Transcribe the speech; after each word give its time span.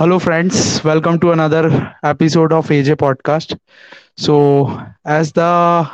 Hello, 0.00 0.18
friends. 0.18 0.82
Welcome 0.84 1.20
to 1.20 1.32
another 1.32 1.94
episode 2.02 2.52
of 2.52 2.70
AJ 2.72 2.96
Podcast. 2.96 3.58
So, 4.16 4.80
as 5.04 5.32
the 5.32 5.90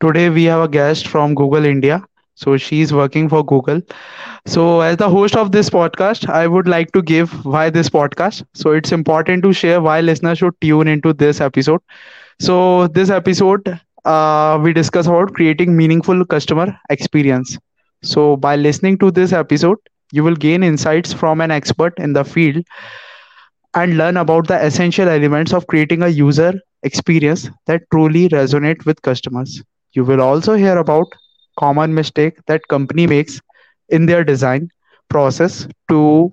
today 0.00 0.30
we 0.30 0.44
have 0.44 0.62
a 0.62 0.68
guest 0.68 1.08
from 1.08 1.34
Google 1.34 1.64
India. 1.64 2.02
So, 2.34 2.56
she's 2.56 2.92
working 2.92 3.28
for 3.28 3.44
Google. 3.44 3.82
So, 4.46 4.80
as 4.80 4.96
the 4.98 5.08
host 5.10 5.36
of 5.36 5.52
this 5.52 5.70
podcast, 5.70 6.28
I 6.28 6.46
would 6.48 6.68
like 6.68 6.92
to 6.92 7.02
give 7.02 7.44
why 7.44 7.70
this 7.70 7.90
podcast. 7.90 8.44
So, 8.54 8.72
it's 8.72 8.92
important 8.92 9.44
to 9.44 9.52
share 9.52 9.80
why 9.82 10.00
listeners 10.00 10.38
should 10.38 10.60
tune 10.60 10.88
into 10.88 11.12
this 11.14 11.40
episode. 11.40 11.80
So, 12.40 12.88
this 12.88 13.10
episode, 13.10 13.80
uh, 14.04 14.60
we 14.62 14.72
discuss 14.72 15.06
about 15.06 15.34
creating 15.34 15.76
meaningful 15.76 16.24
customer 16.26 16.78
experience. 16.90 17.58
So, 18.02 18.36
by 18.36 18.56
listening 18.56 18.98
to 18.98 19.10
this 19.10 19.32
episode, 19.32 19.78
you 20.12 20.24
will 20.24 20.36
gain 20.36 20.62
insights 20.62 21.12
from 21.12 21.40
an 21.40 21.50
expert 21.50 21.94
in 21.98 22.12
the 22.14 22.24
field 22.24 22.64
and 23.76 23.98
learn 23.98 24.16
about 24.18 24.48
the 24.48 24.64
essential 24.66 25.08
elements 25.08 25.52
of 25.54 25.66
creating 25.68 26.02
a 26.02 26.08
user 26.08 26.52
experience 26.82 27.50
that 27.66 27.82
truly 27.92 28.28
resonate 28.30 28.84
with 28.86 29.02
customers. 29.02 29.62
You 29.92 30.04
will 30.04 30.22
also 30.22 30.54
hear 30.54 30.78
about 30.78 31.06
common 31.58 31.94
mistake 31.94 32.38
that 32.48 32.68
company 32.68 33.06
makes 33.06 33.40
in 33.90 34.06
their 34.06 34.24
design 34.24 34.70
process 35.10 35.68
to 35.90 36.32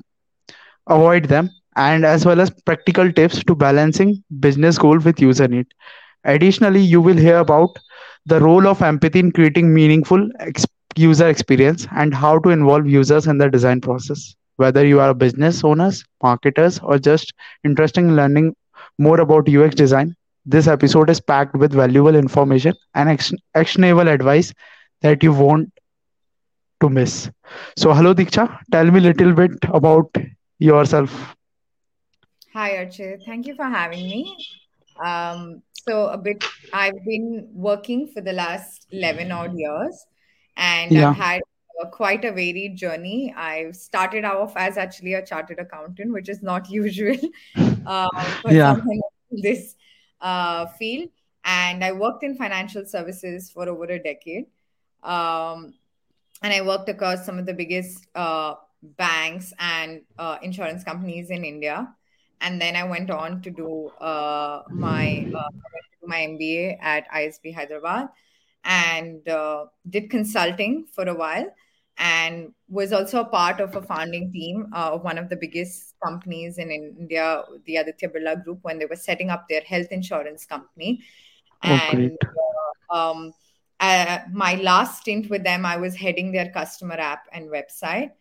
avoid 0.87 1.25
them 1.25 1.49
and 1.75 2.05
as 2.05 2.25
well 2.25 2.39
as 2.41 2.51
practical 2.65 3.11
tips 3.11 3.43
to 3.45 3.55
balancing 3.55 4.23
business 4.39 4.77
goal 4.77 4.99
with 4.99 5.21
user 5.21 5.47
need. 5.47 5.67
Additionally, 6.25 6.81
you 6.81 7.01
will 7.01 7.17
hear 7.17 7.37
about 7.37 7.69
the 8.25 8.39
role 8.39 8.67
of 8.67 8.81
empathy 8.81 9.19
in 9.19 9.31
creating 9.31 9.73
meaningful 9.73 10.27
ex- 10.39 10.65
user 10.95 11.27
experience 11.27 11.87
and 11.95 12.13
how 12.13 12.39
to 12.39 12.49
involve 12.49 12.87
users 12.87 13.27
in 13.27 13.37
the 13.37 13.49
design 13.49 13.81
process. 13.81 14.35
Whether 14.57 14.85
you 14.85 14.99
are 14.99 15.09
a 15.09 15.15
business 15.15 15.63
owners, 15.63 16.03
marketers, 16.21 16.79
or 16.79 16.99
just 16.99 17.33
interested 17.63 18.01
in 18.01 18.15
learning 18.15 18.55
more 18.97 19.19
about 19.19 19.49
UX 19.49 19.75
design, 19.75 20.15
this 20.45 20.67
episode 20.67 21.09
is 21.09 21.19
packed 21.19 21.55
with 21.55 21.73
valuable 21.73 22.15
information 22.15 22.75
and 22.93 23.09
action- 23.09 23.39
actionable 23.55 24.07
advice 24.07 24.53
that 25.01 25.23
you 25.23 25.33
won't 25.33 25.71
to 26.81 26.89
miss. 26.89 27.29
So, 27.77 27.93
hello 27.93 28.13
Deeksha, 28.13 28.59
tell 28.71 28.91
me 28.91 28.99
a 28.99 29.01
little 29.01 29.33
bit 29.33 29.51
about 29.63 30.15
yourself. 30.59 31.35
Hi, 32.53 32.71
Archit. 32.85 33.25
Thank 33.25 33.47
you 33.47 33.55
for 33.55 33.65
having 33.65 34.05
me. 34.05 34.37
Um, 35.03 35.63
so 35.73 36.07
a 36.07 36.17
bit, 36.17 36.43
I've 36.71 37.03
been 37.03 37.49
working 37.51 38.11
for 38.13 38.21
the 38.21 38.33
last 38.33 38.85
11 38.91 39.31
odd 39.31 39.57
years, 39.57 40.05
and 40.55 40.95
I've 40.97 41.15
had 41.15 41.41
quite 41.91 42.25
a 42.25 42.31
varied 42.31 42.75
journey. 42.75 43.33
I've 43.35 43.75
started 43.75 44.25
off 44.25 44.55
as 44.55 44.77
actually 44.77 45.13
a 45.13 45.25
chartered 45.25 45.59
accountant, 45.59 46.11
which 46.13 46.29
is 46.29 46.41
not 46.41 46.69
usual 46.81 47.17
uh, 47.85 48.07
for 48.41 48.51
yeah, 48.51 48.75
in 49.31 49.41
this 49.41 49.75
uh, 50.21 50.67
field. 50.67 51.09
And 51.45 51.83
I 51.83 51.91
worked 51.91 52.23
in 52.23 52.35
financial 52.35 52.85
services 52.85 53.51
for 53.51 53.67
over 53.67 53.85
a 53.85 53.99
decade. 54.01 54.45
Um, 55.03 55.73
and 56.41 56.53
I 56.53 56.61
worked 56.61 56.89
across 56.89 57.25
some 57.25 57.37
of 57.37 57.45
the 57.45 57.53
biggest 57.53 58.07
uh, 58.15 58.55
banks 58.81 59.53
and 59.59 60.01
uh, 60.17 60.37
insurance 60.41 60.83
companies 60.83 61.29
in 61.29 61.43
India. 61.43 61.93
And 62.41 62.61
then 62.61 62.75
I 62.75 62.83
went 62.83 63.09
on 63.09 63.41
to 63.41 63.49
do 63.49 63.89
uh, 63.99 64.63
my 64.69 65.25
uh, 65.33 65.37
I 65.37 65.69
went 65.73 65.85
to 65.91 65.97
do 66.01 66.07
my 66.07 66.19
MBA 66.19 66.77
at 66.81 67.09
ISB 67.11 67.55
Hyderabad 67.55 68.09
and 68.63 69.27
uh, 69.27 69.65
did 69.89 70.09
consulting 70.09 70.85
for 70.93 71.07
a 71.07 71.13
while 71.13 71.53
and 71.97 72.53
was 72.69 72.91
also 72.91 73.21
a 73.21 73.25
part 73.25 73.59
of 73.59 73.75
a 73.75 73.81
founding 73.81 74.31
team 74.31 74.67
uh, 74.73 74.91
of 74.93 75.03
one 75.03 75.17
of 75.17 75.29
the 75.29 75.35
biggest 75.35 75.93
companies 76.03 76.57
in 76.57 76.71
India, 76.71 77.43
the 77.65 77.75
Aditya 77.77 78.09
Birla 78.09 78.43
Group, 78.43 78.59
when 78.63 78.79
they 78.79 78.85
were 78.85 78.95
setting 78.95 79.29
up 79.29 79.47
their 79.47 79.61
health 79.61 79.87
insurance 79.91 80.45
company. 80.45 81.03
oh. 81.63 81.67
And 81.69 82.17
uh, 82.91 82.95
um, 82.95 83.33
uh, 83.79 84.19
my 84.31 84.55
last 84.55 85.01
stint 85.01 85.29
with 85.29 85.43
them, 85.43 85.65
I 85.65 85.77
was 85.77 85.95
heading 85.95 86.31
their 86.31 86.49
customer 86.49 86.95
app 86.95 87.27
and 87.31 87.49
website. 87.49 88.11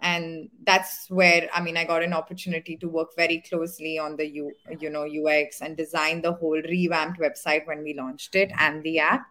And 0.00 0.48
that's 0.62 1.10
where 1.10 1.48
I 1.52 1.60
mean 1.60 1.76
I 1.76 1.84
got 1.84 2.04
an 2.04 2.12
opportunity 2.12 2.76
to 2.76 2.88
work 2.88 3.16
very 3.16 3.42
closely 3.48 3.98
on 3.98 4.14
the 4.14 4.28
U, 4.28 4.52
you 4.78 4.90
know 4.90 5.02
UX 5.02 5.60
and 5.60 5.76
design 5.76 6.22
the 6.22 6.34
whole 6.34 6.62
revamped 6.62 7.18
website 7.18 7.66
when 7.66 7.82
we 7.82 7.94
launched 7.94 8.36
it 8.36 8.52
and 8.58 8.80
the 8.84 9.00
app 9.00 9.26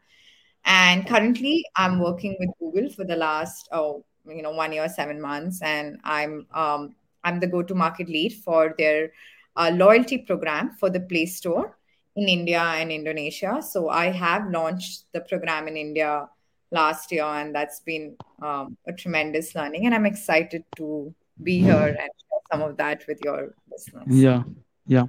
and 0.67 1.07
currently, 1.07 1.63
I'm 1.75 1.99
working 1.99 2.35
with 2.39 2.49
Google 2.59 2.89
for 2.91 3.05
the 3.05 3.15
last 3.15 3.69
oh 3.71 4.03
you 4.27 4.41
know 4.41 4.51
one 4.51 4.73
year 4.73 4.87
seven 4.89 5.19
months, 5.19 5.61
and 5.61 5.97
I'm 6.03 6.45
um, 6.53 6.95
I'm 7.23 7.39
the 7.39 7.47
go-to 7.47 7.73
market 7.73 8.09
lead 8.09 8.33
for 8.33 8.75
their 8.77 9.11
uh, 9.55 9.71
loyalty 9.73 10.19
program 10.19 10.71
for 10.79 10.89
the 10.89 10.99
Play 10.99 11.25
Store 11.25 11.77
in 12.15 12.27
India 12.27 12.61
and 12.61 12.91
Indonesia. 12.91 13.61
So 13.61 13.89
I 13.89 14.07
have 14.07 14.49
launched 14.49 15.05
the 15.13 15.21
program 15.21 15.67
in 15.67 15.77
India 15.77 16.27
last 16.71 17.11
year, 17.11 17.23
and 17.23 17.55
that's 17.55 17.79
been 17.79 18.17
um, 18.41 18.77
a 18.87 18.93
tremendous 18.93 19.55
learning. 19.55 19.85
And 19.85 19.95
I'm 19.95 20.05
excited 20.05 20.63
to 20.75 21.13
be 21.43 21.59
here 21.59 21.87
and 21.87 21.97
share 21.97 22.41
some 22.51 22.61
of 22.61 22.77
that 22.77 23.03
with 23.07 23.19
your 23.23 23.53
listeners. 23.71 24.07
Yeah, 24.07 24.43
yeah. 24.85 25.05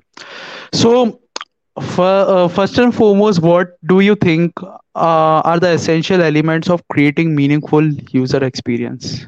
So, 0.73 1.21
first 1.81 2.79
and 2.79 2.95
foremost, 2.95 3.41
what 3.41 3.77
do 3.87 4.01
you 4.01 4.15
think 4.15 4.53
uh, 4.63 5.43
are 5.45 5.61
the 5.61 5.73
essential 5.73 6.23
elements 6.23 6.69
of 6.69 6.87
creating 6.89 7.35
meaningful 7.35 7.85
user 8.11 8.43
experience? 8.45 9.27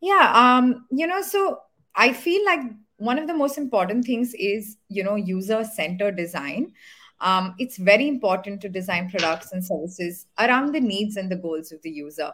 Yeah, 0.00 0.32
um, 0.34 0.86
you 0.90 1.06
know, 1.06 1.22
so 1.22 1.60
I 1.94 2.12
feel 2.12 2.44
like 2.44 2.60
one 2.96 3.18
of 3.18 3.26
the 3.26 3.34
most 3.34 3.58
important 3.58 4.04
things 4.04 4.34
is, 4.34 4.76
you 4.88 5.02
know, 5.02 5.16
user-centered 5.16 6.16
design. 6.16 6.72
Um, 7.20 7.54
it's 7.58 7.76
very 7.76 8.08
important 8.08 8.60
to 8.62 8.68
design 8.68 9.10
products 9.10 9.52
and 9.52 9.64
services 9.64 10.26
around 10.38 10.72
the 10.72 10.80
needs 10.80 11.16
and 11.16 11.30
the 11.30 11.36
goals 11.36 11.72
of 11.72 11.80
the 11.82 11.90
user. 11.90 12.32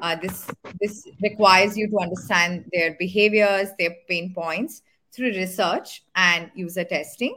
Uh, 0.00 0.16
this 0.16 0.50
this 0.80 1.06
requires 1.22 1.76
you 1.76 1.88
to 1.88 1.98
understand 2.00 2.64
their 2.72 2.96
behaviors, 2.98 3.68
their 3.78 3.94
pain 4.08 4.32
points 4.34 4.82
through 5.12 5.28
research 5.28 6.02
and 6.14 6.50
user 6.54 6.84
testing. 6.84 7.36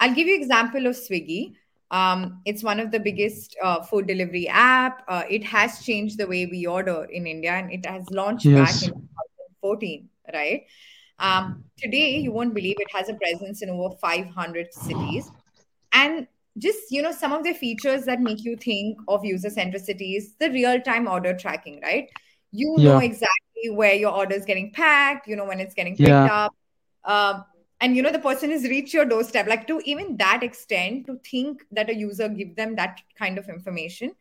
I'll 0.00 0.14
give 0.14 0.26
you 0.26 0.34
example 0.34 0.86
of 0.86 0.96
Swiggy. 0.96 1.54
Um, 1.90 2.40
it's 2.46 2.62
one 2.62 2.80
of 2.80 2.90
the 2.90 3.00
biggest 3.00 3.56
uh, 3.62 3.82
food 3.82 4.06
delivery 4.06 4.48
app. 4.48 5.02
Uh, 5.08 5.24
it 5.28 5.44
has 5.44 5.84
changed 5.84 6.18
the 6.18 6.26
way 6.26 6.46
we 6.46 6.66
order 6.66 7.04
in 7.04 7.26
India, 7.26 7.52
and 7.52 7.70
it 7.70 7.84
has 7.84 8.08
launched 8.10 8.46
back 8.46 8.82
in 8.82 8.90
2014. 8.90 10.08
Right. 10.32 10.64
Um, 11.18 11.64
today, 11.76 12.16
you 12.18 12.32
won't 12.32 12.54
believe 12.54 12.76
it 12.78 12.90
has 12.94 13.08
a 13.08 13.14
presence 13.14 13.62
in 13.62 13.68
over 13.68 13.94
500 13.96 14.72
cities, 14.72 15.30
and 15.92 16.26
just 16.58 16.90
you 16.90 17.02
know 17.02 17.12
some 17.12 17.32
of 17.32 17.44
the 17.44 17.52
features 17.52 18.04
that 18.04 18.20
make 18.20 18.44
you 18.44 18.56
think 18.56 18.98
of 19.08 19.24
user 19.24 19.50
centricity 19.50 20.16
is 20.16 20.34
the 20.38 20.50
real 20.50 20.80
time 20.80 21.08
order 21.08 21.36
tracking. 21.36 21.80
Right. 21.82 22.08
You 22.52 22.76
know 22.78 22.98
exactly 22.98 23.70
where 23.70 23.94
your 23.94 24.12
order 24.12 24.34
is 24.34 24.44
getting 24.44 24.72
packed. 24.72 25.26
You 25.26 25.36
know 25.36 25.44
when 25.44 25.60
it's 25.60 25.74
getting 25.74 25.96
picked 25.96 26.08
yeah, 26.08 26.46
up. 26.46 26.54
Um, 27.04 27.44
and 27.80 27.96
you 27.96 28.02
know 28.02 28.12
the 28.12 28.18
person 28.18 28.50
has 28.50 28.64
reached 28.64 28.92
your 28.94 29.04
doorstep 29.04 29.46
like 29.46 29.66
to 29.66 29.80
even 29.84 30.16
that 30.18 30.42
extent 30.42 31.06
to 31.06 31.18
think 31.30 31.64
that 31.70 31.90
a 31.90 31.94
user 31.94 32.28
give 32.28 32.54
them 32.56 32.76
that 32.76 33.00
kind 33.18 33.38
of 33.38 33.48
information. 33.48 34.12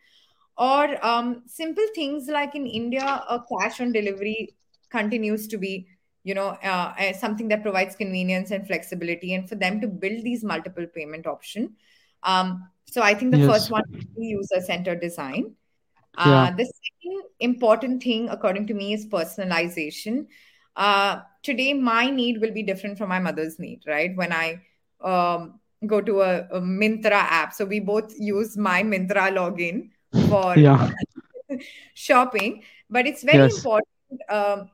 Or 0.57 1.03
um, 1.05 1.43
simple 1.47 1.85
things 1.95 2.27
like 2.27 2.53
in 2.55 2.67
india 2.67 3.03
a 3.29 3.41
cash 3.51 3.79
on 3.79 3.93
delivery 3.93 4.55
continues 4.89 5.47
to 5.47 5.57
be 5.57 5.87
you 6.23 6.33
know 6.33 6.49
uh, 6.49 7.13
something 7.13 7.47
that 7.47 7.63
provides 7.63 7.95
convenience 7.95 8.51
and 8.51 8.67
flexibility 8.67 9.33
and 9.35 9.47
for 9.47 9.55
them 9.55 9.79
to 9.81 9.87
build 9.87 10.23
these 10.23 10.43
multiple 10.43 10.85
payment 10.93 11.27
option. 11.27 11.75
Um, 12.23 12.69
so 12.85 13.01
i 13.01 13.13
think 13.13 13.31
the 13.31 13.39
first 13.39 13.69
yes, 13.69 13.71
one 13.71 13.83
is 13.93 14.05
user 14.17 14.61
centered 14.61 14.99
design. 14.99 15.55
Yeah, 16.25 16.47
uh, 16.47 16.51
the 16.51 16.65
second 16.65 17.23
important 17.39 18.03
thing, 18.03 18.29
according 18.29 18.67
to 18.67 18.73
me, 18.73 18.93
is 18.93 19.05
personalization. 19.05 20.27
Uh, 20.75 21.21
today, 21.43 21.73
my 21.73 22.09
need 22.09 22.41
will 22.41 22.51
be 22.51 22.63
different 22.63 22.97
from 22.97 23.09
my 23.09 23.19
mother's 23.19 23.59
need, 23.59 23.81
right? 23.87 24.15
When 24.15 24.31
I 24.31 24.61
um, 25.01 25.59
go 25.85 26.01
to 26.01 26.21
a, 26.21 26.39
a 26.51 26.61
Myntra 26.61 27.11
app, 27.11 27.53
so 27.53 27.65
we 27.65 27.79
both 27.79 28.13
use 28.17 28.57
my 28.57 28.83
Myntra 28.83 29.31
login 29.31 29.89
for 30.29 30.57
yeah, 30.57 30.91
shopping, 31.93 32.63
but 32.89 33.07
it's 33.07 33.23
very 33.23 33.43
yes, 33.43 33.55
important 33.55 33.87
um, 34.29 34.69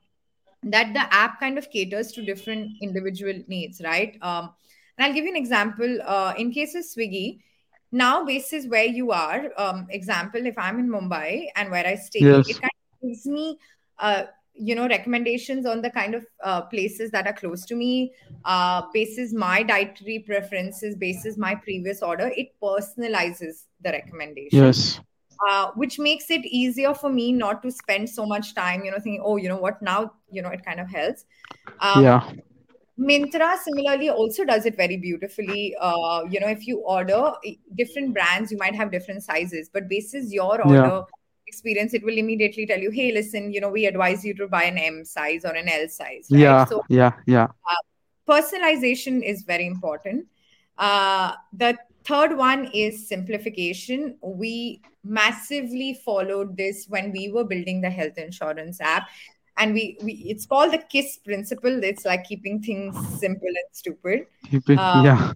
that 0.64 0.94
the 0.94 1.14
app 1.14 1.40
kind 1.40 1.58
of 1.58 1.69
caters 1.69 2.12
to 2.14 2.24
different 2.24 2.72
individual 2.81 3.42
needs, 3.48 3.81
right? 3.84 4.18
Um, 4.22 4.52
and 4.98 5.06
I'll 5.06 5.14
give 5.14 5.25
you 5.25 5.31
an 5.31 5.38
example. 5.38 6.00
Uh, 6.06 6.34
in 6.38 6.52
case 6.52 6.75
of 6.75 6.84
Swiggy, 6.84 7.40
now 7.92 8.25
basis 8.25 8.66
where 8.68 8.86
you 8.86 9.12
are, 9.12 9.52
um, 9.58 9.88
example, 9.90 10.46
if 10.46 10.58
I'm 10.58 10.80
in 10.80 10.90
Mumbai 10.90 11.48
and 11.56 11.69
where 11.72 11.86
I 11.86 11.96
stay, 11.96 12.19
it 12.19 12.62
kind 12.62 12.72
of 12.74 13.08
gives 13.08 13.25
me, 13.25 13.58
uh, 14.00 14.24
you 14.57 14.75
know, 14.75 14.88
recommendations 14.88 15.66
on 15.66 15.81
the 15.81 15.90
kind 15.90 16.16
of 16.16 16.25
uh, 16.44 16.62
places 16.62 17.12
that 17.12 17.28
are 17.28 17.34
close 17.34 17.66
to 17.66 17.75
me, 17.75 18.13
uh, 18.46 18.84
basis 18.94 19.34
my 19.34 19.63
dietary 19.63 20.19
preferences, 20.19 20.96
basis 20.96 21.38
my 21.38 21.56
previous 21.56 22.02
order. 22.02 22.31
It 22.36 22.54
personalizes 22.62 23.66
the 23.81 23.92
recommendation 23.92 24.63
yes, 24.63 25.00
uh, 25.48 25.72
which 25.75 26.00
makes 26.00 26.31
it 26.31 26.46
easier 26.46 26.94
for 26.94 27.10
me 27.10 27.31
not 27.31 27.62
to 27.63 27.72
spend 27.72 28.10
so 28.10 28.25
much 28.25 28.56
time, 28.56 28.84
you 28.86 28.92
know, 28.92 29.00
thinking, 29.00 29.22
oh, 29.24 29.36
you 29.36 29.50
know 29.50 29.57
what, 29.57 29.81
now, 29.81 30.13
you 30.31 30.42
know, 30.42 30.50
it 30.50 30.66
kind 30.66 30.80
of 30.80 30.90
helps. 30.90 31.25
Um, 31.80 32.04
yeah, 32.04 32.31
Myntra 32.98 33.57
similarly 33.57 34.10
also 34.10 34.46
does 34.46 34.66
it 34.66 34.78
very 34.78 34.96
beautifully. 34.96 35.75
Uh, 35.80 36.24
you 36.30 36.40
know, 36.40 36.48
if 36.48 36.66
you 36.66 36.80
order 36.80 37.34
different 37.75 38.13
brands, 38.13 38.52
you 38.52 38.57
might 38.57 38.74
have 38.74 38.90
different 38.92 39.24
sizes, 39.24 39.69
but 39.69 39.90
basis 39.90 40.31
your 40.31 40.62
order. 40.66 41.04
Experience, 41.47 41.94
it 41.94 42.03
will 42.03 42.18
immediately 42.18 42.65
tell 42.65 42.80
you, 42.80 42.92
hey, 42.92 43.12
listen, 43.12 43.51
you 43.51 43.62
know, 43.62 43.69
we 43.69 43.86
advise 43.86 44.24
you 44.25 44.33
to 44.36 44.47
buy 44.47 44.63
an 44.63 44.77
M 44.77 45.06
size 45.06 45.45
or 45.45 45.51
an 45.51 45.69
L 45.69 45.88
size, 45.88 46.27
right? 46.31 46.39
Yeah. 46.39 46.65
So 46.65 46.83
Yeah. 46.89 47.13
Yeah. 47.25 47.47
personalization 48.27 49.21
is 49.24 49.44
very 49.44 49.68
important. 49.68 50.27
Uh, 50.77 51.33
the 51.53 51.77
third 52.06 52.38
one 52.38 52.69
is 52.74 53.07
simplification. 53.07 54.18
We 54.21 54.81
massively 55.03 56.00
followed 56.06 56.57
this 56.57 56.86
when 56.89 57.12
we 57.12 57.31
were 57.31 57.44
building 57.44 57.81
the 57.81 57.89
health 57.89 58.18
insurance 58.18 58.81
app. 58.81 59.07
And 59.57 59.74
we, 59.74 59.97
we 60.01 60.13
it's 60.13 60.45
called 60.45 60.74
the 60.74 60.80
KISS 60.80 61.18
principle. 61.24 61.83
It's 61.83 62.03
like 62.03 62.25
keeping 62.25 62.62
things 62.62 62.97
simple 63.19 63.47
and 63.47 63.69
stupid. 63.71 64.27
Um, 64.53 65.06
Yeah. 65.06 65.33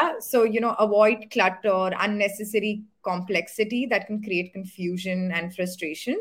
Yeah. 0.00 0.12
So, 0.20 0.44
you 0.44 0.60
know, 0.60 0.74
avoid 0.78 1.30
clutter, 1.30 1.94
unnecessary 1.98 2.82
complexity 3.08 3.82
that 3.92 4.06
can 4.08 4.22
create 4.22 4.52
confusion 4.52 5.30
and 5.32 5.54
frustration. 5.54 6.16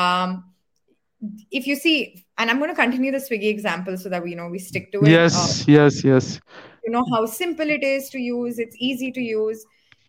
Um, 0.00 0.30
if 1.50 1.66
you 1.66 1.76
see, 1.84 2.24
and 2.36 2.50
I'm 2.50 2.58
going 2.58 2.70
to 2.70 2.80
continue 2.80 3.10
the 3.10 3.22
Swiggy 3.28 3.50
example 3.50 3.96
so 3.96 4.08
that 4.08 4.22
we 4.22 4.30
you 4.30 4.36
know 4.36 4.48
we 4.48 4.60
stick 4.70 4.92
to 4.92 5.02
it. 5.02 5.10
Yes. 5.10 5.64
Yes. 5.66 6.04
Yes. 6.04 6.40
you 6.88 6.92
know 6.92 7.04
how 7.12 7.26
simple 7.26 7.68
it 7.68 7.82
is 7.82 8.08
to 8.10 8.18
use. 8.18 8.58
It's 8.58 8.76
easy 8.78 9.12
to 9.12 9.20
use. 9.20 9.64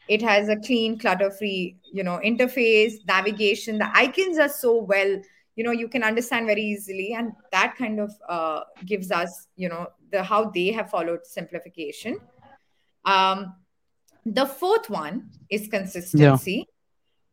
It 0.07 0.21
has 0.21 0.49
a 0.49 0.55
clean, 0.55 0.97
clutter-free, 0.97 1.77
you 1.93 2.03
know, 2.03 2.19
interface, 2.25 2.93
navigation. 3.07 3.77
The 3.77 3.89
icons 3.93 4.39
are 4.39 4.49
so 4.49 4.71
well, 4.91 5.21
you 5.55 5.63
know, 5.63 5.71
you 5.71 5.87
can 5.87 6.03
understand 6.03 6.47
very 6.47 6.63
easily, 6.63 7.13
and 7.13 7.33
that 7.51 7.75
kind 7.77 7.99
of 7.99 8.11
uh, 8.27 8.61
gives 8.85 9.11
us, 9.11 9.47
you 9.55 9.69
know, 9.69 9.87
the 10.11 10.23
how 10.23 10.49
they 10.49 10.71
have 10.71 10.89
followed 10.89 11.25
simplification. 11.25 12.17
Um, 13.05 13.55
the 14.33 14.45
fourth 14.45 14.89
one 14.89 15.29
is 15.49 15.67
consistency. 15.67 16.67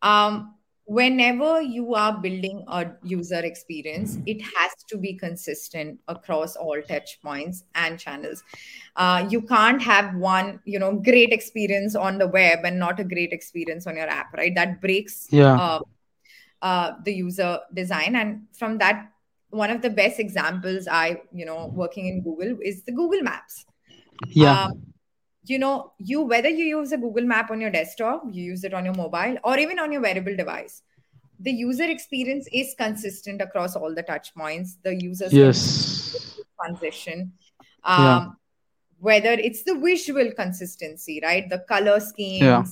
Um, 0.03 0.55
whenever 0.85 1.61
you 1.61 1.95
are 1.95 2.21
building 2.21 2.65
a 2.69 2.87
user 3.03 3.41
experience, 3.41 4.19
it 4.27 4.41
has 4.41 4.71
to 4.89 4.97
be 4.97 5.15
consistent 5.15 5.99
across 6.07 6.55
all 6.57 6.81
touch 6.89 7.21
points 7.23 7.65
and 7.75 7.99
channels. 7.99 8.45
Uh, 8.95 9.27
you 9.29 9.43
can't 9.43 9.83
have 9.83 10.15
one, 10.15 10.61
you 10.65 10.79
know, 10.79 10.95
great 10.95 11.33
experience 11.33 11.97
on 11.97 12.19
the 12.19 12.29
web 12.29 12.61
and 12.65 12.79
not 12.79 13.01
a 13.01 13.05
great 13.05 13.33
experience 13.33 13.87
on 13.87 13.97
your 13.97 14.09
app, 14.09 14.33
right? 14.35 14.55
That 14.55 14.81
breaks 14.81 15.27
Yeah. 15.31 15.57
uh, 15.57 15.81
uh, 16.63 16.93
the 17.05 17.13
user 17.13 17.61
design. 17.75 18.17
And 18.17 18.47
from 18.53 18.79
that, 18.79 19.11
one 19.51 19.71
of 19.71 19.83
the 19.83 19.91
best 19.91 20.19
examples 20.21 20.87
I, 20.89 21.21
you 21.33 21.45
know, 21.45 21.67
working 21.75 22.07
in 22.07 22.23
Google 22.23 22.59
is 22.63 22.83
the 22.85 22.93
Google 22.93 23.23
Maps 23.23 23.67
Yeah. 24.29 24.65
um, 24.65 24.83
you 25.51 25.59
know 25.59 25.93
you 25.99 26.23
whether 26.23 26.49
you 26.49 26.65
use 26.65 26.93
a 26.93 26.97
google 26.97 27.25
map 27.25 27.51
on 27.51 27.61
your 27.61 27.71
desktop 27.71 28.23
you 28.31 28.43
use 28.43 28.65
it 28.65 28.75
on 28.75 28.85
your 28.85 28.95
mobile 28.95 29.37
or 29.45 29.59
even 29.59 29.79
on 29.79 29.93
your 29.93 30.01
wearable 30.03 30.37
device 30.37 30.83
the 31.41 31.53
user 31.53 31.85
experience 31.85 32.49
is 32.53 32.75
consistent 32.79 33.41
across 33.43 33.77
all 33.77 33.95
the 33.95 34.03
touch 34.03 34.35
points 34.35 34.79
the 34.83 34.95
users 34.95 35.33
Yes. 35.33 35.63
transition 36.63 37.33
Yeah. 37.87 38.17
um, 38.17 38.37
whether 38.99 39.33
it's 39.33 39.63
the 39.65 39.75
visual 39.79 40.33
consistency 40.33 41.21
right 41.23 41.49
the 41.51 41.59
color 41.69 42.01
schemes 42.01 42.41
Yeah. 42.41 42.65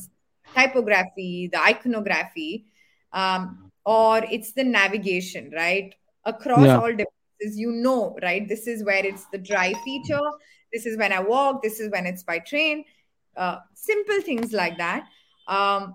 typography 0.54 1.48
the 1.52 1.60
iconography 1.62 2.66
um, 3.12 3.70
or 3.84 4.22
it's 4.30 4.52
the 4.52 4.64
navigation 4.64 5.50
right 5.54 5.94
across 6.24 6.66
Yeah. 6.66 6.78
all 6.78 6.90
devices 6.90 7.58
you 7.58 7.72
know 7.72 8.16
right 8.22 8.48
this 8.48 8.66
is 8.66 8.82
where 8.84 9.04
it's 9.04 9.26
the 9.26 9.38
dry 9.38 9.72
feature 9.84 10.28
this 10.74 10.86
is 10.86 10.98
when 10.98 11.12
i 11.12 11.20
walk 11.20 11.62
this 11.62 11.80
is 11.80 11.90
when 11.90 12.06
it's 12.06 12.22
by 12.22 12.38
train 12.38 12.84
uh, 13.36 13.58
simple 13.74 14.20
things 14.20 14.52
like 14.52 14.76
that 14.78 15.06
um, 15.48 15.94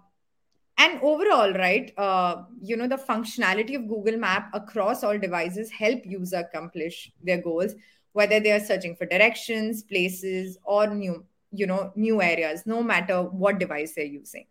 and 0.77 0.99
overall 1.01 1.53
right 1.53 1.93
uh, 1.97 2.43
you 2.61 2.77
know 2.77 2.87
the 2.87 2.97
functionality 3.11 3.75
of 3.75 3.87
google 3.87 4.17
map 4.17 4.49
across 4.53 5.03
all 5.03 5.17
devices 5.27 5.71
help 5.71 6.05
user 6.05 6.37
accomplish 6.37 7.11
their 7.23 7.41
goals 7.41 7.75
whether 8.13 8.39
they 8.39 8.51
are 8.51 8.59
searching 8.59 8.95
for 8.95 9.05
directions 9.05 9.83
places 9.83 10.57
or 10.63 10.87
new 10.87 11.23
you 11.51 11.67
know 11.67 11.91
new 11.95 12.21
areas 12.21 12.65
no 12.65 12.81
matter 12.83 13.21
what 13.23 13.59
device 13.59 13.93
they're 13.95 14.05
using 14.05 14.45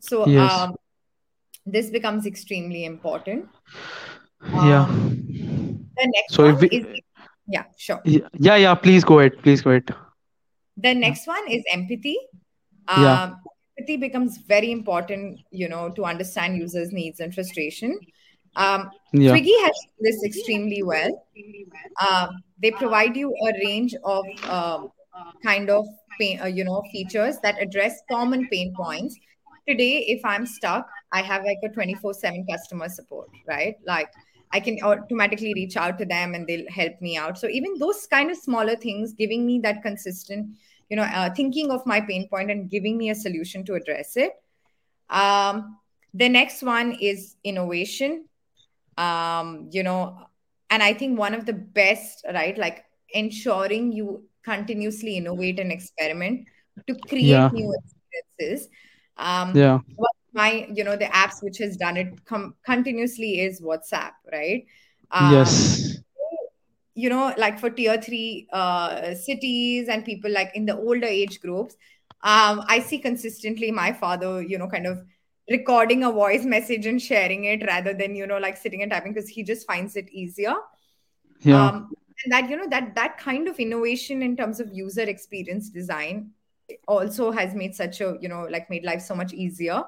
so 0.00 0.26
Yes. 0.26 0.52
um, 0.52 0.74
this 1.66 1.90
becomes 1.90 2.26
extremely 2.26 2.84
important 2.84 3.46
Yeah. 4.42 4.84
um, 4.84 5.16
the 5.96 6.12
next 6.16 6.34
So 6.34 6.44
if 6.46 6.60
one 6.60 6.60
we, 6.60 6.68
is 6.78 6.86
yeah 7.48 7.64
sure 7.76 8.00
yeah, 8.04 8.56
yeah, 8.56 8.74
please 8.74 9.04
go 9.04 9.18
ahead. 9.20 9.36
Please 9.42 9.62
go 9.62 9.70
ahead. 9.70 9.88
the 10.76 10.94
next 10.94 11.26
one 11.26 11.44
is 11.50 11.62
empathy 11.72 12.16
Yeah. 12.90 13.22
um, 13.22 13.36
empathy 13.78 13.96
becomes 13.96 14.38
very 14.52 14.70
important 14.72 15.40
you 15.50 15.68
know 15.68 15.90
to 15.90 16.04
understand 16.04 16.56
users 16.56 16.92
needs 16.92 17.20
and 17.20 17.34
frustration 17.34 17.98
um, 18.56 18.90
Yeah. 19.12 19.32
Swiggy 19.32 19.54
has 19.64 19.76
this 20.00 20.22
extremely 20.24 20.82
well. 20.82 21.10
Um, 22.06 22.42
they 22.62 22.70
provide 22.72 23.16
you 23.16 23.28
a 23.48 23.52
range 23.64 23.94
of 24.04 24.24
um, 24.48 24.90
kind 25.44 25.70
of 25.70 25.86
pain, 26.18 26.40
uh, 26.40 26.46
you 26.46 26.64
know 26.64 26.82
features 26.92 27.36
that 27.42 27.60
address 27.62 28.00
common 28.10 28.48
pain 28.48 28.74
points. 28.76 29.16
Today, 29.68 30.04
if 30.08 30.24
I'm 30.24 30.46
stuck, 30.46 30.88
I 31.12 31.22
have 31.22 31.44
like 31.44 31.58
a 31.62 31.68
24/7 31.68 32.46
customer 32.50 32.88
support, 32.88 33.28
right? 33.46 33.76
Like 33.86 34.08
I 34.52 34.60
can 34.60 34.78
automatically 34.82 35.52
reach 35.54 35.76
out 35.76 35.98
to 35.98 36.04
them 36.04 36.34
and 36.34 36.46
they'll 36.46 36.70
help 36.70 37.00
me 37.00 37.16
out. 37.16 37.38
So 37.38 37.48
even 37.48 37.78
those 37.78 38.06
kind 38.06 38.30
of 38.30 38.36
smaller 38.36 38.76
things, 38.76 39.12
giving 39.12 39.46
me 39.46 39.60
that 39.60 39.82
consistent, 39.82 40.56
you 40.88 40.96
know, 40.96 41.02
uh, 41.02 41.30
thinking 41.34 41.70
of 41.70 41.84
my 41.86 42.00
pain 42.00 42.28
point 42.28 42.50
and 42.50 42.70
giving 42.70 42.96
me 42.96 43.10
a 43.10 43.14
solution 43.14 43.64
to 43.66 43.74
address 43.74 44.16
it. 44.16 44.32
Um, 45.10 45.78
the 46.14 46.28
next 46.28 46.62
one 46.62 46.92
is 47.00 47.36
innovation 47.44 48.24
um 48.96 49.68
you 49.70 49.82
know 49.82 50.18
and 50.70 50.82
i 50.82 50.92
think 50.92 51.18
one 51.18 51.34
of 51.34 51.46
the 51.46 51.52
best 51.52 52.24
right 52.34 52.58
like 52.58 52.84
ensuring 53.10 53.92
you 53.92 54.24
continuously 54.44 55.16
innovate 55.16 55.58
and 55.60 55.72
experiment 55.72 56.48
to 56.86 56.94
create 57.08 57.28
Yeah. 57.28 57.50
new 57.52 57.72
experiences 57.78 58.68
um 59.16 59.50
Yeah. 59.54 59.78
one 59.96 60.17
my 60.32 60.66
you 60.72 60.84
know 60.84 60.96
the 60.96 61.06
apps 61.06 61.42
which 61.42 61.58
has 61.58 61.76
done 61.76 61.96
it 61.96 62.24
com- 62.24 62.54
continuously 62.64 63.40
is 63.40 63.60
whatsapp 63.60 64.12
right 64.32 64.66
um 65.10 65.32
Yes. 65.32 66.02
you 66.94 67.08
know 67.08 67.32
like 67.38 67.58
for 67.58 67.70
tier 67.70 68.00
3 68.00 68.48
uh 68.52 69.14
cities 69.14 69.88
and 69.88 70.04
people 70.04 70.30
like 70.30 70.50
in 70.54 70.66
the 70.66 70.76
older 70.76 71.06
age 71.06 71.40
groups 71.40 71.76
um 72.22 72.62
i 72.68 72.78
see 72.80 72.98
consistently 72.98 73.70
my 73.70 73.92
father 73.92 74.42
you 74.42 74.58
know 74.58 74.68
kind 74.68 74.86
of 74.86 74.98
recording 75.50 76.04
a 76.04 76.12
voice 76.12 76.44
message 76.44 76.86
and 76.86 77.00
sharing 77.00 77.44
it 77.44 77.64
rather 77.66 77.94
than 77.94 78.14
you 78.14 78.26
know 78.26 78.38
like 78.38 78.56
sitting 78.56 78.82
and 78.82 78.90
typing 78.90 79.12
because 79.14 79.28
he 79.28 79.42
just 79.42 79.66
finds 79.66 79.96
it 79.96 80.08
easier 80.10 80.54
Yeah. 81.40 81.68
um 81.68 81.90
and 82.24 82.32
that 82.32 82.50
you 82.50 82.56
know 82.56 82.68
that 82.68 82.94
that 82.96 83.16
kind 83.18 83.48
of 83.48 83.58
innovation 83.60 84.22
in 84.22 84.36
terms 84.36 84.58
of 84.60 84.72
user 84.72 85.02
experience 85.02 85.70
design 85.70 86.30
also 86.86 87.30
has 87.30 87.54
made 87.54 87.74
such 87.74 88.00
a 88.00 88.16
you 88.20 88.28
know 88.28 88.46
like 88.50 88.68
made 88.68 88.84
life 88.84 89.00
so 89.00 89.14
much 89.14 89.32
easier 89.32 89.82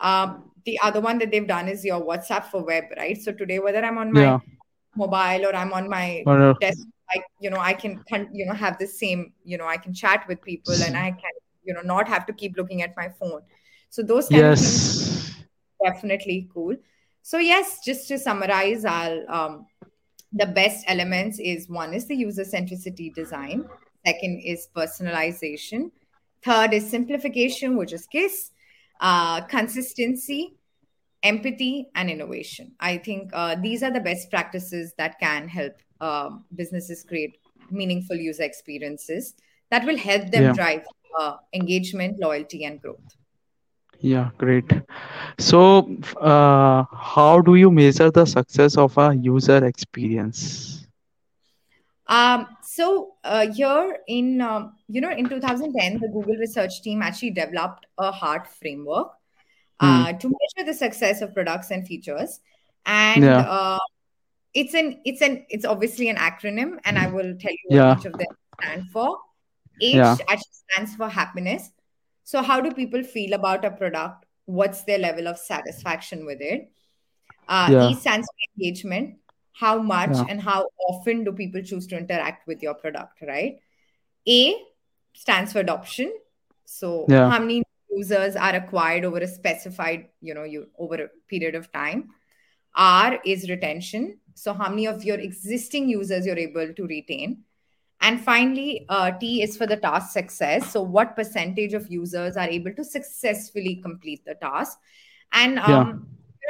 um 0.00 0.50
the 0.64 0.78
other 0.82 1.00
one 1.00 1.18
that 1.18 1.30
they've 1.30 1.46
done 1.46 1.68
is 1.68 1.84
your 1.84 2.00
whatsapp 2.00 2.46
for 2.46 2.64
web 2.64 2.84
right? 2.96 3.20
So 3.20 3.32
today 3.32 3.58
whether 3.58 3.84
i'm 3.84 3.98
on 3.98 4.12
my 4.12 4.22
Yeah. 4.24 4.38
mobile 4.96 5.46
or 5.46 5.54
i'm 5.54 5.72
on 5.72 5.88
my 5.88 6.22
Or, 6.26 6.54
desk 6.60 6.78
like 7.14 7.24
you 7.40 7.50
know 7.50 7.58
i 7.58 7.72
can 7.72 8.02
you 8.32 8.46
know 8.46 8.54
have 8.54 8.78
the 8.78 8.86
same 8.86 9.32
you 9.44 9.58
know 9.58 9.66
i 9.66 9.76
can 9.76 9.92
chat 9.92 10.24
with 10.28 10.40
people 10.42 10.74
and 10.74 10.96
i 10.96 11.10
can 11.10 11.30
you 11.64 11.74
know 11.74 11.82
not 11.82 12.08
have 12.08 12.26
to 12.26 12.32
keep 12.32 12.56
looking 12.56 12.82
at 12.82 12.96
my 12.96 13.08
phone. 13.08 13.42
So 13.90 14.02
those 14.02 14.28
kind 14.28 14.44
of 14.46 14.58
things 14.58 15.30
definitely 15.84 16.48
cool. 16.52 16.76
So 17.22 17.38
yes 17.38 17.80
just 17.84 18.08
to 18.08 18.18
summarize 18.18 18.84
i'll 18.84 19.24
um, 19.30 19.66
the 20.32 20.46
best 20.46 20.84
elements 20.88 21.38
is 21.38 21.68
one 21.68 21.94
is 21.94 22.06
the 22.06 22.14
user 22.16 22.42
centricity 22.44 23.14
design. 23.14 23.64
Second 24.04 24.40
is 24.40 24.68
personalization. 24.76 25.90
Third 26.42 26.74
is 26.74 26.90
simplification 26.90 27.76
which 27.76 27.92
is 27.92 28.06
kiss 28.06 28.50
uh, 29.00 29.40
consistency 29.42 30.54
empathy 31.22 31.88
and 31.94 32.10
innovation 32.10 32.72
i 32.80 32.96
think 32.98 33.30
uh, 33.32 33.54
these 33.62 33.82
are 33.82 33.90
the 33.90 34.00
best 34.00 34.30
practices 34.30 34.92
that 34.98 35.18
can 35.20 35.48
help 35.48 35.72
um, 36.00 36.44
businesses 36.54 37.04
create 37.04 37.38
meaningful 37.70 38.16
user 38.16 38.42
experiences 38.42 39.34
that 39.70 39.84
will 39.84 39.96
help 39.96 40.30
them 40.30 40.50
Yeah. 40.50 40.52
drive 40.52 40.82
uh, 41.20 41.36
engagement 41.54 42.18
loyalty 42.20 42.64
and 42.64 42.80
growth 42.80 43.16
Yeah. 44.00 44.30
Great. 44.38 44.70
So, 45.38 45.88
uh, 46.20 46.84
how 46.92 47.40
do 47.40 47.54
you 47.56 47.70
measure 47.70 48.10
the 48.10 48.24
success 48.26 48.76
of 48.76 48.96
a 48.98 49.14
user 49.14 49.64
experience? 49.64 50.86
Um, 52.06 52.53
so 52.76 53.14
uh, 53.24 53.46
here 53.52 53.98
in 54.08 54.40
um, 54.40 54.72
you 54.88 55.00
know 55.00 55.10
in 55.10 55.28
2010, 55.28 56.00
the 56.00 56.08
Google 56.08 56.36
research 56.36 56.82
team 56.82 57.02
actually 57.02 57.30
developed 57.30 57.86
a 57.98 58.12
HEART 58.12 58.48
framework 58.60 59.12
Hmm. 59.80 59.86
uh, 59.90 60.12
to 60.12 60.28
measure 60.34 60.66
the 60.66 60.74
success 60.74 61.20
of 61.20 61.34
products 61.34 61.70
and 61.70 61.86
features. 61.86 62.40
And 62.86 63.24
Yeah. 63.24 63.40
uh, 63.40 63.78
it's 64.54 64.74
an 64.74 65.00
it's 65.04 65.22
an 65.28 65.46
it's 65.48 65.64
obviously 65.64 66.08
an 66.08 66.16
acronym, 66.16 66.78
and 66.84 66.98
I 66.98 67.06
will 67.08 67.34
tell 67.44 67.50
you 67.52 67.64
what 67.68 67.76
Yeah. 67.76 67.96
each 67.98 68.06
of 68.06 68.12
them 68.12 68.36
stand 68.60 68.84
for. 68.92 69.08
H 69.80 69.94
Yeah. 69.94 70.16
actually 70.28 70.58
stands 70.70 70.94
for 70.94 71.08
happiness. 71.08 71.70
So, 72.22 72.42
how 72.42 72.60
do 72.60 72.70
people 72.72 73.02
feel 73.02 73.34
about 73.34 73.64
a 73.64 73.70
product? 73.70 74.26
What's 74.46 74.84
their 74.84 74.98
level 74.98 75.26
of 75.26 75.38
satisfaction 75.38 76.24
with 76.24 76.40
it? 76.40 76.70
Uh, 77.48 77.68
Yeah. 77.72 77.88
E 77.88 77.94
stands 77.94 78.28
for 78.30 78.48
engagement. 78.56 79.18
How 79.54 79.78
much 79.80 80.16
Yeah. 80.16 80.26
and 80.28 80.40
how 80.40 80.68
often 80.88 81.24
do 81.24 81.32
people 81.32 81.62
choose 81.62 81.86
to 81.88 81.96
interact 81.96 82.46
with 82.46 82.62
your 82.62 82.74
product, 82.74 83.22
right? 83.22 83.60
A 84.28 84.56
stands 85.12 85.52
for 85.52 85.60
adoption. 85.60 86.12
So, 86.64 87.06
Yeah. 87.08 87.30
how 87.30 87.38
many 87.38 87.62
users 87.90 88.36
are 88.36 88.54
acquired 88.56 89.04
over 89.04 89.18
a 89.18 89.28
specified, 89.28 90.08
you 90.20 90.34
know, 90.34 90.42
you 90.44 90.68
over 90.78 91.04
a 91.04 91.08
period 91.28 91.54
of 91.54 91.70
time? 91.72 92.10
R 92.74 93.20
is 93.24 93.48
retention. 93.48 94.18
So, 94.34 94.52
how 94.52 94.68
many 94.68 94.86
of 94.86 95.04
your 95.04 95.18
existing 95.18 95.88
users 95.88 96.26
you're 96.26 96.38
able 96.38 96.74
to 96.74 96.86
retain? 96.86 97.44
And 98.00 98.20
finally, 98.20 98.84
uh, 98.88 99.12
T 99.12 99.42
is 99.42 99.56
for 99.56 99.66
the 99.66 99.76
task 99.76 100.12
success. 100.12 100.72
So, 100.72 100.82
what 100.82 101.14
percentage 101.16 101.74
of 101.74 101.90
users 101.90 102.36
are 102.36 102.48
able 102.48 102.72
to 102.74 102.84
successfully 102.84 103.76
complete 103.76 104.24
the 104.24 104.34
task? 104.34 104.78
And 105.32 105.58
um, 105.58 105.68
Yeah. 105.70 105.92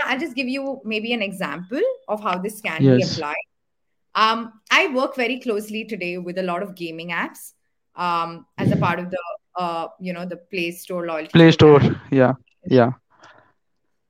I'll 0.04 0.18
just 0.18 0.34
give 0.34 0.48
you 0.48 0.80
maybe 0.84 1.12
an 1.12 1.22
example 1.22 1.80
of 2.08 2.22
how 2.22 2.38
this 2.38 2.60
can 2.60 2.80
be 2.80 3.02
applied. 3.02 3.34
Um, 4.14 4.60
I 4.70 4.92
work 4.94 5.16
very 5.16 5.40
closely 5.40 5.84
today 5.84 6.18
with 6.18 6.38
a 6.38 6.42
lot 6.42 6.62
of 6.62 6.74
gaming 6.74 7.10
apps 7.10 7.52
um, 7.96 8.46
as 8.58 8.70
a 8.70 8.76
part 8.76 8.98
of 8.98 9.10
the 9.10 9.18
uh, 9.56 9.88
you 10.00 10.12
know 10.12 10.24
the 10.24 10.36
Play 10.36 10.70
Store 10.70 11.06
loyalty 11.06 11.30
Play 11.32 11.50
Store. 11.50 11.78
program. 11.78 12.00
Yeah. 12.10 12.34
Yeah. 12.66 12.92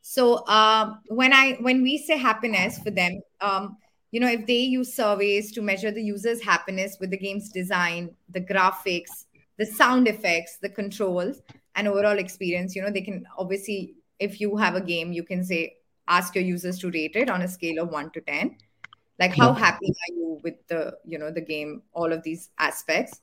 So 0.00 0.46
um, 0.46 1.00
when 1.08 1.32
I 1.32 1.56
when 1.60 1.82
we 1.82 1.98
say 1.98 2.16
happiness 2.16 2.78
for 2.78 2.90
them, 2.90 3.20
um, 3.40 3.76
you 4.14 4.20
know, 4.20 4.28
if 4.28 4.46
they 4.46 4.60
use 4.60 4.94
surveys 4.94 5.50
to 5.52 5.60
measure 5.60 5.90
the 5.90 6.00
user's 6.00 6.40
happiness 6.40 6.98
with 7.00 7.10
the 7.10 7.16
game's 7.16 7.48
design, 7.48 8.14
the 8.28 8.40
graphics, 8.40 9.24
the 9.58 9.66
sound 9.66 10.06
effects, 10.06 10.58
the 10.62 10.68
controls, 10.68 11.42
and 11.74 11.88
overall 11.88 12.18
experience, 12.18 12.76
you 12.76 12.82
know, 12.82 12.90
they 12.90 13.00
can 13.00 13.26
obviously, 13.36 13.94
if 14.18 14.40
you 14.40 14.56
have 14.56 14.74
a 14.74 14.80
game, 14.80 15.12
you 15.12 15.22
can 15.24 15.44
say 15.44 15.78
ask 16.08 16.34
your 16.34 16.44
users 16.44 16.78
to 16.80 16.90
rate 16.90 17.16
it 17.16 17.30
on 17.30 17.42
a 17.42 17.48
scale 17.48 17.82
of 17.82 17.90
one 17.90 18.10
to 18.12 18.20
ten. 18.20 18.58
Like 19.18 19.32
how 19.34 19.52
Yeah. 19.52 19.54
happy 19.54 19.86
are 19.86 20.14
you 20.14 20.40
with 20.42 20.66
the 20.68 20.98
you 21.04 21.18
know 21.18 21.30
the 21.30 21.40
game, 21.40 21.82
all 21.92 22.12
of 22.12 22.22
these 22.22 22.50
aspects. 22.58 23.20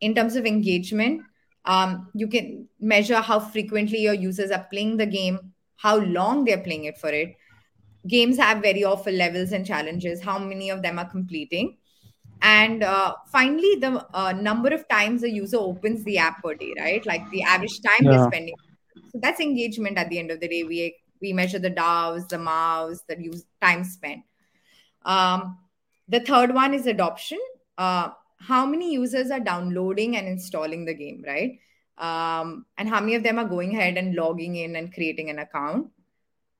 In 0.00 0.14
terms 0.14 0.36
of 0.36 0.46
engagement, 0.46 1.26
um, 1.64 2.10
you 2.14 2.28
can 2.28 2.68
measure 2.80 3.20
how 3.20 3.40
frequently 3.40 3.98
your 4.00 4.14
users 4.14 4.50
are 4.50 4.66
playing 4.70 4.96
the 4.96 5.06
game, 5.06 5.54
how 5.76 5.98
long 5.98 6.44
they're 6.44 6.62
playing 6.62 6.84
it 6.84 6.98
for 6.98 7.10
it. 7.10 7.36
Games 8.06 8.38
have 8.38 8.62
very 8.62 8.84
often 8.84 9.18
levels 9.18 9.52
and 9.52 9.66
challenges, 9.66 10.22
how 10.22 10.38
many 10.38 10.70
of 10.70 10.82
them 10.82 10.98
are 10.98 11.10
completing. 11.10 11.78
And 12.42 12.82
uh, 12.84 13.16
finally, 13.32 13.76
the 13.76 14.06
uh, 14.14 14.32
number 14.32 14.70
of 14.70 14.88
times 14.88 15.22
a 15.24 15.30
user 15.30 15.58
opens 15.58 16.04
the 16.04 16.18
app 16.18 16.42
per 16.42 16.54
day, 16.54 16.74
right? 16.78 17.04
Like 17.06 17.30
the 17.30 17.42
average 17.42 17.80
time 17.82 18.08
they're 18.10 18.20
spending. 18.20 18.54
So 19.12 19.18
that's 19.20 19.40
engagement 19.40 19.98
at 19.98 20.08
the 20.10 20.18
end 20.18 20.30
of 20.30 20.40
the 20.40 20.48
day. 20.48 20.64
We 20.64 20.96
we 21.20 21.32
measure 21.32 21.58
the 21.58 21.70
DAUs, 21.70 22.26
the 22.28 22.38
MAUs, 22.38 23.02
the 23.08 23.20
use 23.20 23.44
time 23.60 23.84
spent. 23.84 24.22
Um, 25.04 25.58
the 26.08 26.20
third 26.20 26.54
one 26.54 26.74
is 26.74 26.86
adoption. 26.86 27.38
Uh, 27.76 28.10
how 28.38 28.64
many 28.66 28.92
users 28.92 29.30
are 29.30 29.40
downloading 29.40 30.16
and 30.16 30.28
installing 30.28 30.84
the 30.84 30.94
game, 30.94 31.24
right? 31.26 31.58
Um, 31.98 32.66
and 32.76 32.88
how 32.88 33.00
many 33.00 33.16
of 33.16 33.24
them 33.24 33.38
are 33.38 33.44
going 33.44 33.74
ahead 33.74 33.96
and 33.98 34.14
logging 34.14 34.56
in 34.56 34.76
and 34.76 34.92
creating 34.94 35.30
an 35.30 35.40
account? 35.40 35.90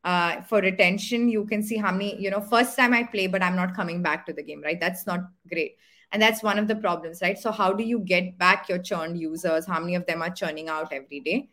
Uh, 0.04 0.40
for 0.42 0.60
retention, 0.60 1.28
you 1.28 1.44
can 1.44 1.62
see 1.62 1.76
how 1.76 1.92
many, 1.92 2.20
you 2.20 2.30
know, 2.30 2.40
first 2.40 2.76
time 2.76 2.94
I 2.94 3.04
play, 3.04 3.26
but 3.26 3.42
I'm 3.42 3.56
not 3.56 3.74
coming 3.74 4.02
back 4.02 4.26
to 4.26 4.32
the 4.32 4.42
game, 4.42 4.62
right? 4.62 4.80
That's 4.80 5.06
not 5.06 5.20
great. 5.48 5.76
And 6.12 6.22
that's 6.22 6.42
one 6.42 6.58
of 6.58 6.68
the 6.68 6.76
problems, 6.76 7.20
right? 7.20 7.38
So, 7.38 7.52
how 7.52 7.72
do 7.72 7.84
you 7.84 7.98
get 8.00 8.38
back 8.38 8.68
your 8.68 8.78
churned 8.78 9.20
users? 9.20 9.66
How 9.66 9.78
many 9.78 9.94
of 9.94 10.06
them 10.06 10.22
are 10.22 10.30
churning 10.30 10.68
out 10.68 10.92
every 10.92 11.20
day? 11.20 11.50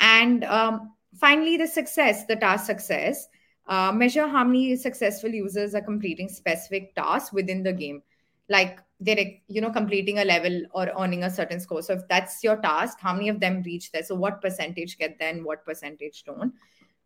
And 0.00 0.44
um, 0.44 0.94
finally, 1.18 1.56
the 1.56 1.66
success, 1.66 2.26
the 2.26 2.36
task 2.36 2.66
success. 2.66 3.28
Uh, 3.66 3.90
measure 3.90 4.28
how 4.28 4.44
many 4.44 4.76
successful 4.76 5.30
users 5.30 5.74
are 5.74 5.80
completing 5.80 6.28
specific 6.28 6.94
tasks 6.94 7.32
within 7.32 7.62
the 7.62 7.72
game. 7.72 8.02
Like 8.50 8.78
they're, 9.00 9.24
you 9.48 9.62
know, 9.62 9.70
completing 9.70 10.18
a 10.18 10.24
level 10.24 10.64
or 10.72 10.90
earning 10.98 11.24
a 11.24 11.30
certain 11.30 11.60
score. 11.60 11.80
So 11.80 11.94
if 11.94 12.06
that's 12.08 12.44
your 12.44 12.56
task, 12.58 12.98
how 13.00 13.14
many 13.14 13.30
of 13.30 13.40
them 13.40 13.62
reach 13.62 13.90
there? 13.90 14.02
So 14.02 14.16
what 14.16 14.42
percentage 14.42 14.98
get 14.98 15.18
there 15.18 15.30
and 15.30 15.46
what 15.46 15.64
percentage 15.64 16.24
don't? 16.24 16.52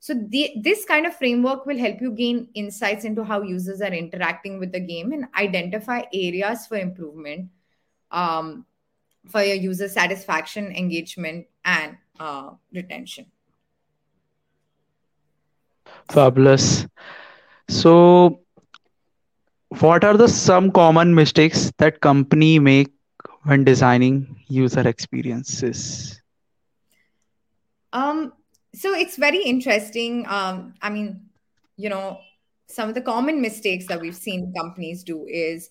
So 0.01 0.15
the, 0.15 0.55
this 0.61 0.85
kind 0.85 1.07
of 1.07 1.15
framework 1.15 1.67
will 1.67 1.79
help 1.79 2.01
you 2.01 2.13
gain 2.13 2.49
insights 2.55 3.05
into 3.05 3.25
how 3.25 3.43
users 3.43 3.81
are 3.81 3.93
interacting 3.93 4.59
with 4.59 4.73
the 4.73 4.81
game 4.81 5.13
and 5.13 5.27
identify 5.37 6.03
areas 6.13 6.67
for 6.67 6.77
improvement 6.77 7.51
um, 8.11 8.65
for 9.29 9.43
your 9.43 9.57
user 9.57 9.89
satisfaction, 9.89 10.73
engagement, 10.73 11.47
and 11.65 11.97
uh, 12.19 12.51
retention. 12.73 13.27
Fabulous. 16.11 16.87
So, 17.69 18.41
what 19.81 20.05
are 20.05 20.17
the 20.17 20.29
some 20.29 20.71
common 20.71 21.15
mistakes 21.15 21.71
that 21.79 22.01
company 22.01 22.59
make 22.59 22.93
when 23.43 23.65
designing 23.65 24.43
user 24.49 24.87
experiences? 24.89 26.21
Um, 27.93 28.33
so 28.75 28.95
it's 28.95 29.17
very 29.17 29.43
interesting. 29.43 30.27
Um, 30.29 30.75
I 30.83 30.91
mean, 30.91 31.29
you 31.77 31.89
know, 31.89 32.19
some 32.69 32.89
of 32.89 32.95
the 32.95 33.01
common 33.01 33.41
mistakes 33.41 33.87
that 33.87 34.01
we've 34.01 34.17
seen 34.17 34.53
companies 34.57 35.03
do 35.03 35.27
is 35.27 35.69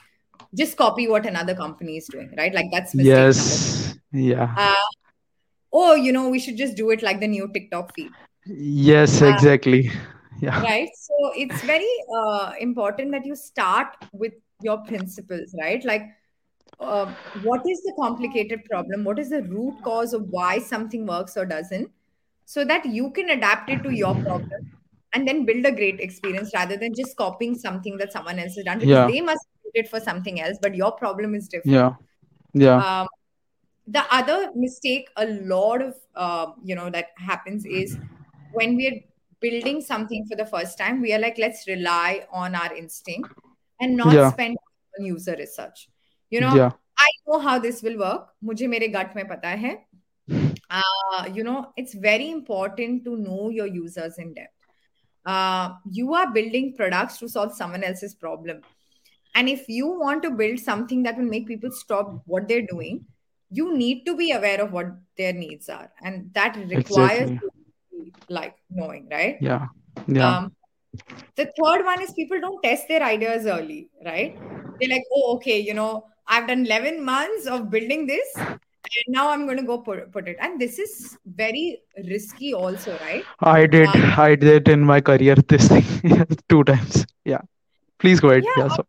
just 0.55 0.77
copy 0.77 1.07
what 1.07 1.25
another 1.25 1.55
company 1.55 1.97
is 1.97 2.07
doing, 2.07 2.33
right? 2.37 2.53
Like 2.53 2.67
that's 2.71 2.95
mistake. 2.95 3.15
Yes. 3.15 3.97
Yeah. 4.11 4.53
Uh, 4.57 4.75
oh, 5.79 5.95
you 5.95 6.11
know, 6.11 6.29
we 6.29 6.39
should 6.39 6.57
just 6.57 6.75
do 6.75 6.89
it 6.91 7.03
like 7.03 7.19
the 7.19 7.27
new 7.27 7.47
TikTok 7.53 7.93
feed, 7.95 8.11
Yes, 8.45 9.21
uh, 9.21 9.25
exactly. 9.33 9.91
Yeah. 10.39 10.61
right? 10.61 10.89
So 10.95 11.31
it's 11.35 11.63
very 11.63 11.89
uh, 12.15 12.51
important 12.59 13.11
that 13.11 13.25
you 13.25 13.35
start 13.35 13.87
with 14.13 14.33
your 14.61 14.77
principles, 14.83 15.55
right? 15.59 15.83
Like, 15.83 16.03
uh, 16.79 17.05
what 17.43 17.61
is 17.67 17.81
the 17.81 17.93
complicated 17.99 18.63
problem? 18.69 19.03
What 19.03 19.17
is 19.17 19.31
the 19.31 19.41
root 19.43 19.81
cause 19.83 20.13
of 20.13 20.27
why 20.29 20.59
something 20.59 21.07
works 21.07 21.37
or 21.37 21.45
doesn't? 21.45 21.89
So 22.45 22.63
that 22.65 22.85
you 22.85 23.09
can 23.11 23.31
adapt 23.31 23.69
it 23.69 23.81
to 23.83 23.89
your 23.89 24.13
problem 24.13 24.71
and 25.13 25.27
then 25.27 25.45
build 25.45 25.65
a 25.65 25.71
great 25.71 25.99
experience 25.99 26.51
rather 26.53 26.77
than 26.77 26.93
just 26.95 27.17
copying 27.17 27.55
something 27.55 27.97
that 27.97 28.13
someone 28.13 28.39
else 28.39 28.55
has 28.55 28.65
done 28.65 28.79
because 28.79 28.89
Yeah. 28.89 29.07
they 29.07 29.21
must 29.21 29.45
do 29.63 29.71
it 29.73 29.89
for 29.89 29.99
something 29.99 30.39
else, 30.39 30.57
but 30.61 30.75
your 30.75 30.91
problem 30.91 31.33
is 31.35 31.47
different. 31.47 31.75
Yeah. 31.75 31.93
Yeah. 32.53 33.01
Um, 33.01 33.07
the 33.87 34.03
other 34.13 34.51
mistake 34.55 35.09
a 35.15 35.25
lot 35.25 35.81
of 35.81 35.95
uh, 36.15 36.47
you 36.63 36.75
know 36.75 36.89
that 36.89 37.07
happens 37.17 37.65
is 37.65 37.97
when 38.53 38.75
we 38.75 38.87
are 38.87 38.99
building 39.39 39.81
something 39.81 40.25
for 40.29 40.35
the 40.35 40.45
first 40.45 40.77
time 40.77 41.01
we 41.01 41.13
are 41.13 41.19
like 41.19 41.37
let's 41.37 41.67
rely 41.67 42.25
on 42.31 42.55
our 42.55 42.73
instinct 42.75 43.29
and 43.79 43.95
not 43.95 44.13
yeah. 44.13 44.31
spend 44.31 44.57
on 44.99 45.05
user 45.05 45.35
research. 45.37 45.89
You 46.29 46.41
know 46.41 46.55
yeah. 46.55 46.71
i 46.99 47.09
know 47.25 47.39
how 47.39 47.57
this 47.59 47.81
will 47.81 47.97
work. 47.97 48.29
mujhe 48.43 48.69
mere 48.69 48.89
gut 48.89 49.15
mein 49.15 49.27
pata 49.27 49.55
hai 49.65 49.75
uh, 50.69 51.29
you 51.33 51.43
know 51.43 51.71
it's 51.77 51.93
very 51.93 52.29
important 52.29 53.03
to 53.05 53.15
know 53.15 53.49
your 53.49 53.67
users 53.67 54.17
in 54.17 54.33
depth. 54.33 54.53
Uh, 55.25 55.69
you 55.91 56.13
are 56.13 56.31
building 56.31 56.73
products 56.75 57.17
to 57.19 57.27
solve 57.29 57.53
someone 57.53 57.83
else's 57.83 58.15
problem. 58.15 58.61
And 59.35 59.49
if 59.49 59.67
you 59.69 59.87
want 59.87 60.23
to 60.23 60.31
build 60.31 60.59
something 60.59 61.03
that 61.03 61.17
will 61.17 61.25
make 61.31 61.47
people 61.47 61.71
stop 61.71 62.21
what 62.25 62.47
they're 62.47 62.65
doing 62.65 63.05
you 63.49 63.77
need 63.77 64.05
to 64.05 64.15
be 64.15 64.31
aware 64.31 64.61
of 64.61 64.71
what 64.71 64.87
their 65.17 65.33
needs 65.33 65.69
are 65.69 65.89
and 66.03 66.29
that 66.33 66.55
requires 66.57 67.29
Exactly. 67.29 67.33
you 67.33 67.39
to 67.39 68.05
be, 68.05 68.13
like 68.29 68.55
knowing 68.69 69.07
right 69.11 69.37
Yeah. 69.41 69.67
Yeah. 70.07 70.37
um, 70.37 70.51
the 71.35 71.45
third 71.57 71.85
one 71.85 72.01
is 72.01 72.11
people 72.13 72.39
don't 72.39 72.61
test 72.63 72.87
their 72.87 73.03
ideas 73.03 73.45
early 73.45 73.89
right 74.05 74.37
they're 74.79 74.89
like 74.89 75.03
oh 75.15 75.35
okay 75.35 75.59
you 75.59 75.73
know 75.73 76.05
i've 76.27 76.47
done 76.47 76.65
11 76.65 77.03
months 77.03 77.47
of 77.47 77.69
building 77.69 78.05
this 78.07 78.27
and 78.37 79.07
now 79.09 79.29
i'm 79.29 79.45
going 79.45 79.57
to 79.57 79.63
go 79.63 79.77
put, 79.79 80.11
put 80.11 80.27
it 80.27 80.37
and 80.39 80.59
this 80.59 80.77
is 80.79 81.17
very 81.25 81.79
risky 82.09 82.53
also 82.53 82.97
right 83.01 83.23
I 83.39 83.65
did. 83.67 83.87
um, 83.87 84.13
I 84.17 84.35
did 84.35 84.67
in 84.67 84.81
my 84.81 84.99
career 85.01 85.35
this 85.35 85.67
thing 85.67 85.85
two 86.49 86.63
times. 86.63 87.05
Yeah. 87.25 87.41
Please 87.99 88.19
go 88.19 88.29
ahead. 88.29 88.43
yeah 88.45 88.63
Yeah. 88.63 88.67
So, 88.75 88.85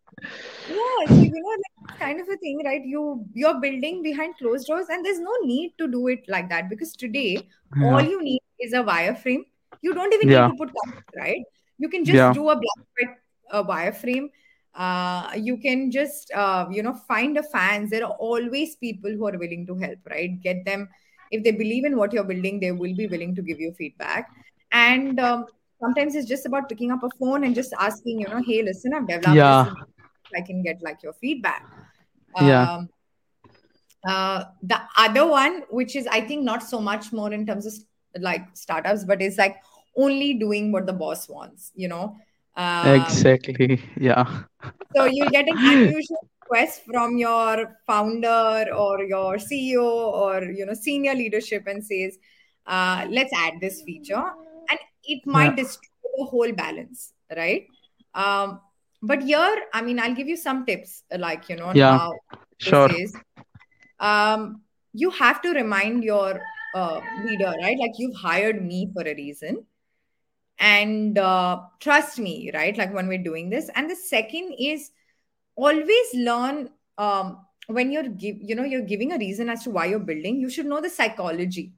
yeah 0.68 1.06
so 1.08 1.14
you 1.14 1.30
know 1.30 1.54
like 1.64 1.77
kind 1.98 2.20
of 2.20 2.28
a 2.28 2.36
thing 2.36 2.60
right? 2.64 2.84
You 2.84 3.24
you're 3.34 3.60
building 3.60 4.02
behind 4.02 4.36
closed 4.38 4.66
doors 4.66 4.86
and 4.88 5.04
there's 5.04 5.20
no 5.20 5.32
need 5.42 5.74
to 5.78 5.88
do 5.88 6.08
it 6.08 6.28
like 6.28 6.48
that 6.48 6.68
because 6.68 6.92
today 6.92 7.46
all 7.82 8.00
you 8.00 8.22
need 8.22 8.40
is 8.60 8.72
a 8.72 8.82
wireframe 8.82 9.44
you 9.82 9.94
don't 9.94 10.12
even 10.12 10.28
need 10.28 10.34
to 10.34 10.54
put 10.58 10.72
colors, 10.80 11.04
right? 11.16 11.42
You 11.78 11.88
can 11.88 12.04
just 12.04 12.16
Yeah. 12.16 12.32
do 12.32 12.48
a 12.50 12.56
black 12.56 12.86
white 12.98 13.16
uh, 13.50 13.64
wireframe 13.64 14.30
uh, 14.74 15.32
you 15.36 15.56
can 15.56 15.90
just 15.90 16.32
uh, 16.32 16.66
you 16.70 16.82
know 16.82 16.94
find 16.94 17.36
a 17.36 17.42
fans 17.42 17.90
there 17.90 18.04
are 18.04 18.16
always 18.30 18.76
people 18.76 19.10
who 19.10 19.26
are 19.26 19.38
willing 19.38 19.66
to 19.66 19.76
help 19.76 19.98
right? 20.10 20.40
Get 20.42 20.64
them 20.64 20.88
if 21.30 21.44
they 21.44 21.52
believe 21.52 21.84
in 21.84 21.96
what 21.96 22.12
you're 22.12 22.24
building 22.24 22.60
they 22.60 22.72
will 22.72 22.94
be 22.94 23.06
willing 23.06 23.34
to 23.34 23.42
give 23.42 23.60
you 23.60 23.72
feedback. 23.72 24.30
And 24.72 25.18
um, 25.18 25.46
sometimes 25.80 26.14
it's 26.14 26.28
just 26.28 26.46
about 26.46 26.68
picking 26.68 26.90
up 26.90 27.02
a 27.02 27.10
phone 27.18 27.44
and 27.44 27.54
just 27.54 27.72
asking 27.78 28.20
you 28.20 28.28
know 28.28 28.42
hey 28.46 28.62
listen 28.62 28.94
i've 28.94 29.06
developed 29.06 29.36
yeah. 29.36 29.64
this 29.64 30.40
i 30.40 30.40
can 30.46 30.62
get 30.62 30.82
like 30.82 31.02
your 31.02 31.12
feedback 31.14 31.64
yeah. 32.40 32.72
Um, 32.72 32.88
uh, 34.06 34.44
the 34.62 34.80
other 34.96 35.26
one 35.26 35.62
which 35.70 35.96
is 35.96 36.06
i 36.06 36.20
think 36.20 36.44
not 36.44 36.62
so 36.62 36.80
much 36.80 37.12
more 37.12 37.32
in 37.32 37.44
terms 37.44 37.66
of 37.66 37.72
like 38.20 38.46
startups 38.54 39.04
but 39.04 39.20
it's 39.20 39.36
like 39.36 39.56
only 39.96 40.34
doing 40.34 40.70
what 40.70 40.86
the 40.86 40.92
boss 40.92 41.28
wants 41.28 41.72
you 41.74 41.88
know? 41.88 42.16
Um, 42.56 43.00
exactly. 43.00 43.80
Yeah. 43.96 44.42
So 44.96 45.04
you 45.04 45.30
get 45.30 45.46
an 45.46 45.56
unusual 45.56 46.28
request 46.42 46.82
from 46.84 47.16
your 47.16 47.76
founder 47.86 48.66
or 48.74 49.04
your 49.04 49.36
ceo 49.36 49.84
or 49.84 50.42
you 50.42 50.66
know 50.66 50.74
senior 50.74 51.14
leadership 51.14 51.68
and 51.68 51.84
says 51.84 52.18
uh, 52.66 53.06
let's 53.08 53.32
add 53.32 53.54
this 53.60 53.82
feature. 53.82 54.24
And 54.70 54.78
it 55.04 55.24
might 55.24 55.56
yeah. 55.56 55.62
destroy 55.62 55.88
the 56.18 56.24
whole 56.24 56.52
balance 56.52 57.12
right? 57.36 57.66
Um, 58.14 58.60
but 59.02 59.22
here 59.22 59.56
i 59.72 59.80
mean 59.80 59.98
i'll 60.00 60.14
give 60.14 60.28
you 60.28 60.36
some 60.36 60.64
tips 60.66 61.02
like 61.16 61.48
you 61.48 61.56
know 61.56 61.72
yeah 61.74 62.08
sure. 62.58 62.90
is. 62.94 63.14
Um, 64.00 64.62
you 64.92 65.10
have 65.10 65.40
to 65.42 65.50
remind 65.50 66.04
your 66.04 66.40
uh, 66.74 67.00
leader 67.24 67.52
right? 67.62 67.78
Like 67.78 67.92
you've 67.98 68.16
hired 68.16 68.64
me 68.64 68.90
for 68.92 69.02
a 69.02 69.14
reason. 69.14 69.64
And 70.58 71.16
uh, 71.18 71.60
trust 71.80 72.18
me 72.18 72.50
right? 72.52 72.76
Like 72.76 72.92
when 72.92 73.06
we're 73.06 73.22
doing 73.22 73.48
this. 73.50 73.70
And 73.74 73.88
the 73.88 73.96
second 73.96 74.54
is 74.58 74.90
always 75.54 76.14
learn 76.14 76.70
um, 76.96 77.44
when 77.66 77.92
you're 77.92 78.08
give 78.08 78.36
you 78.40 78.54
know 78.54 78.64
you're 78.64 78.82
giving 78.82 79.12
a 79.12 79.18
reason 79.18 79.48
as 79.48 79.62
to 79.64 79.70
why 79.70 79.86
you're 79.86 79.98
building 79.98 80.40
you 80.40 80.50
should 80.50 80.66
know 80.66 80.80
the 80.80 80.90
psychology. 80.90 81.72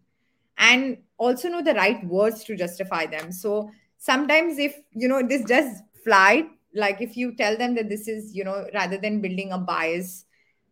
And 0.57 0.99
also 1.17 1.49
know 1.49 1.63
the 1.63 1.75
right 1.75 2.05
words 2.07 2.45
to 2.45 2.57
justify 2.57 3.07
them. 3.07 3.33
So 3.33 3.71
sometimes 3.99 4.59
if 4.59 4.79
you 4.93 5.09
know 5.09 5.27
this 5.27 5.45
does 5.45 5.83
fly 6.05 6.47
like 6.75 7.01
if 7.01 7.17
you 7.17 7.35
tell 7.35 7.57
them 7.57 7.75
that 7.75 7.89
this 7.89 8.09
is 8.09 8.35
you 8.35 8.45
know 8.45 8.67
rather 8.75 8.99
than 8.99 9.21
building 9.21 9.53
a 9.53 9.59
bias 9.59 10.25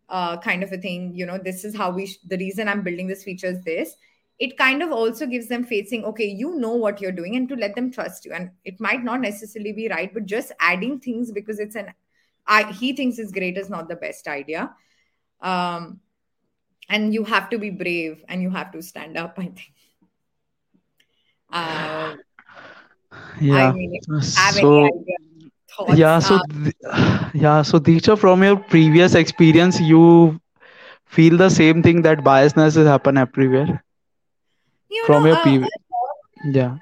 uh, 0.09 0.37
kind 0.37 0.63
of 0.63 0.71
a 0.71 0.77
thing 0.77 1.13
you 1.13 1.25
know 1.25 1.37
this 1.37 1.63
is 1.63 1.75
how 1.75 1.91
we 1.91 2.05
sh- 2.07 2.19
the 2.27 2.37
reason 2.37 2.67
i'm 2.67 2.81
building 2.81 3.07
this 3.07 3.23
feature 3.23 3.47
is 3.47 3.63
this 3.63 3.95
it 4.39 4.57
kind 4.57 4.81
of 4.81 4.91
also 4.91 5.25
gives 5.25 5.47
them 5.47 5.63
faith 5.65 5.89
saying 5.89 6.05
okay 6.05 6.25
you 6.25 6.55
know 6.55 6.73
what 6.73 7.01
you're 7.01 7.11
doing 7.11 7.35
and 7.35 7.49
to 7.49 7.55
let 7.55 7.75
them 7.75 7.91
trust 7.91 8.25
you. 8.25 8.31
And 8.31 8.51
it 8.63 8.79
might 8.79 9.03
not 9.03 9.19
necessarily 9.19 9.73
be 9.73 9.89
right 9.89 10.13
but 10.13 10.25
just 10.25 10.53
adding 10.59 10.99
things 10.99 11.31
because 11.31 11.59
it's 11.59 11.75
an 11.75 11.93
I, 12.47 12.71
he 12.71 12.93
thinks 12.93 13.19
is 13.19 13.31
great 13.31 13.57
is 13.57 13.69
not 13.69 13.89
the 13.89 13.95
best 13.95 14.27
idea. 14.27 14.73
Um 15.41 15.99
and 16.89 17.13
you 17.13 17.23
have 17.23 17.49
to 17.49 17.59
be 17.59 17.69
brave 17.69 18.23
and 18.27 18.41
you 18.41 18.49
have 18.49 18.71
to 18.71 18.81
stand 18.81 19.17
up 19.17 19.35
i 19.37 19.43
think. 19.43 19.61
Uh, 21.51 22.15
i 23.41 23.41
yeah 23.41 23.71
mean 23.71 23.95
if 23.95 24.07
you 24.07 24.15
any 24.15 24.61
so 24.61 24.85
idea 24.85 25.18
thoughts 25.79 25.97
yeah 25.97 26.19
so 26.19 26.35
uh, 26.35 26.41
th- 26.63 26.75
yeah 27.45 27.61
so 27.61 27.79
Deeksha, 27.79 28.17
from 28.17 28.43
your 28.43 28.57
previous 28.57 29.15
experience 29.15 29.79
you 29.79 30.39
feel 31.05 31.37
the 31.37 31.49
same 31.49 31.83
thing 31.83 32.01
that 32.03 32.19
biasness 32.19 32.77
is 32.77 32.87
happen 32.87 33.17
everywhere? 33.17 33.83
You 34.89 35.01
know 35.01 35.05
from 35.07 35.25
your 35.25 35.35
uh, 35.35 35.43
previous 35.43 35.69
yeah. 36.45 36.77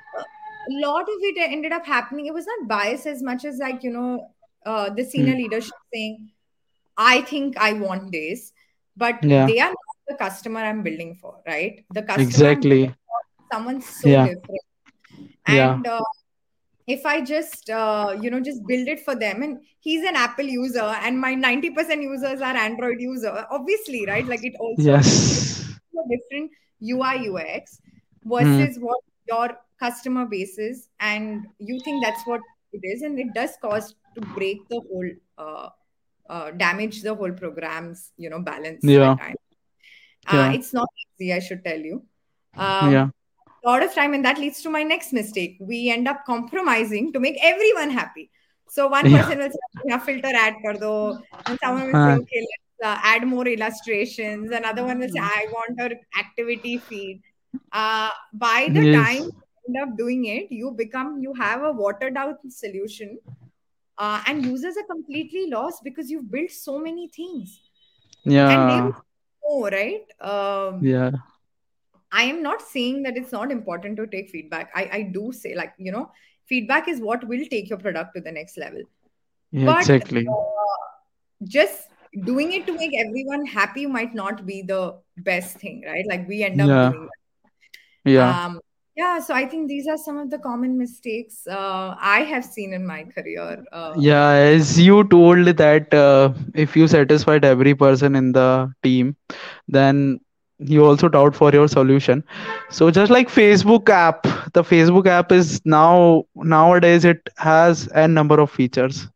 a 0.69 0.73
lot 0.87 1.03
of 1.03 1.15
it 1.19 1.37
ended 1.37 1.71
up 1.71 1.85
happening. 1.85 2.25
It 2.25 2.33
was 2.33 2.45
not 2.45 2.67
bias 2.67 3.05
as 3.05 3.21
much 3.21 3.45
as 3.45 3.57
like, 3.57 3.83
you 3.83 3.91
know, 3.91 4.33
uh, 4.65 4.89
the 4.89 5.03
senior 5.03 5.35
leadership 5.35 5.73
saying, 5.93 6.31
I 6.97 7.21
think 7.21 7.57
I 7.57 7.73
want 7.73 8.11
this, 8.11 8.51
but 8.95 9.23
yeah. 9.23 9.45
they 9.45 9.59
are 9.59 9.69
not 9.69 9.77
the 10.07 10.15
customer 10.15 10.61
I'm 10.61 10.83
building 10.83 11.15
for, 11.21 11.35
right? 11.45 11.85
The 11.93 12.01
customer 12.03 12.27
exactly. 12.27 12.95
so 13.51 14.09
yeah. 14.09 14.27
different. 14.27 14.61
yeah. 15.47 15.73
And 15.73 15.87
uh, 15.87 16.01
if 16.87 17.05
I 17.05 17.19
just, 17.21 17.69
uh, 17.69 18.17
you 18.21 18.31
know, 18.31 18.39
just 18.39 18.65
build 18.65 18.87
it 18.87 19.01
for 19.01 19.13
them, 19.13 19.43
and 19.43 19.59
he's 19.79 20.03
an 20.07 20.15
Apple 20.15 20.45
user, 20.45 20.79
and 21.03 21.19
my 21.19 21.35
90% 21.35 22.01
users 22.01 22.41
are 22.41 22.55
Android 22.55 23.01
user, 23.01 23.45
obviously, 23.51 24.05
right? 24.05 24.25
Like 24.25 24.43
it 24.43 24.53
also 24.59 24.81
yes 24.81 25.77
a 25.97 26.07
different 26.09 26.51
UI 26.81 27.27
UX 27.29 27.81
versus 28.23 28.77
what 28.79 28.99
your 29.27 29.57
customer 29.79 30.25
base 30.25 30.57
is, 30.57 30.89
and 30.99 31.47
you 31.59 31.79
think 31.83 32.03
that's 32.03 32.25
what 32.25 32.41
it 32.71 32.81
is, 32.83 33.01
and 33.01 33.19
it 33.19 33.33
does 33.33 33.57
cost 33.61 33.95
to 34.15 34.21
break 34.33 34.67
the 34.69 34.79
whole, 34.79 35.09
uh, 35.37 35.69
uh, 36.29 36.51
damage 36.51 37.01
the 37.03 37.13
whole 37.15 37.31
program's 37.31 38.11
you 38.17 38.29
know 38.29 38.39
balance 38.39 38.83
yeah. 38.83 39.15
Uh, 40.27 40.33
yeah 40.33 40.51
it's 40.51 40.73
not 40.73 40.87
easy, 41.19 41.33
I 41.33 41.39
should 41.39 41.63
tell 41.63 41.79
you. 41.79 42.03
Um, 42.55 42.91
yeah 42.91 43.07
lot 43.69 43.83
of 43.83 43.93
time, 43.93 44.13
and 44.13 44.25
that 44.25 44.37
leads 44.37 44.61
to 44.63 44.69
my 44.69 44.83
next 44.83 45.13
mistake. 45.13 45.57
We 45.59 45.89
end 45.89 46.07
up 46.07 46.25
compromising 46.25 47.11
to 47.13 47.19
make 47.19 47.37
everyone 47.41 47.91
happy. 47.91 48.29
So 48.67 48.87
one 48.87 49.09
yeah 49.09 49.21
person 49.21 49.39
will 49.39 49.51
say, 49.51 49.65
"Yeah, 49.91 49.99
filter 50.09 50.33
add 50.43 50.55
kar 50.65 50.73
do," 50.83 50.93
and 51.45 51.59
someone 51.63 51.87
will 51.91 52.01
say, 52.05 52.13
"Okay, 52.21 52.41
let's 52.51 52.89
uh, 52.91 52.99
add 53.13 53.27
more 53.33 53.47
illustrations." 53.55 54.51
Another 54.61 54.85
one 54.91 54.99
will 55.05 55.13
say, 55.17 55.23
"I 55.29 55.45
want 55.57 55.79
an 55.87 55.99
activity 56.23 56.77
feed." 56.89 57.21
Uh, 57.71 58.09
by 58.33 58.69
the 58.79 58.85
time 58.97 59.23
you 59.23 59.33
end 59.69 59.77
up 59.85 59.97
doing 59.97 60.25
it, 60.37 60.51
you 60.61 60.71
become 60.83 61.13
you 61.27 61.33
have 61.43 61.63
a 61.63 61.71
watered 61.83 62.15
down 62.21 62.35
solution, 62.61 63.17
uh, 63.97 64.21
and 64.27 64.43
users 64.45 64.77
are 64.77 64.87
completely 64.95 65.47
lost 65.49 65.83
because 65.83 66.09
you've 66.11 66.29
built 66.31 66.51
so 66.51 66.79
many 66.79 67.09
things, 67.09 67.61
and 68.47 68.67
they 68.69 68.81
yeah 68.81 68.87
will 68.87 68.93
know, 69.43 69.69
right? 69.77 70.05
Um, 70.21 70.81
yeah 70.81 71.11
I 72.11 72.23
am 72.23 72.41
not 72.41 72.61
saying 72.61 73.03
that 73.03 73.17
it's 73.17 73.31
not 73.31 73.51
important 73.51 73.97
to 73.97 74.07
take 74.07 74.29
feedback. 74.29 74.71
I, 74.75 74.89
I 74.91 75.01
do 75.03 75.31
say, 75.31 75.55
like, 75.55 75.73
you 75.77 75.91
know, 75.91 76.11
feedback 76.45 76.87
is 76.87 76.99
what 77.01 77.27
will 77.27 77.45
take 77.49 77.69
your 77.69 77.79
product 77.79 78.15
to 78.15 78.21
the 78.21 78.31
next 78.31 78.57
level. 78.57 78.81
yeah 79.51 79.69
But 79.69 79.79
exactly 79.79 80.25
uh, 80.27 80.87
just 81.43 81.89
doing 82.25 82.53
it 82.53 82.65
to 82.67 82.73
make 82.73 82.91
everyone 82.97 83.45
happy 83.45 83.85
might 83.85 84.13
not 84.13 84.45
be 84.45 84.61
the 84.61 84.99
best 85.17 85.57
thing, 85.59 85.83
right? 85.85 86.05
Like, 86.07 86.27
we 86.27 86.43
end 86.43 86.61
up 86.61 86.67
yeah 86.67 86.91
doing 86.91 87.09
yeah. 88.05 88.45
Um, 88.45 88.59
yeah, 88.95 89.19
so 89.19 89.33
I 89.33 89.45
think 89.45 89.67
these 89.67 89.87
are 89.87 89.97
some 89.97 90.17
of 90.17 90.31
the 90.31 90.39
common 90.39 90.77
mistakes 90.77 91.45
uh, 91.47 91.95
I 91.99 92.21
have 92.21 92.43
seen 92.43 92.73
in 92.73 92.85
my 92.85 93.03
career. 93.03 93.63
Uh, 93.71 93.93
Yeah, 93.97 94.29
as 94.31 94.79
you 94.79 95.03
told 95.03 95.45
that 95.45 95.93
uh, 95.93 96.33
if 96.55 96.75
you 96.75 96.87
satisfied 96.87 97.45
every 97.45 97.75
person 97.75 98.15
in 98.15 98.31
the 98.31 98.73
team, 98.81 99.15
then 99.67 100.19
you 100.59 100.83
also 100.83 101.07
doubt 101.07 101.35
for 101.35 101.51
your 101.51 101.67
solution. 101.67 102.23
So 102.69 102.89
just 102.91 103.11
like 103.11 103.29
Facebook 103.29 103.89
app, 103.89 104.23
the 104.53 104.63
Facebook 104.63 105.07
app 105.07 105.31
is 105.31 105.61
now 105.65 106.25
nowadays 106.35 107.05
it 107.05 107.29
has 107.37 107.87
a 107.93 108.07
number 108.07 108.39
of 108.39 108.51
features 108.51 109.07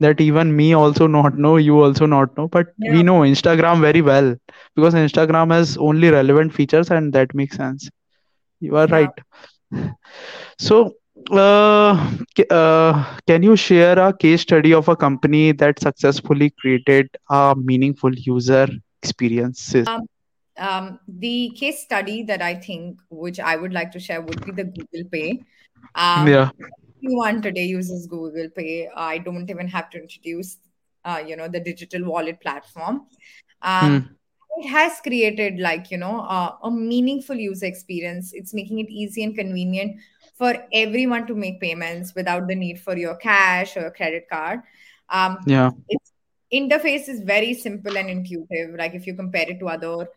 that 0.00 0.20
even 0.20 0.56
me 0.56 0.72
also 0.72 1.06
not 1.06 1.38
know, 1.38 1.56
you 1.56 1.80
also 1.82 2.06
not 2.06 2.36
know, 2.36 2.48
but 2.48 2.68
yeah, 2.78 2.92
we 2.92 3.02
know 3.02 3.20
Instagram 3.20 3.80
very 3.80 4.00
well 4.00 4.34
because 4.74 4.94
Instagram 4.94 5.52
has 5.52 5.76
only 5.76 6.10
relevant 6.10 6.52
features 6.52 6.90
and 6.90 7.12
that 7.12 7.34
makes 7.34 7.56
sense. 7.56 7.88
You 8.60 8.76
are 8.76 8.88
yeah. 8.88 8.94
right. 8.94 9.92
So, 10.58 10.94
uh, 11.30 12.16
uh, 12.50 13.16
can 13.26 13.42
you 13.42 13.56
share 13.56 13.98
a 13.98 14.12
case 14.12 14.40
study 14.42 14.72
of 14.74 14.88
a 14.88 14.96
company 14.96 15.52
that 15.52 15.78
successfully 15.80 16.50
created 16.50 17.08
a 17.28 17.54
meaningful 17.56 18.14
user 18.14 18.68
experiences? 19.02 19.86
Um, 19.86 20.06
um, 20.58 20.98
the 21.08 21.54
case 21.58 21.82
study 21.82 22.22
that 22.24 22.42
I 22.42 22.54
think, 22.54 23.00
which 23.10 23.40
I 23.40 23.56
would 23.56 23.72
like 23.72 23.90
to 23.92 24.00
share, 24.00 24.20
would 24.20 24.44
be 24.44 24.52
the 24.52 24.64
Google 24.64 25.08
Pay. 25.10 25.44
Um, 25.94 26.26
Yeah. 26.26 26.50
everyone 27.02 27.42
today 27.42 27.64
uses 27.64 28.06
Google 28.06 28.48
Pay. 28.50 28.88
I 28.94 29.18
don't 29.18 29.48
even 29.50 29.68
have 29.68 29.90
to 29.90 29.98
introduce, 30.00 30.58
uh, 31.04 31.22
you 31.26 31.36
know, 31.36 31.48
the 31.48 31.60
digital 31.60 32.04
wallet 32.04 32.40
platform. 32.40 33.06
Um, 33.62 33.98
Hmm. 33.98 34.16
it 34.58 34.68
has 34.68 35.00
created 35.00 35.58
like 35.58 35.90
you 35.90 35.96
know 35.98 36.20
uh, 36.20 36.52
a 36.62 36.70
meaningful 36.70 37.36
user 37.36 37.66
experience. 37.66 38.32
It's 38.32 38.54
making 38.54 38.78
it 38.80 38.90
easy 38.90 39.22
and 39.22 39.34
convenient 39.36 40.00
for 40.36 40.54
everyone 40.72 41.26
to 41.26 41.34
make 41.34 41.60
payments 41.60 42.14
without 42.14 42.48
the 42.48 42.54
need 42.54 42.80
for 42.80 42.96
your 42.96 43.16
cash 43.16 43.76
or 43.76 43.90
credit 43.90 44.28
card. 44.30 44.60
Um, 45.10 45.38
Yeah. 45.46 45.70
its 45.88 46.12
interface 46.52 47.08
is 47.08 47.20
very 47.22 47.54
simple 47.54 47.96
and 47.96 48.08
intuitive. 48.10 48.74
Like 48.76 48.94
if 48.94 49.06
you 49.06 49.14
compare 49.14 49.48
it 49.48 49.58
to 49.60 49.68
other 49.68 50.08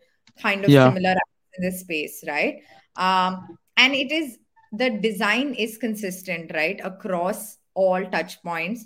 kind 0.41 0.65
of 0.65 0.71
Yeah. 0.71 0.85
similar 0.87 1.15
in 1.57 1.63
this 1.63 1.81
space, 1.81 2.23
right? 2.27 2.61
Um, 2.95 3.57
and 3.77 3.93
it 3.93 4.11
is 4.11 4.37
the 4.71 4.89
design 4.89 5.53
is 5.53 5.77
consistent, 5.77 6.51
right, 6.53 6.79
across 6.83 7.57
all 7.75 8.03
touch 8.05 8.41
points. 8.43 8.85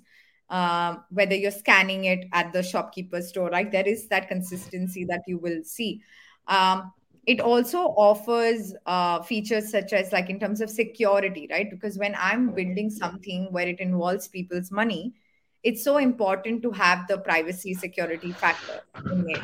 Um, 0.49 1.03
whether 1.09 1.35
you're 1.35 1.51
scanning 1.51 2.05
it 2.05 2.25
at 2.33 2.53
the 2.53 2.63
shopkeeper 2.63 3.21
store, 3.21 3.49
right, 3.49 3.69
there 3.71 3.87
is 3.87 4.07
that 4.09 4.27
consistency 4.27 5.05
that 5.05 5.21
you 5.27 5.37
will 5.37 5.63
see. 5.63 6.01
Um, 6.47 6.91
it 7.25 7.41
also 7.41 7.79
offers 7.79 8.73
uh, 8.85 9.21
features 9.23 9.69
such 9.69 9.91
as 9.91 10.13
like 10.13 10.29
in 10.29 10.39
terms 10.39 10.61
of 10.61 10.69
security, 10.69 11.47
right? 11.51 11.69
Because 11.69 11.97
when 11.97 12.15
I'm 12.17 12.53
building 12.53 12.89
something 12.89 13.51
where 13.51 13.67
it 13.67 13.81
involves 13.81 14.29
people's 14.29 14.71
money, 14.71 15.13
it's 15.67 15.83
so 15.83 15.97
important 15.97 16.61
to 16.65 16.71
have 16.71 17.07
the 17.07 17.17
privacy 17.29 17.73
security 17.73 18.31
factor 18.31 18.81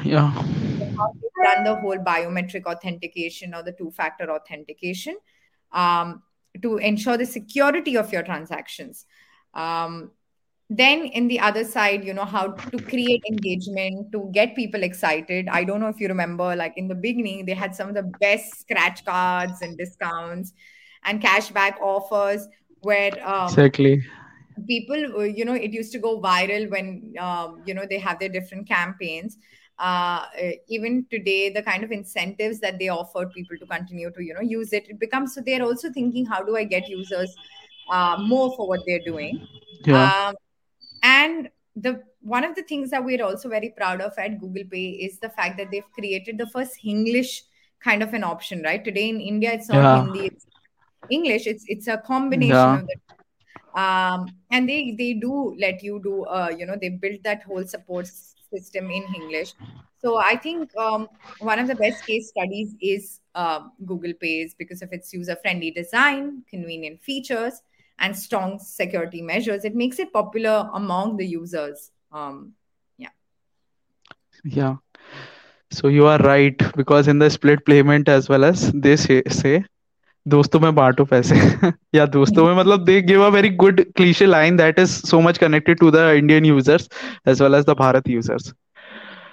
Yeah. 0.04 0.30
how 0.98 1.08
done 1.44 1.64
the 1.64 1.76
whole 1.76 1.98
biometric 1.98 2.66
authentication 2.66 3.54
or 3.54 3.64
the 3.64 3.74
two 3.74 3.92
factor 3.92 4.32
authentication. 4.32 5.18
Um, 5.72 6.22
to 6.62 6.78
ensure 6.78 7.18
the 7.18 7.26
security 7.26 7.98
of 7.98 8.12
your 8.14 8.22
transactions 8.24 9.06
um, 9.54 10.12
then 10.70 11.06
in 11.06 11.28
the 11.28 11.40
other 11.40 11.64
side 11.64 12.04
you 12.04 12.14
know 12.14 12.26
how 12.26 12.48
to 12.52 12.78
create 12.78 13.24
engagement 13.30 14.12
to 14.12 14.30
get 14.32 14.56
people 14.56 14.84
excited 14.84 15.48
i 15.50 15.64
don't 15.64 15.80
know 15.80 15.88
if 15.88 16.00
you 16.00 16.08
remember 16.08 16.56
like 16.56 16.74
in 16.78 16.88
the 16.88 16.96
beginning 16.96 17.46
they 17.46 17.54
had 17.54 17.76
some 17.76 17.90
of 17.90 17.96
the 17.96 18.10
best 18.20 18.62
scratch 18.62 19.04
cards 19.04 19.62
and 19.62 19.78
discounts 19.78 20.54
and 21.06 21.22
cashback 21.22 21.80
offers 21.82 22.48
where 22.82 23.12
um, 23.28 23.46
exactly 23.46 24.04
people 24.68 25.18
uh, 25.18 25.24
you 25.24 25.46
know 25.46 25.54
it 25.54 25.72
used 25.72 25.92
to 25.92 26.00
go 26.00 26.20
viral 26.20 26.70
when 26.70 27.14
um, 27.20 27.62
you 27.66 27.74
know 27.74 27.86
they 27.90 28.00
have 28.00 28.20
their 28.20 28.30
different 28.30 28.68
campaigns. 28.68 29.38
Uh, 29.80 30.26
even 30.68 31.06
today 31.10 31.50
the 31.50 31.62
kind 31.62 31.84
of 31.84 31.92
incentives 31.92 32.60
that 32.60 32.78
they 32.78 32.90
offer 32.90 33.26
people 33.26 33.58
to 33.58 33.66
continue 33.66 34.12
to 34.12 34.24
you 34.24 34.32
know 34.32 34.40
use 34.40 34.72
it 34.72 34.88
it 34.88 35.00
becomes 35.00 35.34
so 35.34 35.42
they're 35.42 35.64
also 35.64 35.92
thinking 35.92 36.28
how 36.28 36.44
do 36.44 36.56
i 36.56 36.64
get 36.64 36.88
users 36.88 37.36
uh, 37.90 38.18
more 38.20 38.56
for 38.56 38.68
what 38.68 38.82
they're 38.86 39.04
doing? 39.04 39.48
Yeah. 39.86 40.28
Um, 40.28 40.36
and 41.02 41.50
the 41.76 42.04
one 42.22 42.44
of 42.44 42.56
the 42.56 42.64
things 42.64 42.92
that 42.92 43.04
we're 43.04 43.24
also 43.24 43.50
very 43.50 43.74
proud 43.76 44.00
of 44.00 44.14
at 44.18 44.40
google 44.40 44.64
pay 44.72 44.90
is 44.90 45.20
the 45.20 45.30
fact 45.30 45.58
that 45.58 45.72
they've 45.72 45.92
created 45.92 46.38
the 46.38 46.48
first 46.48 46.78
Hinglish 46.84 47.42
kind 47.84 48.04
of 48.04 48.14
an 48.14 48.24
option 48.24 48.62
right? 48.62 48.84
Today 48.84 49.10
in 49.10 49.20
india 49.20 49.54
it's 49.54 49.70
not 49.70 49.78
yeah. 49.78 50.04
Hindi 50.04 50.26
it's 50.28 50.46
Hinglish. 51.12 51.48
It's 51.48 51.66
it's 51.68 51.88
a 51.88 51.98
combination 51.98 52.56
yeah. 52.56 52.80
of 52.80 52.88
the 52.88 52.96
um, 53.76 54.28
and 54.52 54.70
they 54.70 54.96
they 54.98 55.14
do 55.14 55.56
let 55.60 55.84
you 55.84 56.00
do 56.04 56.24
uh, 56.26 56.52
you 56.58 56.66
know 56.66 56.76
they 56.80 56.90
built 56.90 57.24
that 57.24 57.44
whole 57.44 57.66
support 57.66 58.08
system 58.08 58.92
in 58.92 59.04
english. 59.16 59.54
So 60.02 60.18
i 60.18 60.36
think 60.36 60.76
um, 60.78 61.08
one 61.40 61.60
of 61.60 61.68
the 61.68 61.76
best 61.76 62.06
case 62.06 62.30
studies 62.30 62.76
is 62.82 63.22
um, 63.36 63.72
google 63.86 64.14
pays 64.14 64.54
because 64.54 64.82
of 64.82 64.92
its 64.92 65.14
user 65.14 65.38
friendly 65.42 65.72
design 65.72 66.44
convenient 66.50 67.02
features 67.02 67.62
and 68.00 68.16
strong 68.16 68.60
security 68.60 69.22
measures. 69.22 69.66
It 69.66 69.76
makes 69.76 70.00
it 70.00 70.12
popular 70.12 70.70
among 70.74 71.18
the 71.18 71.26
users. 71.26 71.92
Um, 72.12 72.54
yeah. 72.98 73.10
Yeah. 74.44 74.76
So 75.72 75.88
you 75.88 76.06
are 76.06 76.20
right 76.20 76.58
because 76.76 77.08
in 77.08 77.20
the 77.20 77.30
split 77.30 77.66
payment 77.66 78.10
as 78.10 78.30
well 78.30 78.44
as 78.44 78.72
they 78.74 78.96
say, 78.96 79.24
say 79.30 79.64
दोस्तों 80.29 80.61
में 80.61 80.75
बांटो 80.75 81.05
पैसे 81.11 81.37
या 81.95 82.07
दोस्तों 82.07 82.47
में 82.47 82.55
मतलब 82.63 82.85
they 82.87 83.01
give 83.03 83.23
a 83.27 83.31
very 83.31 83.51
good 83.63 83.85
cliche 83.97 84.27
line 84.27 84.57
that 84.57 84.79
is 84.79 84.97
so 85.11 85.21
much 85.23 85.39
connected 85.39 85.81
to 85.81 85.91
the 85.91 86.17
Indian 86.17 86.45
users 86.45 86.89
as 87.27 87.41
well 87.41 87.55
as 87.55 87.65
the 87.65 87.75
Bharat 87.75 88.09
users. 88.09 88.53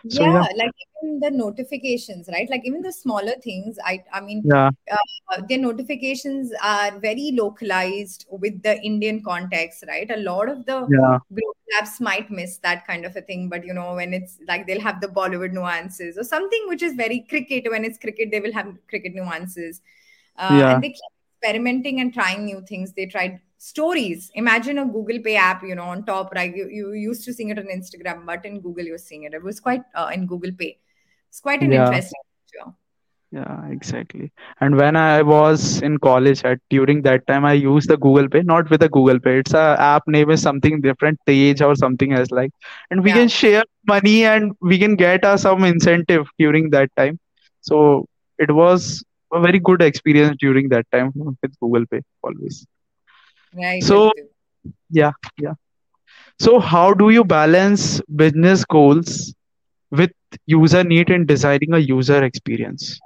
So 0.07 0.23
yeah 0.23 0.31
yeah, 0.31 0.47
like 0.55 0.71
even 1.03 1.19
the 1.19 1.31
notifications 1.31 2.29
right 2.31 2.49
like 2.49 2.61
even 2.63 2.81
the 2.81 2.91
smaller 2.91 3.33
things 3.43 3.77
i 3.83 4.03
i 4.13 4.21
mean 4.21 4.43
yeah, 4.43 4.69
uh, 4.91 5.41
their 5.49 5.57
notifications 5.57 6.51
are 6.63 6.99
very 6.99 7.31
localized 7.33 8.25
with 8.29 8.61
the 8.61 8.79
indian 8.81 9.23
context 9.23 9.83
right 9.87 10.11
a 10.11 10.17
lot 10.17 10.47
of 10.47 10.65
the 10.65 10.77
yeah, 10.89 11.17
global 11.33 11.81
apps 11.81 11.99
might 11.99 12.29
miss 12.29 12.57
that 12.59 12.85
kind 12.85 13.05
of 13.05 13.15
a 13.15 13.21
thing 13.21 13.49
but 13.49 13.65
you 13.65 13.73
know 13.73 13.95
when 13.95 14.13
it's 14.13 14.37
like 14.47 14.67
they'll 14.67 14.79
have 14.79 15.01
the 15.01 15.07
bollywood 15.07 15.51
nuances 15.51 16.17
or 16.17 16.23
something 16.23 16.65
which 16.67 16.83
is 16.83 16.93
very 16.93 17.21
cricket 17.27 17.69
when 17.71 17.83
it's 17.83 17.97
cricket 17.97 18.29
they 18.31 18.39
will 18.39 18.53
have 18.53 18.67
cricket 18.87 19.15
nuances 19.15 19.81
uh, 20.40 20.58
yeah, 20.58 20.74
and 20.74 20.84
they 20.84 20.90
keep 20.90 21.12
experimenting 21.34 22.00
and 22.00 22.14
trying 22.14 22.44
new 22.44 22.60
things 22.62 22.92
they 22.94 23.06
tried 23.06 23.40
stories 23.58 24.30
imagine 24.34 24.78
a 24.78 24.86
google 24.86 25.20
pay 25.26 25.36
app 25.36 25.62
you 25.62 25.74
know 25.76 25.88
on 25.94 26.04
top 26.04 26.32
right 26.34 26.56
you, 26.56 26.68
you 26.70 26.92
used 26.92 27.24
to 27.24 27.34
seeing 27.34 27.50
it 27.50 27.58
on 27.58 27.66
instagram 27.78 28.26
but 28.26 28.44
in 28.46 28.60
google 28.60 28.84
you're 28.84 28.98
seeing 28.98 29.24
it 29.24 29.34
it 29.34 29.42
was 29.42 29.60
quite 29.60 29.82
uh, 29.94 30.10
in 30.14 30.26
google 30.26 30.52
pay 30.52 30.78
it's 31.28 31.40
quite 31.40 31.62
an 31.62 31.72
yeah. 31.72 31.86
interesting 31.86 32.22
feature 32.28 32.72
Yeah, 33.32 33.68
exactly. 33.70 34.32
And 34.60 34.76
when 34.76 34.96
I 34.96 35.22
was 35.22 35.80
in 35.82 35.98
college 35.98 36.44
at 36.44 36.58
during 36.68 37.02
that 37.02 37.26
time, 37.28 37.44
I 37.44 37.52
used 37.54 37.88
the 37.88 37.96
Google 37.96 38.28
Pay, 38.28 38.42
not 38.42 38.68
with 38.70 38.80
the 38.80 38.88
Google 38.88 39.20
Pay. 39.20 39.38
It's 39.38 39.54
a 39.54 39.76
app 39.78 40.02
name 40.08 40.30
is 40.30 40.42
something 40.42 40.80
different, 40.80 41.20
Tez 41.26 41.60
or 41.62 41.76
something 41.76 42.12
else 42.12 42.30
like. 42.32 42.50
And 42.90 43.04
we 43.04 43.12
yeah 43.12 43.14
can 43.14 43.28
share 43.28 43.62
money 43.86 44.24
and 44.24 44.52
we 44.60 44.78
can 44.78 44.96
get 44.96 45.24
uh, 45.24 45.36
some 45.36 45.64
incentive 45.64 46.28
during 46.38 46.70
that 46.70 46.90
time. 46.96 47.20
So 47.60 48.06
it 48.38 48.50
was 48.52 49.04
a 49.32 49.40
very 49.40 49.58
good 49.58 49.82
experience 49.82 50.36
during 50.38 50.68
that 50.70 50.86
time 50.92 51.12
with 51.14 51.58
Google 51.60 51.86
Pay 51.86 52.00
always. 52.22 52.66
right 53.54 53.82
So 53.82 54.12
yeah, 54.90 55.12
yeah. 55.38 55.54
So 56.38 56.58
how 56.58 56.94
do 56.94 57.10
you 57.10 57.24
balance 57.24 58.00
business 58.16 58.64
goals 58.64 59.34
with 59.90 60.10
user 60.46 60.84
need 60.84 61.10
in 61.10 61.26
designing 61.26 61.74
a 61.74 61.78
user 61.78 62.22
experience? 62.24 62.98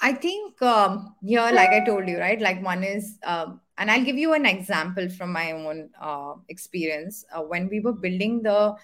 I 0.00 0.12
think 0.12 0.60
um, 0.62 1.14
here, 1.22 1.50
like 1.52 1.70
I 1.70 1.84
told 1.84 2.08
you, 2.08 2.18
right? 2.18 2.40
Like 2.40 2.62
one 2.64 2.82
is, 2.82 3.18
um, 3.24 3.60
and 3.76 3.90
I'll 3.90 4.04
give 4.04 4.16
you 4.16 4.32
an 4.32 4.46
example 4.46 5.08
from 5.10 5.32
my 5.32 5.52
own 5.52 5.90
uh, 6.00 6.34
experience. 6.48 7.24
Uh, 7.34 7.42
when 7.42 7.68
we 7.68 7.80
were 7.80 7.92
building 7.92 8.42
the, 8.42 8.74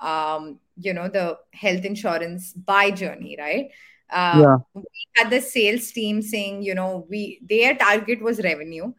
um, 0.00 0.58
you 0.76 0.92
know, 0.92 1.08
the 1.08 1.38
health 1.52 1.84
insurance 1.84 2.52
buy 2.52 2.90
journey, 2.90 3.36
right? 3.38 3.70
Uh, 4.10 4.42
Yeah, 4.42 4.58
we 4.74 4.84
had 5.16 5.30
the 5.30 5.40
sales 5.40 5.90
team 5.92 6.22
saying, 6.22 6.62
you 6.62 6.74
know, 6.74 7.06
we 7.08 7.40
their 7.48 7.74
target 7.76 8.20
was 8.22 8.42
revenue, 8.42 8.92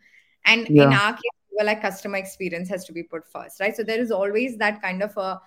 and 0.46 0.68
in 0.76 0.94
our 0.94 1.14
case, 1.14 1.38
we 1.52 1.58
were 1.60 1.66
like 1.66 1.82
customer 1.82 2.18
experience 2.18 2.70
has 2.70 2.86
to 2.86 2.94
be 2.94 3.04
put 3.04 3.28
first, 3.32 3.60
right? 3.60 3.76
So 3.76 3.84
there 3.84 4.00
is 4.00 4.12
always 4.12 4.58
that 4.58 4.82
kind 4.82 5.04
of 5.04 5.16
a, 5.18 5.42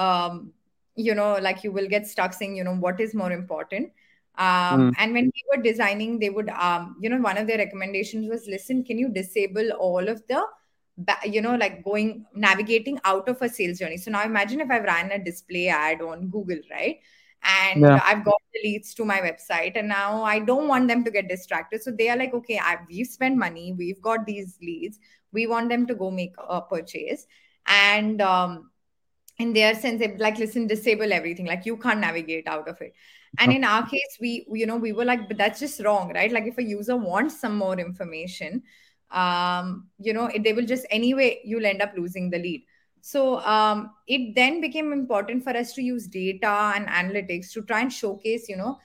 um, 0.00 0.52
you 0.96 1.14
know, 1.14 1.38
like 1.40 1.64
you 1.64 1.72
will 1.72 1.88
get 1.88 2.06
stuck 2.06 2.34
saying, 2.34 2.56
you 2.56 2.64
know, 2.64 2.74
what 2.76 3.00
is 3.00 3.14
more 3.14 3.32
important? 3.32 3.92
Um, 4.38 4.90
mm, 4.90 4.94
and 4.98 5.12
when 5.12 5.24
we 5.34 5.44
were 5.54 5.62
designing 5.62 6.18
they 6.18 6.30
would 6.30 6.48
um, 6.50 6.96
you 7.00 7.10
know 7.10 7.18
one 7.18 7.36
of 7.36 7.46
their 7.46 7.58
recommendations 7.58 8.28
was 8.30 8.46
listen 8.46 8.84
can 8.84 8.96
you 8.96 9.08
disable 9.10 9.70
all 9.72 10.08
of 10.08 10.22
the 10.28 10.40
you 11.24 11.40
know 11.40 11.56
like 11.56 11.82
going 11.84 12.24
navigating 12.34 12.98
out 13.04 13.28
of 13.28 13.40
a 13.42 13.48
sales 13.48 13.78
journey? 13.78 13.96
So 13.96 14.10
now 14.10 14.22
imagine 14.24 14.60
if 14.60 14.70
i've 14.70 14.84
ran 14.84 15.10
a 15.12 15.22
display 15.22 15.68
ad 15.68 16.00
on 16.02 16.28
google 16.28 16.58
right 16.70 17.00
and 17.42 17.80
yeah, 17.80 18.00
i've 18.04 18.24
got 18.24 18.34
the 18.52 18.60
leads 18.62 18.92
to 18.94 19.04
my 19.04 19.20
website 19.20 19.72
and 19.76 19.88
now 19.88 20.22
i 20.22 20.38
don't 20.38 20.68
want 20.68 20.86
them 20.88 21.02
to 21.02 21.10
get 21.10 21.28
distracted. 21.28 21.82
So 21.82 21.90
they 21.90 22.08
are 22.10 22.16
like 22.16 22.34
okay 22.34 22.58
I, 22.58 22.78
we've 22.88 23.06
spent 23.06 23.38
money 23.38 23.74
we've 23.76 24.02
got 24.02 24.26
these 24.26 24.58
leads 24.60 24.98
we 25.32 25.46
want 25.46 25.68
them 25.68 25.86
to 25.86 25.94
go 25.94 26.10
make 26.10 26.34
a 26.48 26.60
purchase. 26.60 27.26
And 27.66 28.20
um, 28.20 28.70
in 29.38 29.52
their 29.52 29.74
sense 29.74 30.00
they 30.00 30.16
like 30.16 30.38
listen 30.38 30.66
disable 30.66 31.12
everything. 31.12 31.46
Like 31.46 31.66
you 31.66 31.76
can't 31.76 32.00
navigate 32.00 32.46
out 32.46 32.68
of 32.68 32.80
it. 32.80 32.94
And 33.38 33.52
in 33.52 33.64
our 33.64 33.86
case 33.86 34.18
we 34.20 34.44
you 34.52 34.66
know 34.66 34.76
we 34.76 34.92
were 34.92 35.04
like 35.04 35.28
but 35.28 35.38
that's 35.38 35.60
just 35.60 35.80
wrong 35.84 36.12
right? 36.14 36.32
Like 36.32 36.46
if 36.46 36.58
a 36.58 36.62
user 36.62 36.96
wants 36.96 37.40
some 37.40 37.56
more 37.56 37.78
information 37.78 38.62
um 39.12 39.88
you 39.98 40.12
know 40.12 40.26
it, 40.26 40.44
they 40.44 40.52
will 40.52 40.64
just 40.64 40.86
anyway 40.88 41.40
you'll 41.44 41.66
end 41.66 41.82
up 41.82 41.92
losing 41.96 42.30
the 42.30 42.38
lead 42.38 42.62
so 43.00 43.40
um 43.40 43.90
it 44.06 44.34
then 44.34 44.60
became 44.60 44.92
important 44.92 45.42
for 45.42 45.56
us 45.56 45.72
to 45.72 45.82
use 45.82 46.06
data 46.06 46.72
and 46.74 46.86
analytics 46.88 47.52
to 47.52 47.62
try 47.62 47.80
and 47.80 47.92
showcase 47.92 48.48
you 48.48 48.56
know 48.56 48.78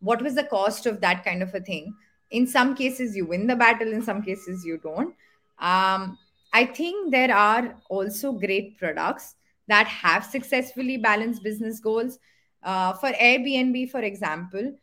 what 0.00 0.22
was 0.22 0.34
the 0.34 0.44
cost 0.44 0.86
of 0.86 1.00
that 1.00 1.24
kind 1.24 1.42
of 1.42 1.54
a 1.54 1.60
thing. 1.60 1.94
In 2.30 2.46
some 2.46 2.74
cases 2.74 3.14
you 3.16 3.24
win 3.26 3.46
the 3.46 3.54
battle 3.54 3.92
in 3.92 4.02
some 4.02 4.22
cases 4.22 4.64
you 4.64 4.78
don't. 4.78 5.14
Um 5.58 6.18
i 6.52 6.64
think 6.66 7.10
there 7.10 7.34
are 7.34 7.76
also 7.88 8.32
great 8.32 8.78
products 8.78 9.36
that 9.68 9.86
have 9.86 10.24
successfully 10.24 10.96
balanced 10.96 11.42
business 11.42 11.80
goals. 11.80 12.18
Uh, 12.62 12.92
for 12.92 13.10
Airbnb, 13.12 13.90
for 13.90 14.00
example, 14.00 14.74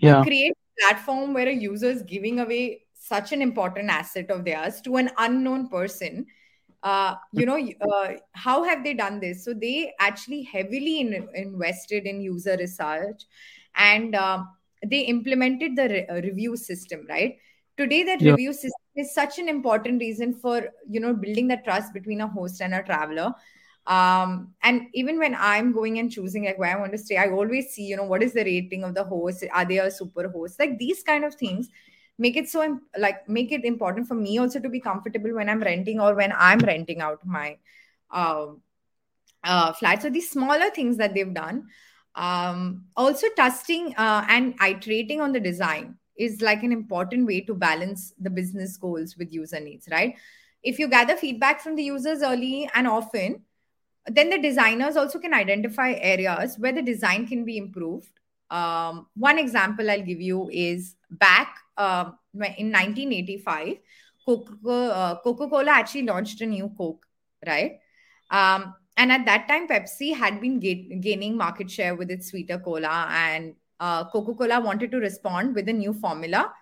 yeah, 0.00 0.22
create 0.22 0.52
a 0.52 0.80
platform 0.80 1.34
where 1.34 1.48
a 1.48 1.52
user 1.52 1.90
is 1.90 2.02
giving 2.02 2.40
away 2.40 2.82
such 2.94 3.32
an 3.32 3.42
important 3.42 3.90
asset 3.90 4.30
of 4.30 4.44
theirs 4.44 4.80
to 4.82 4.96
an 4.96 5.10
unknown 5.18 5.68
person, 5.68 6.26
uh, 6.82 7.14
you 7.32 7.46
know, 7.46 7.58
uh, 7.92 8.12
how 8.32 8.62
have 8.64 8.82
they 8.84 8.94
done 8.94 9.20
this? 9.20 9.44
So 9.44 9.52
they 9.54 9.92
actually 10.00 10.42
heavily 10.42 11.00
in, 11.00 11.28
invested 11.34 12.04
in 12.06 12.20
user 12.20 12.56
research 12.58 13.22
and 13.74 14.14
um 14.14 14.48
they 14.86 15.00
implemented 15.02 15.76
the 15.76 15.88
re- 15.88 16.06
uh, 16.06 16.14
review 16.22 16.56
system, 16.56 17.06
right? 17.08 17.36
Today, 17.76 18.02
that 18.04 18.20
yeah, 18.20 18.36
review 18.36 18.52
system 18.52 18.72
is 18.96 19.14
such 19.14 19.38
an 19.38 19.48
important 19.48 20.00
reason 20.00 20.34
for 20.34 20.68
you 20.88 21.00
know 21.00 21.14
building 21.14 21.48
the 21.48 21.58
trust 21.64 21.92
between 21.92 22.20
a 22.20 22.28
host 22.28 22.60
and 22.62 22.74
a 22.74 22.82
traveler 22.82 23.32
um 23.86 24.54
and 24.62 24.82
even 24.92 25.18
when 25.18 25.34
i'm 25.38 25.72
going 25.72 25.98
and 25.98 26.12
choosing 26.12 26.44
like 26.44 26.58
where 26.58 26.76
i 26.76 26.78
want 26.78 26.92
to 26.92 26.98
stay 26.98 27.16
i 27.16 27.28
always 27.30 27.70
see 27.70 27.84
you 27.84 27.96
know 27.96 28.04
what 28.04 28.22
is 28.22 28.34
the 28.34 28.44
rating 28.44 28.84
of 28.84 28.94
the 28.94 29.02
host 29.02 29.42
are 29.54 29.64
they 29.64 29.78
a 29.78 29.90
super 29.90 30.28
host 30.28 30.58
like 30.58 30.78
these 30.78 31.02
kind 31.02 31.24
of 31.24 31.34
things 31.34 31.68
make 32.20 32.36
it 32.36 32.48
so 32.48 32.78
like 32.98 33.28
make 33.28 33.50
it 33.50 33.64
important 33.64 34.06
for 34.06 34.14
me 34.14 34.38
also 34.38 34.60
to 34.60 34.68
be 34.68 34.80
comfortable 34.88 35.34
when 35.34 35.48
i'm 35.48 35.62
renting 35.68 36.00
or 36.00 36.14
when 36.14 36.32
i'm 36.36 36.58
renting 36.70 37.00
out 37.00 37.24
my 37.24 37.56
um 38.10 38.60
uh, 39.44 39.72
flat. 39.72 40.02
So 40.02 40.10
these 40.10 40.30
smaller 40.30 40.70
things 40.70 40.96
that 40.98 41.14
they've 41.14 41.32
done, 41.32 41.68
um, 42.14 42.84
also 42.96 43.26
testing 43.36 43.94
uh, 43.96 44.24
and 44.28 44.54
iterating 44.60 45.20
on 45.20 45.32
the 45.32 45.40
design 45.40 45.96
is 46.16 46.42
like 46.42 46.62
an 46.62 46.72
important 46.72 47.26
way 47.26 47.40
to 47.42 47.54
balance 47.54 48.12
the 48.20 48.30
business 48.30 48.76
goals 48.76 49.16
with 49.16 49.32
user 49.32 49.60
needs, 49.60 49.88
right? 49.90 50.16
If 50.62 50.78
you 50.78 50.88
gather 50.88 51.16
feedback 51.16 51.60
from 51.60 51.76
the 51.76 51.82
users 51.82 52.22
early 52.22 52.68
and 52.74 52.86
often, 52.86 53.42
then 54.06 54.28
the 54.28 54.38
designers 54.38 54.96
also 54.96 55.18
can 55.18 55.32
identify 55.32 55.92
areas 55.92 56.58
where 56.58 56.72
the 56.72 56.82
design 56.82 57.26
can 57.26 57.44
be 57.44 57.56
improved. 57.56 58.10
Um, 58.50 59.06
one 59.14 59.38
example 59.38 59.90
I'll 59.90 60.02
give 60.02 60.20
you 60.20 60.50
is 60.52 60.96
back 61.10 61.56
uh, 61.80 62.10
in 62.58 62.70
1985, 62.70 63.76
uh, 64.28 65.14
Coca 65.24 65.48
Cola 65.48 65.70
actually 65.70 66.02
launched 66.02 66.40
a 66.40 66.46
new 66.46 66.70
Coke, 66.76 67.06
right? 67.46 67.78
Um, 68.30 68.74
and 68.96 69.10
at 69.10 69.24
that 69.24 69.48
time, 69.48 69.66
Pepsi 69.66 70.14
had 70.14 70.40
been 70.40 70.60
ga- 70.60 70.98
gaining 71.00 71.36
market 71.36 71.70
share 71.70 71.94
with 71.94 72.10
its 72.10 72.30
sweeter 72.30 72.58
cola, 72.58 73.06
and 73.10 73.54
uh, 73.80 74.04
Coca 74.10 74.34
Cola 74.34 74.60
wanted 74.60 74.90
to 74.90 74.98
respond 74.98 75.54
with 75.54 75.68
a 75.68 75.72
new 75.72 75.92
formula, 75.94 76.52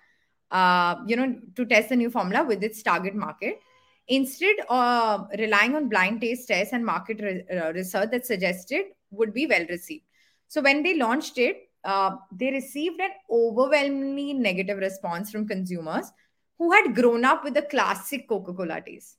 uh, 0.51 0.97
you 1.07 1.17
know, 1.17 1.35
to 1.57 1.67
test 1.67 1.89
the 1.89 1.97
new 1.97 2.11
formula 2.11 2.45
with 2.45 2.63
its 2.63 2.83
target 2.83 3.15
market. 3.15 3.59
Instead 4.07 4.57
of 4.71 5.29
relying 5.39 5.75
on 5.75 5.89
blind 5.89 6.21
taste 6.21 6.49
tests 6.49 6.73
and 6.73 6.87
market 6.87 7.21
re- 7.21 7.45
uh, 7.55 7.73
research 7.73 8.11
that 8.11 8.25
suggested 8.25 8.87
would 9.11 9.35
be 9.35 9.47
well 9.47 9.67
received. 9.69 10.05
So 10.47 10.63
when 10.63 10.83
they 10.83 10.95
launched 10.97 11.37
it, 11.37 11.68
uh, 11.89 12.17
they 12.31 12.51
received 12.51 13.01
an 13.01 13.13
overwhelmingly 13.31 14.35
negative 14.35 14.79
response 14.79 15.31
from 15.31 15.49
consumers 15.49 16.13
who 16.59 16.71
had 16.71 16.95
grown 16.95 17.25
up 17.25 17.45
with 17.45 17.55
the 17.55 17.63
classic 17.63 18.29
Coca 18.29 18.53
Cola 18.53 18.83
taste. 18.83 19.17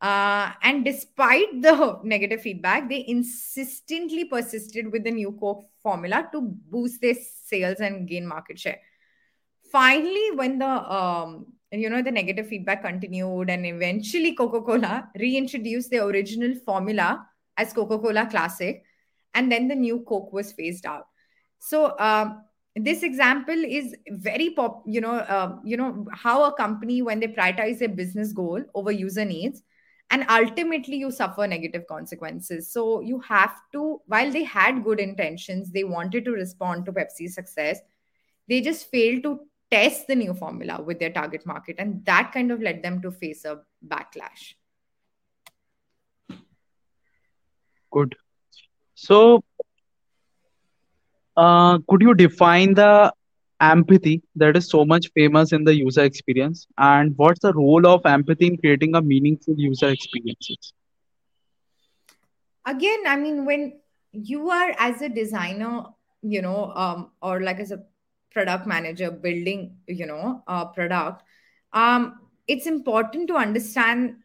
Uh, 0.00 0.52
and 0.62 0.84
despite 0.84 1.60
the 1.60 1.98
negative 2.04 2.40
feedback, 2.40 2.88
they 2.88 3.04
insistently 3.08 4.26
persisted 4.26 4.92
with 4.92 5.02
the 5.02 5.10
new 5.10 5.32
Coke 5.32 5.64
formula 5.82 6.28
to 6.30 6.40
boost 6.40 7.00
their 7.00 7.16
sales 7.44 7.80
and 7.80 8.06
gain 8.06 8.24
market 8.24 8.60
share. 8.60 8.78
Finally, 9.72 10.30
when 10.36 10.60
the 10.60 10.68
um, 10.68 11.46
you 11.72 11.90
know 11.90 12.00
the 12.00 12.12
negative 12.12 12.46
feedback 12.46 12.84
continued, 12.84 13.50
and 13.50 13.66
eventually 13.66 14.36
Coca 14.36 14.62
Cola 14.62 15.08
reintroduced 15.18 15.90
the 15.90 16.04
original 16.04 16.54
formula 16.64 17.26
as 17.56 17.72
Coca 17.72 17.98
Cola 17.98 18.26
Classic, 18.26 18.84
and 19.34 19.50
then 19.50 19.66
the 19.66 19.74
new 19.74 20.04
Coke 20.08 20.32
was 20.32 20.52
phased 20.52 20.86
out. 20.86 21.08
So 21.58 21.98
um, 21.98 22.44
this 22.76 23.02
example 23.02 23.54
is 23.54 23.94
very 24.08 24.50
pop. 24.50 24.82
You 24.86 25.00
know, 25.00 25.14
uh, 25.14 25.56
you 25.64 25.76
know 25.76 26.06
how 26.12 26.44
a 26.44 26.52
company 26.52 27.02
when 27.02 27.20
they 27.20 27.28
prioritize 27.28 27.78
their 27.78 27.88
business 27.88 28.32
goal 28.32 28.62
over 28.74 28.92
user 28.92 29.24
needs 29.24 29.62
and 30.10 30.24
ultimately 30.30 30.96
you 30.96 31.10
suffer 31.10 31.46
negative 31.46 31.86
consequences 31.86 32.70
so 32.70 33.00
you 33.00 33.18
have 33.20 33.54
to 33.72 34.00
while 34.06 34.30
they 34.30 34.44
had 34.44 34.84
good 34.84 35.00
intentions 35.00 35.70
they 35.70 35.84
wanted 35.84 36.24
to 36.24 36.32
respond 36.32 36.84
to 36.84 36.92
pepsi's 36.92 37.34
success 37.34 37.80
they 38.48 38.60
just 38.60 38.90
failed 38.90 39.22
to 39.22 39.40
test 39.70 40.06
the 40.06 40.14
new 40.14 40.32
formula 40.32 40.80
with 40.82 40.98
their 40.98 41.10
target 41.10 41.44
market 41.44 41.76
and 41.78 42.04
that 42.06 42.32
kind 42.32 42.50
of 42.50 42.62
led 42.62 42.82
them 42.82 43.02
to 43.02 43.10
face 43.10 43.44
a 43.44 43.60
backlash 43.86 44.54
good 47.90 48.16
so 48.94 49.42
uh, 51.38 51.78
could 51.88 52.02
you 52.02 52.14
define 52.14 52.74
the 52.74 53.12
empathy 53.60 54.22
that 54.36 54.56
is 54.56 54.68
so 54.70 54.84
much 54.84 55.08
famous 55.14 55.52
in 55.52 55.64
the 55.64 55.74
user 55.76 56.04
experience? 56.04 56.66
And 56.78 57.14
what's 57.16 57.40
the 57.40 57.54
role 57.54 57.86
of 57.86 58.06
empathy 58.06 58.48
in 58.48 58.58
creating 58.58 58.96
a 58.96 59.02
meaningful 59.02 59.54
user 59.58 59.90
experiences? 59.90 60.74
Again 62.66 63.04
i 63.06 63.16
mean 63.16 63.44
when 63.44 63.80
you 64.12 64.50
are 64.50 64.74
as 64.78 65.02
a 65.02 65.08
designer 65.08 65.84
you 66.22 66.42
know 66.42 66.72
um, 66.74 67.10
or 67.22 67.40
like 67.42 67.60
as 67.60 67.72
a 67.72 67.82
product 68.32 68.66
manager 68.66 69.10
building 69.10 69.76
you 69.86 70.06
know 70.06 70.42
a 70.48 70.66
product 70.66 71.22
um, 71.72 72.20
it's 72.46 72.66
important 72.66 73.28
to 73.28 73.36
understand 73.36 74.16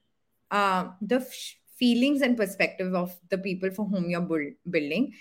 uh, 0.52 0.90
the 1.02 1.18
f- 1.18 1.56
feelings 1.78 2.22
and 2.22 2.38
perspective 2.38 2.94
of 2.96 3.16
the 3.30 3.38
people 3.38 3.72
for 3.72 3.86
whom 3.86 4.10
you're 4.10 4.22
build- 4.22 4.56
building 4.70 5.14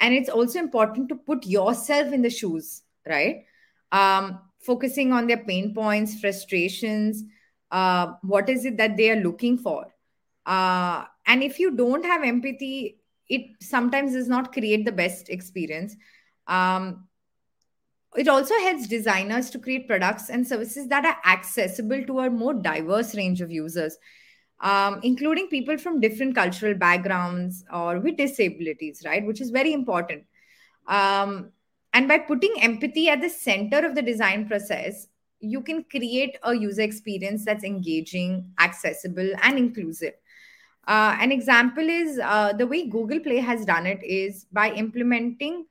and 0.00 0.14
it's 0.14 0.28
also 0.28 0.58
important 0.58 1.08
to 1.08 1.14
put 1.14 1.46
yourself 1.46 2.12
in 2.12 2.22
the 2.22 2.30
shoes 2.30 2.82
right 3.06 3.44
um, 3.92 4.40
focusing 4.60 5.12
on 5.12 5.26
their 5.26 5.38
pain 5.38 5.74
points, 5.74 6.20
frustrations, 6.20 7.24
uh, 7.70 8.12
what 8.22 8.48
is 8.48 8.64
it 8.64 8.76
that 8.76 8.96
they 8.96 9.10
are 9.10 9.22
looking 9.22 9.56
for. 9.58 9.86
Uh, 10.46 11.04
and 11.26 11.42
if 11.42 11.58
you 11.58 11.76
don't 11.76 12.04
have 12.04 12.24
empathy, 12.24 12.98
it 13.28 13.42
sometimes 13.60 14.12
does 14.12 14.28
not 14.28 14.52
create 14.52 14.84
the 14.84 14.92
best 14.92 15.28
experience. 15.28 15.94
Um, 16.46 17.06
it 18.16 18.26
also 18.26 18.54
helps 18.60 18.88
designers 18.88 19.50
to 19.50 19.58
create 19.58 19.86
products 19.86 20.30
and 20.30 20.46
services 20.46 20.88
that 20.88 21.04
are 21.04 21.18
accessible 21.30 22.02
to 22.04 22.20
a 22.20 22.30
more 22.30 22.54
diverse 22.54 23.14
range 23.14 23.42
of 23.42 23.50
users, 23.50 23.98
um, 24.60 25.00
including 25.02 25.48
people 25.48 25.78
from 25.78 26.00
different 26.00 26.34
cultural 26.34 26.74
backgrounds 26.74 27.64
or 27.72 28.00
with 28.00 28.16
disabilities, 28.16 29.02
right? 29.04 29.24
Which 29.24 29.40
is 29.40 29.50
very 29.50 29.72
important. 29.72 30.24
Um, 30.86 31.50
and 31.92 32.08
by 32.08 32.18
putting 32.18 32.54
empathy 32.60 33.08
at 33.08 33.20
the 33.20 33.30
center 33.30 33.78
of 33.78 33.94
the 33.94 34.02
design 34.02 34.48
process, 34.48 35.08
you 35.40 35.60
can 35.60 35.84
create 35.84 36.36
a 36.42 36.54
user 36.54 36.82
experience 36.82 37.44
that's 37.44 37.64
engaging, 37.64 38.50
accessible, 38.58 39.30
and 39.42 39.58
inclusive. 39.58 40.14
Uh, 40.86 41.16
an 41.20 41.30
example 41.30 41.86
is 41.88 42.18
uh, 42.18 42.52
the 42.54 42.66
way 42.66 42.88
Google 42.88 43.20
Play 43.20 43.36
has 43.36 43.64
done 43.64 43.86
it 43.86 44.02
is 44.02 44.46
by 44.52 44.70
implementing 44.72 45.66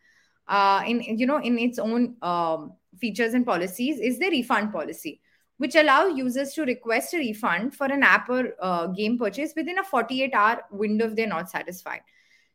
uh, 0.47 0.83
in 0.85 1.01
you 1.01 1.25
know 1.25 1.39
in 1.41 1.57
its 1.57 1.79
own 1.79 2.15
um, 2.21 2.73
features 2.99 3.33
and 3.33 3.45
policies 3.45 3.99
is 3.99 4.19
the 4.19 4.29
refund 4.29 4.71
policy, 4.71 5.19
which 5.57 5.75
allow 5.75 6.05
users 6.05 6.53
to 6.53 6.63
request 6.63 7.13
a 7.13 7.17
refund 7.17 7.75
for 7.75 7.87
an 7.87 8.03
app 8.03 8.29
or 8.29 8.53
uh, 8.61 8.87
game 8.87 9.17
purchase 9.17 9.53
within 9.55 9.79
a 9.79 9.83
48 9.83 10.33
hour 10.33 10.61
window 10.71 11.07
if 11.07 11.15
they're 11.15 11.27
not 11.27 11.49
satisfied. 11.49 12.01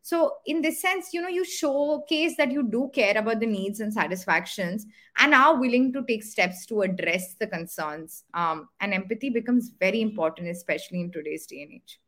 So 0.05 0.35
in 0.47 0.63
this 0.63 0.81
sense 0.81 1.13
you 1.13 1.21
know 1.21 1.29
you 1.29 1.45
showcase 1.45 2.37
that 2.37 2.51
you 2.51 2.63
do 2.65 2.91
care 2.93 3.17
about 3.17 3.41
the 3.41 3.47
needs 3.47 3.81
and 3.81 3.93
satisfactions 3.93 4.87
and 5.19 5.35
are 5.35 5.59
willing 5.59 5.93
to 5.93 6.05
take 6.05 6.23
steps 6.23 6.67
to 6.67 6.83
address 6.83 7.35
the 7.35 7.47
concerns. 7.47 8.25
Um, 8.35 8.69
and 8.81 8.95
empathy 8.95 9.31
becomes 9.31 9.73
very 9.79 10.01
important 10.01 10.49
especially 10.49 11.01
in 11.01 11.13
today's 11.13 11.47
day 11.47 11.63
and 11.63 11.73
age. 11.73 12.01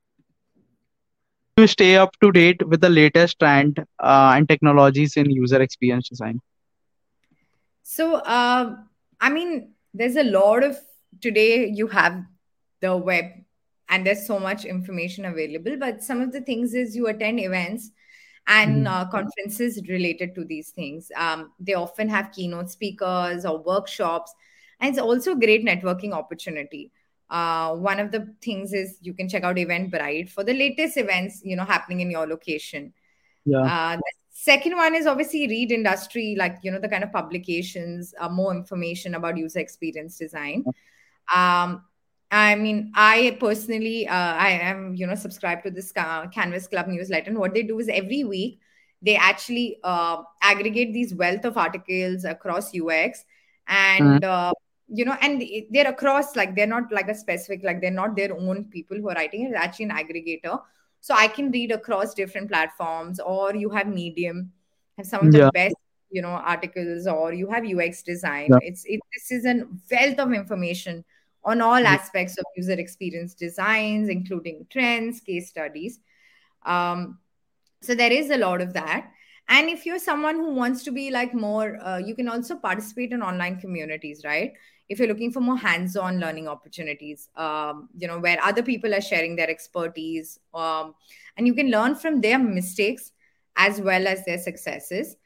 To 1.57 1.69
stay 1.69 1.97
up 1.97 2.17
to 2.21 2.33
date 2.33 2.67
with 2.67 2.81
the 2.81 2.89
latest 2.89 3.39
trend 3.39 3.79
uh, 4.01 4.33
and 4.35 4.49
technologies 4.49 5.17
in 5.17 5.31
user 5.31 5.63
experience 5.63 6.09
design. 6.09 6.41
So 7.83 8.15
uh, 8.17 8.77
i 9.21 9.31
mean 9.31 9.75
there's 9.95 10.17
a 10.17 10.25
lot 10.25 10.63
of 10.63 10.77
today 11.21 11.67
you 11.67 11.87
have 11.87 12.23
the 12.81 12.97
web 12.97 13.25
and 13.89 14.07
there's 14.07 14.27
so 14.27 14.39
much 14.39 14.65
information 14.65 15.25
available 15.25 15.77
but 15.79 16.03
some 16.03 16.21
of 16.21 16.33
the 16.33 16.41
things 16.41 16.75
is 16.75 16.97
you 16.97 17.07
attend 17.07 17.41
events 17.41 17.91
and 18.47 18.87
mm-hmm. 18.87 18.95
uh, 18.95 19.05
conferences 19.07 19.81
related 19.89 20.35
to 20.35 20.45
these 20.45 20.71
things. 20.71 21.11
Um, 21.17 21.53
they 21.59 21.75
often 21.75 22.09
have 22.09 22.33
keynote 22.33 22.71
speakers 22.71 23.47
or 23.47 23.59
workshops 23.59 24.35
and 24.81 24.91
it's 24.91 24.99
also 24.99 25.33
a 25.33 25.37
great 25.37 25.65
networking 25.65 26.13
opportunity. 26.13 26.93
Uh, 27.31 27.75
one 27.75 28.01
of 28.01 28.13
the 28.13 28.35
things 28.43 28.73
is 28.73 28.99
you 29.01 29.15
can 29.15 29.29
check 29.29 29.45
out 29.45 29.57
eventbrite 29.57 30.29
for 30.29 30.45
the 30.45 30.53
latest 30.53 30.99
events 30.99 31.41
you 31.43 31.57
know 31.57 31.65
happening 31.65 32.01
in 32.01 32.11
your 32.11 32.27
location. 32.27 32.93
Yeah. 33.47 33.61
Uh, 33.61 33.97
second 34.45 34.77
one 34.77 34.95
is 34.95 35.07
obviously 35.07 35.47
read 35.49 35.73
industry 35.73 36.35
like 36.39 36.59
you 36.63 36.71
know 36.71 36.79
the 36.79 36.89
kind 36.89 37.05
of 37.05 37.13
publications 37.13 38.15
uh, 38.19 38.29
more 38.29 38.53
information 38.55 39.15
about 39.15 39.37
user 39.37 39.61
experience 39.61 40.19
design 40.19 40.65
um, 41.35 41.83
I 42.35 42.57
mean, 42.57 42.91
I 42.97 43.37
personally, 43.39 44.09
uh, 44.09 44.35
I 44.35 44.51
am, 44.51 44.95
you 44.97 45.07
know, 45.07 45.15
subscribed 45.15 45.63
to 45.65 45.71
this 45.71 45.93
Canvas 45.93 46.67
Club 46.67 46.89
newsletter. 46.89 47.31
And 47.31 47.39
what 47.39 47.55
they 47.55 47.63
do 47.63 47.79
is 47.79 47.89
every 47.89 48.25
week, 48.25 48.59
they 49.03 49.15
actually 49.15 49.79
uh, 49.85 50.23
aggregate 50.43 50.93
these 50.93 51.15
wealth 51.15 51.45
of 51.45 51.57
articles 51.57 52.25
across 52.25 52.75
UX. 52.75 53.25
And, 53.69 54.23
mm-hmm. 54.23 54.25
uh, 54.25 54.53
you 54.89 55.05
know, 55.05 55.17
and 55.21 55.45
they're 55.71 55.89
across, 55.89 56.35
like, 56.35 56.57
they're 56.57 56.67
not 56.67 56.91
like 56.91 57.09
a 57.09 57.15
specific, 57.15 57.63
like, 57.63 57.81
they're 57.81 57.93
not 57.93 58.17
their 58.17 58.37
own 58.37 58.65
people 58.65 58.97
who 58.97 59.09
are 59.11 59.15
writing 59.15 59.43
it. 59.43 59.51
It's 59.51 59.57
actually 59.57 59.87
an 59.87 59.91
aggregator. 59.93 60.61
So 61.05 61.15
I 61.15 61.29
can 61.29 61.51
read 61.51 61.71
across 61.71 62.15
different 62.15 62.49
platforms, 62.49 63.21
or 63.21 63.55
you 63.55 63.69
have 63.71 63.87
Medium, 63.87 64.53
have 64.97 65.07
some 65.07 65.27
of 65.27 65.33
the 65.33 65.39
yeah. 65.39 65.51
best 65.53 65.77
you 66.11 66.23
know 66.23 66.35
articles 66.55 67.09
or 67.09 67.33
you 67.33 67.49
have 67.51 67.65
ux 67.67 68.03
design 68.03 68.49
yeah. 68.49 68.59
it's 68.63 68.85
it, 68.85 69.01
this 69.13 69.33
is 69.33 69.47
a 69.47 69.67
wealth 69.91 70.21
of 70.21 70.33
information 70.33 71.03
on 71.45 71.61
all 71.61 71.87
aspects 71.87 72.39
of 72.39 72.45
user 72.57 72.73
experience 72.73 73.35
designs, 73.35 74.09
including 74.09 74.67
trends, 74.71 75.21
case 75.21 75.49
studies. 75.49 76.01
Um, 76.65 77.19
so 77.83 77.95
there 77.95 78.13
is 78.13 78.31
a 78.31 78.39
lot 78.39 78.61
of 78.61 78.73
that. 78.73 79.11
And 79.49 79.69
if 79.69 79.85
you're 79.85 79.99
someone 79.99 80.37
who 80.37 80.55
wants 80.55 80.85
to 80.85 80.91
be 80.91 81.11
like 81.11 81.35
more, 81.35 81.77
uh, 81.85 81.99
you 81.99 82.15
can 82.15 82.29
also 82.29 82.57
participate 82.57 83.13
in 83.13 83.23
online 83.23 83.61
communities, 83.61 84.23
right? 84.25 84.55
If 84.89 84.99
you're 84.99 85.09
looking 85.09 85.33
for 85.33 85.41
more 85.41 85.57
hands-on 85.57 86.21
learning 86.21 86.47
opportunities, 86.47 87.29
um, 87.37 87.89
you 87.97 88.07
know, 88.07 88.19
where 88.19 88.39
other 88.43 88.63
people 88.63 88.95
are 88.95 89.01
sharing 89.01 89.37
their 89.37 89.49
expertise, 89.49 90.39
um, 90.53 90.95
and 91.37 91.47
you 91.47 91.55
can 91.55 91.71
learn 91.71 91.95
from 91.95 92.21
their 92.21 92.39
mistakes 92.39 93.13
as 93.57 93.81
well 93.81 94.07
as 94.07 94.25
their 94.25 94.39
successes. 94.39 95.17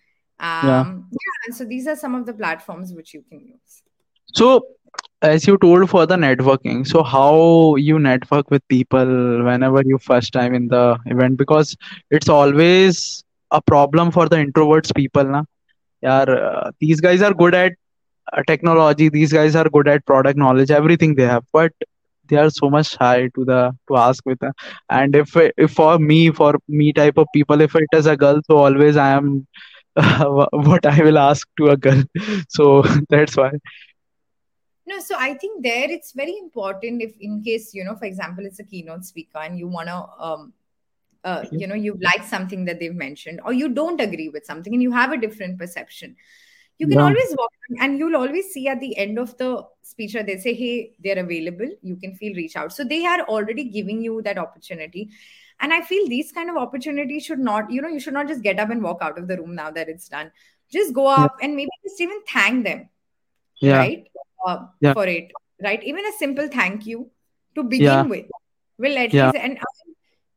Um, 0.41 0.67
yeah. 0.69 0.85
yeah. 0.85 1.47
And 1.47 1.57
so 1.57 1.65
these 1.65 1.87
are 1.87 1.97
some 1.97 2.15
of 2.15 2.27
the 2.27 2.35
platforms 2.35 2.93
which 2.93 3.15
you 3.15 3.25
can 3.29 3.41
use. 3.41 3.83
So 4.35 4.65
as 5.23 5.47
you 5.47 5.59
told 5.59 5.91
for 5.91 6.07
the 6.07 6.15
networking 6.15 6.87
so 6.87 7.03
how 7.03 7.75
you 7.75 7.99
network 7.99 8.51
with 8.51 8.67
people 8.69 9.45
whenever 9.45 9.83
you 9.85 9.99
first 9.99 10.33
time 10.33 10.55
in 10.55 10.69
the 10.69 10.97
event 11.07 11.37
because 11.37 11.77
it's 12.11 12.29
always 12.29 13.25
a 13.51 13.61
problem 13.61 14.13
for 14.13 14.29
the 14.29 14.37
introverts 14.37 14.95
people 14.95 15.25
na 15.25 15.43
yeah 16.03 16.21
uh, 16.21 16.71
these 16.79 17.01
guys 17.01 17.21
are 17.21 17.35
good 17.35 17.55
at 17.55 17.73
technology 18.47 19.09
these 19.09 19.33
guys 19.33 19.55
are 19.57 19.69
good 19.69 19.89
at 19.89 20.05
product 20.07 20.39
knowledge 20.39 20.71
everything 20.71 21.15
they 21.15 21.25
have 21.25 21.45
but 21.53 21.73
they 22.29 22.37
are 22.37 22.51
so 22.51 22.71
much 22.71 22.91
shy 22.91 23.29
to 23.35 23.45
the 23.45 23.73
to 23.89 23.97
ask 23.97 24.25
with 24.27 24.39
them. 24.41 24.53
and 24.91 25.17
if 25.17 25.37
if 25.57 25.73
for 25.73 25.99
me 25.99 26.31
for 26.31 26.55
me 26.69 26.93
type 26.93 27.19
of 27.19 27.27
people 27.35 27.61
if 27.61 27.75
it 27.75 27.89
is 27.93 28.07
a 28.07 28.17
girl 28.17 28.41
so 28.47 28.59
always 28.59 28.97
i 28.97 29.11
am 29.11 29.47
what 29.97 30.87
i 30.87 31.03
will 31.03 31.19
ask 31.19 31.49
to 31.57 31.69
a 31.69 31.77
girl. 31.77 32.03
So 32.49 32.83
that's 33.09 33.37
why. 33.37 33.51
No 34.87 35.01
so 35.01 35.17
i 35.19 35.35
think 35.35 35.63
there 35.63 35.91
it's 35.91 36.13
very 36.13 36.37
important 36.39 37.03
if 37.03 37.17
in 37.21 37.43
case 37.43 37.75
you 37.75 37.85
know 37.85 37.97
for 37.97 38.07
example 38.07 38.47
it's 38.47 38.61
a 38.61 38.65
keynote 38.65 39.05
speaker 39.05 39.39
and 39.39 39.59
you 39.59 39.69
want 39.69 39.89
to 39.89 39.99
um, 40.29 40.53
uh, 41.25 41.45
you 41.53 41.67
know 41.67 41.75
you 41.75 41.99
like 42.01 42.23
something 42.25 42.65
that 42.65 42.79
they've 42.81 42.95
mentioned 42.95 43.41
or 43.45 43.53
you 43.53 43.69
don't 43.69 44.01
agree 44.01 44.29
with 44.29 44.47
something 44.47 44.73
and 44.73 44.83
you 44.83 44.93
have 44.93 45.13
a 45.13 45.17
different 45.17 45.59
perception 45.59 46.17
you 46.79 46.87
can 46.87 46.99
yeah. 46.99 47.05
always 47.05 47.35
walk 47.37 47.53
and 47.81 47.99
you'll 47.99 48.17
always 48.17 48.53
see 48.53 48.69
at 48.69 48.81
the 48.81 48.97
end 48.97 49.19
of 49.19 49.37
the 49.39 49.65
speech 49.83 50.13
they 50.13 50.37
say 50.39 50.55
hey 50.55 50.93
they're 51.05 51.19
available 51.19 51.69
you 51.83 51.97
can 51.97 52.15
feel 52.15 52.35
reach 52.35 52.57
out 52.57 52.73
so 52.73 52.85
they 52.85 53.05
are 53.05 53.21
already 53.23 53.65
giving 53.65 54.03
you 54.03 54.21
that 54.23 54.39
opportunity 54.39 55.11
and 55.61 55.73
i 55.73 55.81
feel 55.81 56.09
these 56.09 56.31
kind 56.33 56.51
of 56.51 56.57
opportunities 56.57 57.25
should 57.25 57.39
not 57.39 57.71
you 57.71 57.83
know 57.83 57.89
you 57.89 58.01
should 58.01 58.15
not 58.15 58.29
just 58.29 58.43
get 58.43 58.59
up 58.59 58.71
and 58.71 58.83
walk 58.83 58.99
out 59.03 59.19
of 59.19 59.27
the 59.29 59.37
room 59.37 59.55
now 59.55 59.71
that 59.71 59.89
it's 59.89 60.09
done 60.09 60.31
just 60.71 60.95
go 60.95 61.07
up 61.07 61.37
yeah. 61.39 61.47
and 61.47 61.57
maybe 61.57 61.71
just 61.83 62.01
even 62.01 62.21
thank 62.29 62.65
them 62.65 62.89
yeah. 63.61 63.77
right 63.77 64.11
uh, 64.47 64.59
yeah. 64.81 64.93
for 64.93 65.07
it 65.07 65.33
right 65.63 65.83
even 65.83 66.07
a 66.07 66.13
simple 66.13 66.49
thank 66.49 66.87
you 66.87 67.11
to 67.55 67.63
begin 67.63 68.09
with 68.09 68.27
will 68.79 68.97
at 68.99 69.13
least 69.13 69.37
and 69.37 69.59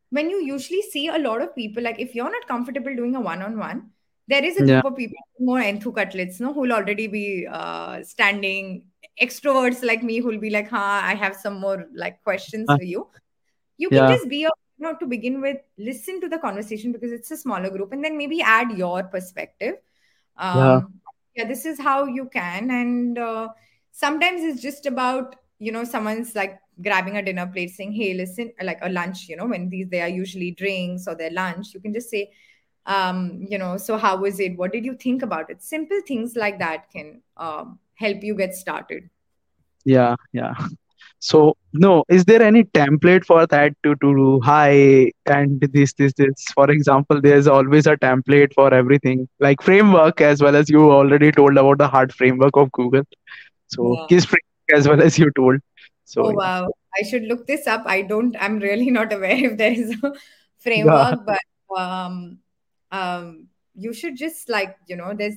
when 0.09 0.29
you 0.29 0.43
usually 0.43 0.81
see 0.81 1.07
a 1.07 1.17
lot 1.17 1.41
of 1.41 1.55
people 1.55 1.83
like 1.83 1.99
if 1.99 2.15
you're 2.15 2.31
not 2.31 2.47
comfortable 2.47 2.95
doing 2.95 3.15
a 3.15 3.21
one-on-one 3.21 3.89
there 4.27 4.43
is 4.43 4.57
a 4.57 4.65
group 4.65 4.85
of 4.85 4.95
people 4.95 5.17
more 5.39 5.59
enthu 5.59 5.93
cutlets 5.93 6.39
no 6.39 6.53
who'll 6.53 6.73
already 6.73 7.07
be 7.07 7.47
uh, 7.49 8.03
standing. 8.03 8.83
Extroverts 9.21 9.83
like 9.83 10.03
me 10.03 10.19
who'll 10.19 10.39
be 10.39 10.49
like 10.49 10.69
huh 10.69 10.99
i 11.03 11.13
have 11.13 11.35
some 11.35 11.59
more 11.59 11.85
like 11.93 12.23
questions 12.23 12.65
uh, 12.69 12.77
for 12.77 12.83
you. 12.83 13.07
You 13.77 13.89
can 13.89 14.07
just 14.09 14.29
be 14.29 14.43
a 14.45 14.49
you 14.77 14.87
know 14.87 14.95
to 14.95 15.05
begin 15.05 15.41
with 15.41 15.57
listen 15.77 16.21
to 16.21 16.29
the 16.29 16.39
conversation 16.39 16.91
because 16.91 17.11
it's 17.11 17.29
a 17.31 17.37
smaller 17.37 17.69
group 17.69 17.91
and 17.91 18.03
then 18.03 18.17
maybe 18.17 18.41
add 18.41 18.71
your 18.71 19.03
perspective. 19.03 19.75
Um, 20.37 20.57
yeah. 20.57 20.81
yeah 21.35 21.47
this 21.47 21.65
is 21.65 21.79
how 21.79 22.05
you 22.05 22.29
can 22.29 22.71
and 22.71 23.17
uh, 23.17 23.49
sometimes 23.91 24.41
it's 24.43 24.61
just 24.61 24.85
about 24.85 25.35
you 25.59 25.71
know 25.71 25.83
someone's 25.83 26.35
like 26.35 26.59
grabbing 26.81 27.17
a 27.17 27.21
dinner 27.21 27.45
plate 27.45 27.69
saying 27.69 27.91
hey 27.91 28.13
listen 28.13 28.51
like 28.63 28.79
a 28.81 28.89
lunch 28.89 29.27
you 29.27 29.35
know 29.35 29.45
when 29.45 29.69
these 29.69 29.89
they 29.89 30.01
are 30.01 30.07
usually 30.07 30.51
drinks 30.51 31.07
or 31.07 31.15
their 31.15 31.29
lunch 31.31 31.73
you 31.73 31.79
can 31.79 31.93
just 31.93 32.09
say 32.09 32.31
um 32.85 33.45
you 33.47 33.57
know 33.57 33.77
so 33.77 33.97
how 33.97 34.17
was 34.17 34.39
it? 34.39 34.57
What 34.57 34.71
did 34.71 34.85
you 34.85 34.95
think 34.95 35.21
about 35.21 35.49
it? 35.49 35.61
Simple 35.61 36.01
things 36.07 36.35
like 36.35 36.59
that 36.59 36.89
can 36.91 37.21
um, 37.37 37.79
help 37.95 38.23
you 38.23 38.35
get 38.35 38.55
started. 38.55 39.09
Yeah 39.85 40.15
yeah. 40.33 40.53
So 41.19 41.55
no 41.73 42.03
is 42.09 42.25
there 42.25 42.41
any 42.41 42.63
template 42.63 43.25
for 43.25 43.45
that 43.45 43.73
to 43.83 43.95
to 43.95 44.15
do? 44.15 44.41
Hi 44.43 45.11
and 45.27 45.61
this 45.61 45.93
this 45.93 46.13
this. 46.13 46.45
For 46.55 46.69
example 46.71 47.21
there's 47.21 47.47
always 47.47 47.85
a 47.85 47.95
template 47.97 48.53
for 48.53 48.73
everything 48.73 49.27
like 49.39 49.61
framework 49.61 50.21
as 50.21 50.41
well 50.41 50.55
as 50.55 50.69
you 50.69 50.91
already 50.91 51.31
told 51.31 51.57
about 51.57 51.77
the 51.77 51.87
heart 51.87 52.11
framework 52.11 52.57
of 52.57 52.71
google. 52.71 53.03
So 53.67 54.05
yeah. 54.09 54.19
Framework 54.19 54.73
as 54.73 54.87
well 54.87 55.01
as 55.01 55.19
you 55.19 55.31
told. 55.35 55.59
So 56.05 56.25
oh 56.25 56.31
wow. 56.31 56.69
I 56.97 57.03
should 57.03 57.23
look 57.23 57.47
this 57.47 57.67
up. 57.67 57.83
I 57.85 58.01
don't. 58.01 58.35
I'm 58.39 58.59
really 58.59 58.89
not 58.91 59.13
aware 59.13 59.45
if 59.51 59.57
there 59.57 59.71
is 59.71 59.91
a 60.03 60.13
framework, 60.59 61.19
yeah. 61.27 61.35
but 61.35 61.79
um, 61.79 62.39
um, 62.91 63.47
you 63.75 63.93
should 63.93 64.17
just 64.17 64.49
like 64.49 64.77
you 64.87 64.95
know. 64.95 65.13
There's. 65.13 65.35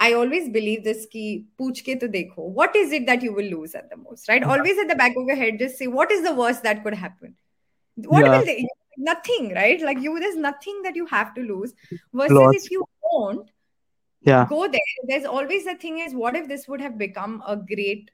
I 0.00 0.12
always 0.12 0.48
believe 0.48 0.84
this 0.84 1.06
key. 1.10 1.46
Pooch 1.58 1.82
ke 1.82 1.98
to 2.00 2.08
dekho. 2.08 2.36
What 2.58 2.76
is 2.76 2.92
it 2.92 3.06
that 3.06 3.22
you 3.22 3.32
will 3.32 3.44
lose 3.44 3.74
at 3.74 3.90
the 3.90 3.96
most? 3.96 4.28
Right. 4.28 4.42
Yeah. 4.42 4.50
Always 4.50 4.78
at 4.78 4.88
the 4.88 4.94
back 4.94 5.16
of 5.16 5.26
your 5.26 5.36
head, 5.36 5.58
just 5.58 5.76
say 5.76 5.88
what 5.88 6.12
is 6.12 6.22
the 6.22 6.34
worst 6.34 6.62
that 6.62 6.84
could 6.84 6.94
happen. 6.94 7.34
What 7.96 8.24
yeah. 8.24 8.38
will 8.38 8.44
they? 8.44 8.66
Nothing, 8.96 9.54
right? 9.54 9.80
Like 9.80 9.98
you, 10.00 10.18
there's 10.18 10.36
nothing 10.36 10.82
that 10.82 10.96
you 10.96 11.06
have 11.06 11.34
to 11.34 11.40
lose. 11.40 11.72
Versus 12.12 12.32
Lots. 12.32 12.64
if 12.64 12.70
you 12.70 12.84
don't, 13.12 13.48
yeah, 14.22 14.46
go 14.48 14.68
there. 14.68 14.80
There's 15.06 15.24
always 15.24 15.64
the 15.64 15.76
thing 15.76 15.98
is, 16.00 16.14
what 16.14 16.36
if 16.36 16.48
this 16.48 16.66
would 16.68 16.80
have 16.80 16.98
become 16.98 17.42
a 17.46 17.56
great 17.56 18.10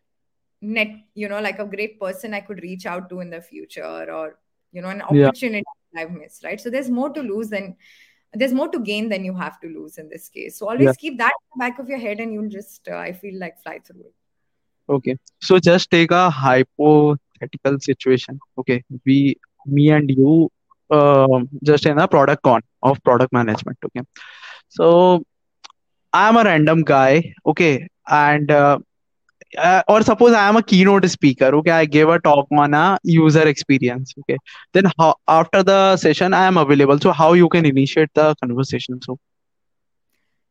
net 0.65 0.89
you 1.15 1.29
know 1.29 1.41
like 1.41 1.59
a 1.59 1.67
great 1.67 2.01
person 2.01 2.35
i 2.35 2.41
could 2.41 2.63
reach 2.63 2.87
out 2.87 3.09
to 3.09 3.21
in 3.21 3.31
the 3.31 3.41
future 3.41 4.11
or 4.11 4.39
you 4.73 4.81
know 4.81 4.89
an 4.89 5.03
opportunity 5.03 5.65
yeah. 5.93 6.03
i've 6.03 6.11
missed 6.11 6.45
right 6.45 6.61
so 6.61 6.71
there's 6.71 6.91
more 6.91 7.11
to 7.11 7.21
lose 7.21 7.49
than 7.49 7.77
there's 8.35 8.53
more 8.53 8.69
to 8.69 8.79
gain 8.79 9.09
than 9.09 9.25
you 9.25 9.35
have 9.35 9.61
to 9.61 9.69
lose 9.69 9.99
in 9.99 10.09
this 10.09 10.29
case. 10.29 10.59
So 10.59 10.69
always 10.69 10.87
yeah. 10.87 10.93
keep 10.99 11.19
that 11.19 11.33
back 11.59 11.79
of 11.79 11.89
your 11.89 11.99
head 11.99 12.21
and 12.21 12.33
you'll 12.33 12.49
just 12.49 12.89
uh, 12.89 12.97
i 12.97 13.13
feel 13.13 13.39
like 13.39 13.61
fly 13.63 13.79
through 13.87 14.01
it. 14.01 14.15
Okay. 14.89 15.17
So 15.41 15.59
just 15.59 15.91
take 15.91 16.11
a 16.11 16.31
hypothetical 16.31 17.79
situation. 17.81 18.39
Okay. 18.59 18.83
We 19.07 19.37
me 19.67 19.91
and 19.91 20.11
you 20.11 20.51
um, 20.91 21.49
just 21.63 21.87
in 21.87 21.99
a 21.99 22.07
product 22.07 22.43
con 22.43 22.61
of 22.83 23.03
product 23.03 23.33
management. 23.33 23.79
Okay. 23.85 24.07
So 24.69 25.25
i'm 26.13 26.37
a 26.37 26.45
random 26.45 26.83
guy. 26.83 27.35
Okay. 27.47 27.89
And 28.07 28.51
uh, 28.51 28.79
uh, 29.57 29.83
or 29.89 30.03
suppose 30.03 30.33
I 30.33 30.49
am 30.49 30.57
a 30.57 30.63
keynote 30.63 31.09
speaker, 31.11 31.47
okay, 31.57 31.71
I 31.71 31.85
gave 31.87 32.09
a 32.09 32.19
talk 32.19 32.47
on 32.53 32.75
a 32.75 32.99
user 33.03 33.47
experience, 33.47 34.15
okay. 34.21 34.39
Then 34.73 34.85
how, 34.99 35.17
after 35.29 35.63
the 35.63 35.97
session, 35.97 36.35
I 36.35 36.47
am 36.47 36.57
available. 36.57 36.99
So 36.99 37.13
how 37.13 37.33
you 37.33 37.49
can 37.49 37.67
initiate 37.67 38.11
the 38.15 38.35
conversation? 38.43 39.01
So 39.03 39.19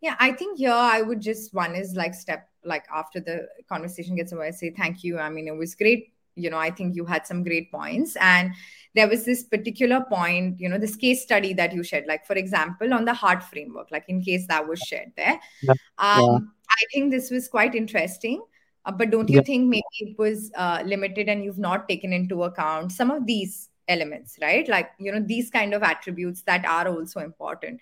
yeah, 0.01 0.15
I 0.19 0.33
think 0.33 0.57
here 0.57 0.71
I 0.71 1.01
would 1.01 1.21
just 1.21 1.53
one 1.53 1.75
is 1.75 1.95
like 1.95 2.13
step 2.13 2.49
like 2.65 2.85
after 2.93 3.19
the 3.19 3.47
conversation 3.69 4.15
gets 4.15 4.33
over, 4.33 4.43
I 4.43 4.51
say 4.51 4.71
thank 4.71 5.03
you. 5.03 5.17
I 5.17 5.29
mean, 5.29 5.47
it 5.47 5.55
was 5.55 5.75
great. 5.75 6.13
You 6.35 6.49
know, 6.49 6.57
I 6.57 6.71
think 6.71 6.95
you 6.95 7.05
had 7.05 7.27
some 7.27 7.43
great 7.43 7.71
points, 7.71 8.15
and 8.19 8.53
there 8.95 9.07
was 9.07 9.23
this 9.23 9.43
particular 9.43 10.01
point. 10.01 10.59
You 10.59 10.67
know, 10.67 10.77
this 10.77 10.95
case 10.95 11.21
study 11.21 11.53
that 11.53 11.73
you 11.73 11.83
shared, 11.83 12.05
like 12.07 12.25
for 12.25 12.33
example, 12.33 12.93
on 12.93 13.05
the 13.05 13.13
heart 13.13 13.43
framework, 13.43 13.91
like 13.91 14.05
in 14.07 14.21
case 14.21 14.45
that 14.47 14.67
was 14.67 14.79
shared 14.79 15.13
there. 15.15 15.39
Yeah. 15.61 15.73
Um, 15.99 16.21
yeah. 16.21 16.37
I 16.69 16.83
think 16.91 17.11
this 17.11 17.29
was 17.29 17.47
quite 17.47 17.75
interesting 17.75 18.41
uh, 18.85 18.91
but 18.91 19.11
don't 19.11 19.29
you 19.29 19.37
yeah. 19.37 19.43
think 19.43 19.69
maybe 19.69 19.83
it 19.99 20.17
was 20.17 20.51
uh, 20.55 20.81
limited 20.85 21.29
and 21.29 21.43
you've 21.43 21.59
not 21.59 21.87
taken 21.87 22.11
into 22.13 22.43
account 22.43 22.91
some 22.91 23.11
of 23.11 23.25
these 23.25 23.69
elements, 23.87 24.37
right? 24.41 24.67
Like, 24.67 24.91
you 24.99 25.11
know, 25.11 25.23
these 25.25 25.49
kind 25.49 25.73
of 25.73 25.83
attributes 25.83 26.41
that 26.43 26.65
are 26.65 26.87
also 26.87 27.19
important. 27.19 27.79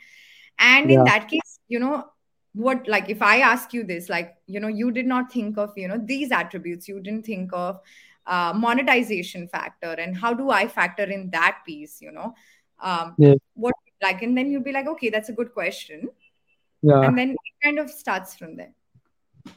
And 0.59 0.89
yeah. 0.89 0.99
in 0.99 1.03
that 1.05 1.27
case, 1.27 1.59
you 1.67 1.79
know, 1.79 2.05
what 2.53 2.87
like 2.87 3.09
if 3.09 3.21
I 3.21 3.39
ask 3.39 3.73
you 3.73 3.83
this, 3.83 4.09
like, 4.09 4.35
you 4.45 4.59
know, 4.59 4.67
you 4.67 4.91
did 4.91 5.05
not 5.05 5.31
think 5.31 5.57
of, 5.57 5.71
you 5.75 5.87
know, 5.87 5.99
these 6.03 6.31
attributes, 6.31 6.87
you 6.87 6.99
didn't 6.99 7.25
think 7.25 7.51
of 7.53 7.79
uh, 8.27 8.53
monetization 8.55 9.47
factor 9.47 9.91
and 9.93 10.17
how 10.17 10.33
do 10.33 10.49
I 10.51 10.67
factor 10.67 11.03
in 11.03 11.29
that 11.31 11.59
piece, 11.65 12.01
you 12.01 12.11
know? 12.11 12.35
Um, 12.79 13.15
yeah. 13.17 13.35
What 13.53 13.73
like, 14.01 14.21
and 14.23 14.37
then 14.37 14.51
you'll 14.51 14.63
be 14.63 14.71
like, 14.71 14.87
okay, 14.87 15.09
that's 15.09 15.29
a 15.29 15.33
good 15.33 15.53
question. 15.53 16.09
Yeah. 16.81 17.01
And 17.01 17.17
then 17.17 17.31
it 17.31 17.63
kind 17.63 17.79
of 17.79 17.89
starts 17.89 18.35
from 18.35 18.55
there. 18.55 18.73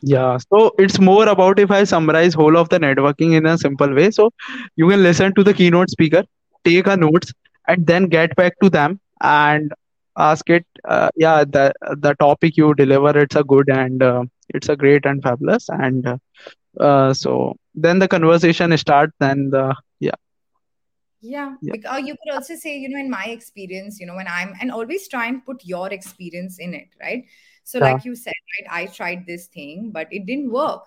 Yeah, 0.01 0.39
so 0.39 0.75
it's 0.79 0.99
more 1.01 1.29
about 1.29 1.59
if 1.59 1.71
I 1.71 1.85
summarize 1.85 2.35
whole 2.35 2.57
of 2.57 2.69
the 2.69 2.79
networking 2.79 3.35
in 3.35 3.47
a 3.47 3.57
simple 3.59 3.93
way. 3.95 4.11
So 4.11 4.31
you 4.77 4.89
can 4.89 5.03
listen 5.03 5.35
to 5.35 5.45
the 5.45 5.55
keynote 5.55 5.91
speaker, 5.91 6.25
take 6.65 6.87
a 6.87 6.97
notes, 6.97 7.33
and 7.69 7.87
then 7.87 8.09
get 8.09 8.35
back 8.37 8.59
to 8.63 8.71
them 8.71 9.01
and 9.21 9.73
ask 10.17 10.49
it. 10.51 10.67
Uh, 10.89 11.09
yeah, 11.17 11.45
the 11.45 11.73
the 11.99 12.15
topic 12.15 12.57
you 12.57 12.75
deliver, 12.75 13.19
it's 13.19 13.37
a 13.37 13.45
good 13.45 13.69
and 13.71 14.03
uh, 14.03 14.25
it's 14.51 14.69
a 14.69 14.77
great 14.77 15.07
and 15.07 15.23
fabulous. 15.23 15.69
And 15.69 16.07
uh, 16.07 16.19
uh 16.81 17.15
so 17.15 17.57
then 17.75 17.99
the 17.99 18.09
conversation 18.09 18.77
starts. 18.77 19.13
Then 19.21 19.51
the 19.51 19.75
yeah. 20.01 20.13
Yeah, 21.21 21.55
yeah. 21.63 21.73
Because, 21.73 22.03
you 22.03 22.15
could 22.23 22.35
also 22.35 22.55
say, 22.55 22.77
you 22.77 22.91
know, 22.91 22.99
in 22.99 23.09
my 23.09 23.25
experience, 23.25 23.99
you 23.99 24.07
know, 24.07 24.15
when 24.15 24.29
I'm 24.29 24.55
and 24.61 24.71
always 24.71 25.09
try 25.09 25.27
and 25.27 25.45
put 25.45 25.65
your 25.65 25.91
experience 25.91 26.59
in 26.59 26.75
it, 26.75 26.89
right? 27.01 27.25
So, 27.65 27.79
yeah. 27.79 27.93
like 27.93 28.05
you 28.05 28.15
said, 28.15 28.35
right, 28.61 28.85
I 28.85 28.87
tried 28.87 29.27
this 29.27 29.47
thing, 29.47 29.91
but 29.91 30.07
it 30.13 30.27
didn't 30.27 30.53
work. 30.53 30.85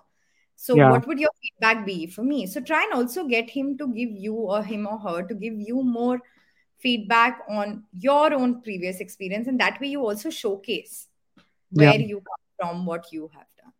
So, 0.56 0.76
yeah. 0.76 0.90
what 0.90 1.06
would 1.06 1.18
your 1.18 1.30
feedback 1.42 1.84
be 1.84 2.06
for 2.06 2.22
me? 2.22 2.46
So, 2.46 2.60
try 2.60 2.84
and 2.84 2.94
also 2.94 3.26
get 3.26 3.50
him 3.50 3.76
to 3.78 3.88
give 3.88 4.10
you 4.10 4.34
or 4.34 4.62
him 4.62 4.86
or 4.86 4.98
her 4.98 5.22
to 5.22 5.34
give 5.34 5.54
you 5.54 5.82
more 5.82 6.20
feedback 6.78 7.40
on 7.48 7.84
your 7.92 8.32
own 8.32 8.62
previous 8.62 9.00
experience. 9.00 9.48
And 9.48 9.60
that 9.60 9.80
way, 9.80 9.88
you 9.88 10.06
also 10.06 10.30
showcase 10.30 11.08
where 11.70 11.98
yeah. 11.98 12.06
you 12.06 12.16
come 12.16 12.70
from, 12.70 12.86
what 12.86 13.12
you 13.12 13.30
have 13.34 13.46
done. 13.60 13.72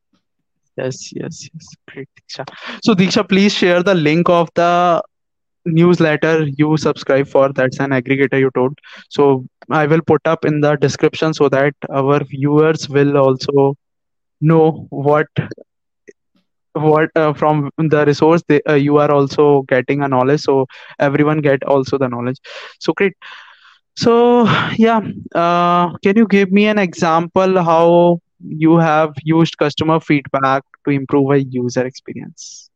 Yes, 0.76 1.12
yes, 1.12 1.48
yes. 1.52 1.68
Great, 1.88 2.08
Deeksha. 2.20 2.46
So, 2.84 2.94
Deeksha, 2.94 3.28
please 3.28 3.54
share 3.54 3.82
the 3.82 3.94
link 3.94 4.28
of 4.28 4.48
the 4.54 5.02
newsletter 5.74 6.46
you 6.60 6.76
subscribe 6.76 7.26
for 7.26 7.52
that's 7.52 7.80
an 7.80 7.90
aggregator 7.90 8.38
you 8.38 8.50
told 8.54 8.78
so 9.08 9.44
i 9.70 9.86
will 9.86 10.02
put 10.02 10.20
up 10.26 10.44
in 10.44 10.60
the 10.60 10.76
description 10.76 11.34
so 11.34 11.48
that 11.48 11.74
our 11.90 12.22
viewers 12.24 12.88
will 12.88 13.16
also 13.16 13.74
know 14.40 14.86
what 14.90 15.26
what 16.74 17.10
uh, 17.16 17.32
from 17.32 17.70
the 17.78 18.04
resource 18.06 18.42
they, 18.48 18.60
uh, 18.68 18.74
you 18.74 18.98
are 18.98 19.10
also 19.10 19.62
getting 19.62 20.02
a 20.02 20.08
knowledge. 20.08 20.40
So 20.40 20.66
everyone 20.98 21.40
get 21.40 21.64
also 21.64 21.98
the 21.98 22.08
knowledge. 22.08 22.38
So 22.80 22.92
great. 22.92 23.14
So 23.96 24.44
yeah 24.76 25.00
uh, 25.34 25.96
can 25.98 26.16
you 26.16 26.26
give 26.26 26.52
me 26.52 26.66
an 26.66 26.78
example 26.78 27.62
how 27.62 28.20
you 28.40 28.76
have 28.76 29.14
used 29.24 29.58
customer 29.58 29.98
feedback 29.98 30.62
to 30.84 30.90
improve 30.92 31.30
a 31.32 31.42
user 31.42 31.84
experience? 31.84 32.70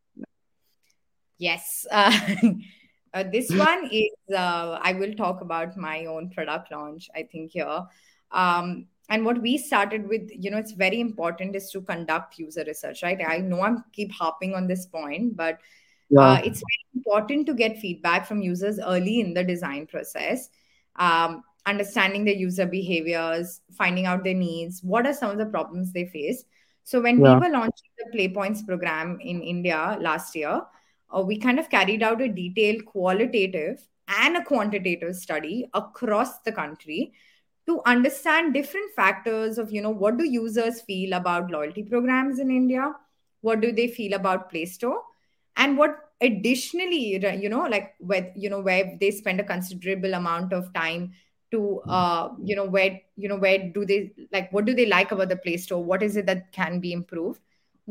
Yes. 1.38 1.86
Uh, 3.14 3.24
this 3.30 3.50
one 3.54 3.88
is, 3.90 4.10
uh, 4.34 4.78
I 4.82 4.92
will 4.94 5.14
talk 5.14 5.40
about 5.40 5.76
my 5.76 6.06
own 6.06 6.30
product 6.30 6.70
launch, 6.70 7.08
I 7.14 7.22
think, 7.22 7.52
here. 7.52 7.82
Um, 8.30 8.86
and 9.08 9.24
what 9.24 9.42
we 9.42 9.58
started 9.58 10.08
with, 10.08 10.30
you 10.32 10.50
know, 10.50 10.58
it's 10.58 10.72
very 10.72 11.00
important 11.00 11.54
is 11.54 11.70
to 11.70 11.82
conduct 11.82 12.38
user 12.38 12.64
research, 12.66 13.02
right? 13.02 13.20
I 13.26 13.38
know 13.38 13.62
I'm 13.62 13.84
keep 13.92 14.12
harping 14.12 14.54
on 14.54 14.66
this 14.66 14.86
point, 14.86 15.36
but 15.36 15.58
yeah 16.08 16.20
uh, 16.20 16.40
it's 16.44 16.60
very 16.60 16.86
important 16.94 17.46
to 17.46 17.54
get 17.54 17.78
feedback 17.78 18.26
from 18.26 18.42
users 18.42 18.78
early 18.78 19.20
in 19.20 19.34
the 19.34 19.42
design 19.42 19.86
process. 19.86 20.50
Um, 20.96 21.42
understanding 21.64 22.24
the 22.24 22.36
user 22.36 22.66
behaviors, 22.66 23.60
finding 23.72 24.06
out 24.06 24.24
their 24.24 24.34
needs, 24.34 24.82
what 24.82 25.06
are 25.06 25.14
some 25.14 25.30
of 25.30 25.38
the 25.38 25.46
problems 25.46 25.92
they 25.92 26.06
face. 26.06 26.44
So 26.84 27.00
when 27.00 27.20
we 27.20 27.28
were 27.28 27.48
launching 27.48 27.90
the 27.98 28.10
Play 28.10 28.28
Points 28.28 28.62
program 28.62 29.18
in 29.20 29.40
India 29.40 29.96
last 30.00 30.34
year, 30.34 30.62
uh, 31.16 31.20
we 31.20 31.38
kind 31.38 31.58
of 31.58 31.70
carried 31.70 32.02
out 32.02 32.20
a 32.20 32.28
detailed 32.28 32.84
qualitative 32.86 33.86
and 34.08 34.36
a 34.36 34.44
quantitative 34.44 35.14
study 35.16 35.68
across 35.74 36.40
the 36.40 36.52
country 36.52 37.12
to 37.66 37.80
understand 37.86 38.52
different 38.54 38.92
factors 38.94 39.58
of 39.58 39.72
you 39.72 39.80
know 39.80 39.90
what 39.90 40.18
do 40.18 40.24
users 40.24 40.80
feel 40.80 41.12
about 41.12 41.50
loyalty 41.50 41.82
programs 41.82 42.38
in 42.38 42.50
india? 42.50 42.92
What 43.40 43.60
do 43.60 43.72
they 43.72 43.88
feel 43.88 44.14
about 44.14 44.50
play 44.50 44.64
store? 44.66 45.02
And 45.56 45.76
what 45.76 45.96
additionally 46.20 47.16
you 47.16 47.48
know 47.48 47.66
like 47.66 47.94
where 47.98 48.32
you 48.36 48.48
know 48.48 48.60
where 48.60 48.96
they 49.00 49.10
spend 49.10 49.40
a 49.40 49.44
considerable 49.44 50.14
amount 50.14 50.52
of 50.52 50.72
time 50.72 51.12
to 51.50 51.80
uh 51.88 52.30
you 52.42 52.56
know 52.56 52.64
where 52.64 53.00
you 53.16 53.28
know 53.28 53.36
where 53.36 53.70
do 53.74 53.84
they 53.84 54.12
like 54.32 54.52
what 54.52 54.64
do 54.64 54.74
they 54.74 54.86
like 54.86 55.12
about 55.12 55.28
the 55.28 55.36
play 55.36 55.56
store? 55.56 55.82
What 55.84 56.02
is 56.02 56.16
it 56.16 56.26
that 56.26 56.52
can 56.52 56.80
be 56.80 56.92
improved 56.92 57.40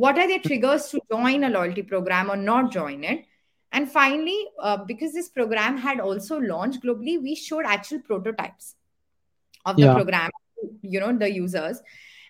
what 0.02 0.18
are 0.18 0.28
the 0.28 0.40
triggers 0.40 0.88
to 0.90 1.00
join 1.12 1.44
a 1.44 1.50
loyalty 1.50 1.84
program 1.84 2.32
or 2.32 2.36
not 2.36 2.72
join 2.72 3.04
it? 3.04 3.26
And 3.72 3.90
finally 3.90 4.38
uh, 4.60 4.78
because 4.78 5.14
this 5.14 5.30
program 5.30 5.78
had 5.78 6.00
also 6.00 6.40
launched 6.40 6.84
globally 6.84 7.22
we 7.22 7.36
showed 7.36 7.66
actual 7.66 8.00
prototypes 8.00 8.76
of 9.66 9.76
the 9.76 9.84
yeah. 9.84 9.94
program 9.94 10.32
you 10.82 11.00
know 11.00 11.16
the 11.18 11.32
users. 11.32 11.82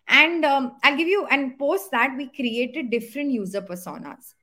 And 0.07 0.43
um, 0.43 0.73
i'll 0.83 0.97
give 0.97 1.07
you 1.07 1.25
and 1.27 1.57
post 1.57 1.91
that 1.91 2.15
we 2.17 2.27
created 2.27 2.91
different 2.91 3.31
user 3.31 3.61
personas. 3.61 4.33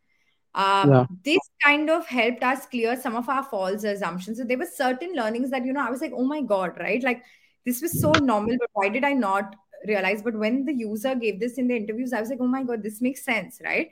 Um, 0.54 0.90
yeah. 0.90 1.06
this 1.22 1.38
kind 1.62 1.90
of 1.90 2.06
helped 2.06 2.42
us 2.42 2.66
clear 2.66 2.96
some 2.96 3.14
of 3.14 3.28
our 3.28 3.44
false 3.44 3.84
assumptions. 3.84 4.38
So 4.38 4.44
there 4.44 4.58
were 4.58 4.72
certain 4.74 5.12
learnings 5.12 5.50
that 5.50 5.66
you 5.66 5.74
know 5.74 5.86
i 5.86 5.90
was 5.90 6.00
like 6.00 6.12
oh 6.16 6.24
my 6.24 6.40
god 6.40 6.78
right? 6.80 7.02
Like 7.02 7.22
this 7.66 7.82
was 7.82 8.00
so 8.00 8.12
normal 8.12 8.56
but 8.58 8.70
why 8.72 8.88
did 8.88 9.04
i 9.04 9.12
not 9.12 9.54
realize 9.86 10.22
but 10.22 10.34
when 10.34 10.64
the 10.64 10.72
user 10.72 11.14
gave 11.14 11.38
this 11.38 11.58
in 11.58 11.68
the 11.68 11.76
interviews 11.76 12.12
i 12.12 12.20
was 12.20 12.30
like 12.30 12.40
oh 12.40 12.46
my 12.46 12.62
god 12.62 12.82
this 12.82 13.00
makes 13.00 13.24
sense 13.24 13.60
right? 13.64 13.90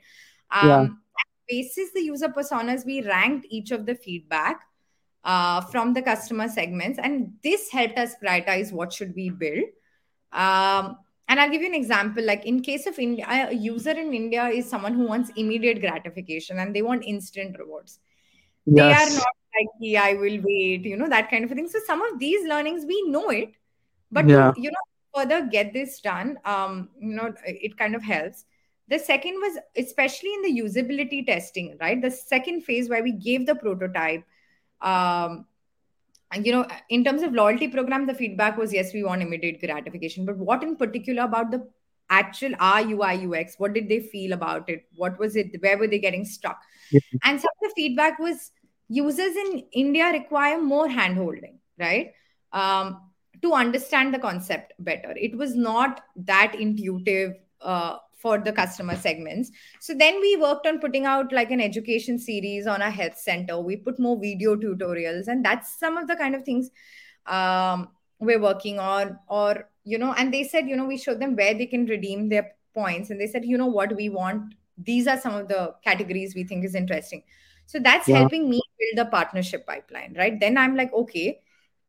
Yeah. 0.52 0.80
Um 0.80 1.02
basis 1.48 1.92
the 1.92 2.00
user 2.00 2.28
personas 2.28 2.84
we 2.84 3.02
ranked 3.02 3.46
each 3.50 3.70
of 3.70 3.86
the 3.86 3.94
feedback 3.94 4.62
uh, 5.24 5.60
from 5.60 5.92
the 5.92 6.02
customer 6.02 6.48
segments 6.48 6.98
and 7.02 7.32
this 7.42 7.70
helped 7.70 7.98
us 7.98 8.14
prioritize 8.22 8.72
what 8.72 8.92
should 8.92 9.14
we 9.14 9.30
build. 9.30 9.64
Um, 10.32 10.98
and 11.28 11.40
i'll 11.40 11.50
give 11.50 11.62
you 11.62 11.68
an 11.68 11.74
example 11.74 12.24
like 12.24 12.44
in 12.46 12.60
case 12.62 12.86
of 12.86 12.98
india 13.00 13.48
a 13.50 13.52
user 13.52 13.90
in 13.90 14.14
india 14.14 14.46
is 14.46 14.68
someone 14.68 14.94
who 14.94 15.06
wants 15.06 15.32
immediate 15.36 15.80
gratification 15.80 16.60
and 16.60 16.74
they 16.74 16.82
want 16.82 17.04
instant 17.04 17.56
rewards. 17.58 17.98
They 18.66 18.80
are 18.80 19.10
not 19.10 19.34
like 19.56 19.68
yeah, 19.80 20.04
i 20.04 20.14
will 20.14 20.38
wait 20.42 20.84
you 20.84 20.96
know 20.96 21.08
that 21.08 21.30
kind 21.30 21.44
of 21.44 21.50
thing. 21.50 21.68
So 21.68 21.80
some 21.86 22.02
of 22.02 22.18
these 22.18 22.46
learnings 22.46 22.84
we 22.86 23.08
know 23.08 23.30
it 23.30 23.54
but 24.12 24.28
yeah. 24.28 24.52
you 24.56 24.70
know 24.70 24.86
further 25.16 25.46
get 25.46 25.72
this 25.72 26.00
done 26.00 26.38
um 26.44 26.88
you 27.00 27.14
know 27.14 27.32
it 27.44 27.76
kind 27.78 27.94
of 27.94 28.02
helps. 28.02 28.44
The 28.88 28.98
second 28.98 29.34
was 29.42 29.58
especially 29.76 30.32
in 30.34 30.42
the 30.42 30.60
usability 30.62 31.26
testing 31.26 31.76
right? 31.80 32.00
The 32.00 32.10
second 32.10 32.62
phase 32.62 32.88
where 32.88 33.02
we 33.02 33.12
gave 33.12 33.46
the 33.46 33.54
prototype 33.54 34.24
um 34.80 35.46
you 36.42 36.52
know 36.52 36.66
in 36.88 37.04
terms 37.04 37.22
of 37.22 37.32
loyalty 37.32 37.68
program 37.68 38.06
the 38.06 38.14
feedback 38.14 38.56
was 38.58 38.72
yes 38.72 38.92
we 38.92 39.02
want 39.04 39.22
immediate 39.22 39.60
gratification. 39.60 40.26
But 40.26 40.36
what 40.36 40.62
in 40.62 40.76
particular 40.76 41.24
about 41.24 41.50
the 41.50 41.66
actual 42.10 42.52
r 42.60 42.82
ui 42.82 43.26
ux 43.26 43.56
what 43.58 43.72
did 43.72 43.88
they 43.88 44.00
feel 44.00 44.32
about 44.32 44.68
it? 44.68 44.84
What 44.94 45.18
was 45.18 45.34
it? 45.34 45.60
Where 45.60 45.78
were 45.78 45.88
they 45.88 45.98
getting 45.98 46.24
stuck? 46.24 46.60
Yeah. 46.92 47.00
And 47.24 47.40
some 47.40 47.50
of 47.56 47.68
the 47.68 47.72
feedback 47.74 48.18
was 48.18 48.52
users 48.88 49.34
in 49.34 49.64
india 49.72 50.12
require 50.12 50.60
more 50.60 50.88
hand 50.88 51.16
holding 51.16 51.58
right? 51.78 52.12
Um, 52.52 53.00
to 53.42 53.52
understand 53.52 54.14
the 54.14 54.18
concept 54.18 54.72
better. 54.78 55.12
It 55.16 55.36
was 55.36 55.54
not 55.54 56.02
that 56.16 56.54
intuitive 56.54 57.34
uh, 57.60 57.96
for 58.16 58.38
the 58.38 58.52
customer 58.52 58.96
segments. 58.96 59.50
So 59.80 59.94
then 59.94 60.20
we 60.20 60.36
worked 60.36 60.66
on 60.66 60.80
putting 60.80 61.04
out 61.04 61.32
like 61.32 61.50
an 61.50 61.60
education 61.60 62.18
series 62.18 62.66
on 62.66 62.82
our 62.82 62.90
health 62.90 63.18
center. 63.18 63.60
We 63.60 63.76
put 63.76 64.00
more 64.00 64.18
video 64.18 64.56
tutorials 64.56 65.28
and 65.28 65.44
that's 65.44 65.78
some 65.78 65.96
of 65.96 66.08
the 66.08 66.16
kind 66.16 66.34
of 66.34 66.42
things 66.42 66.70
um, 67.26 67.88
we're 68.18 68.40
working 68.40 68.78
on 68.78 69.18
or 69.28 69.68
you 69.84 69.98
know 69.98 70.14
and 70.14 70.32
they 70.32 70.42
said 70.42 70.66
you 70.66 70.74
know 70.74 70.86
we 70.86 70.96
showed 70.96 71.20
them 71.20 71.36
where 71.36 71.52
they 71.52 71.66
can 71.66 71.84
redeem 71.86 72.28
their 72.28 72.52
points 72.74 73.10
and 73.10 73.20
they 73.20 73.26
said 73.26 73.44
you 73.44 73.58
know 73.58 73.66
what? 73.66 73.94
We 73.94 74.08
want 74.08 74.54
these 74.78 75.06
are 75.06 75.20
some 75.20 75.34
of 75.34 75.48
the 75.48 75.74
categories 75.84 76.34
we 76.34 76.44
think 76.44 76.64
is 76.64 76.74
interesting. 76.74 77.22
So 77.66 77.78
that's 77.78 78.08
yeah. 78.08 78.18
helping 78.18 78.48
me 78.48 78.60
build 78.78 79.06
a 79.06 79.10
partnership 79.10 79.66
pipeline 79.66 80.14
right? 80.16 80.38
Then 80.40 80.56
i'm 80.56 80.76
like 80.76 80.92
okay 80.92 81.40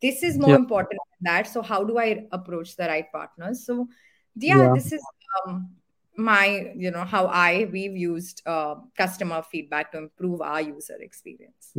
this 0.02 0.24
is 0.24 0.38
more 0.38 0.52
yeah. 0.52 0.56
important 0.56 1.00
than 1.22 1.34
that. 1.34 1.48
So 1.48 1.62
how 1.62 1.84
do 1.84 1.98
i 1.98 2.26
approach 2.32 2.76
the 2.76 2.88
right 2.88 3.12
partners 3.12 3.66
so 3.66 3.88
yeah 4.36 4.58
yeah. 4.58 4.74
this 4.74 4.92
is 4.92 5.02
um, 5.46 5.70
my 6.18 6.72
you 6.76 6.92
know 6.92 7.04
how 7.04 7.28
i 7.28 7.68
we've 7.72 7.96
used 7.96 8.42
uh, 8.46 8.76
customer 8.98 9.42
feedback 9.42 9.92
to 9.92 9.98
improve 10.00 10.42
our 10.42 10.62
user 10.62 10.98
experience. 11.00 11.74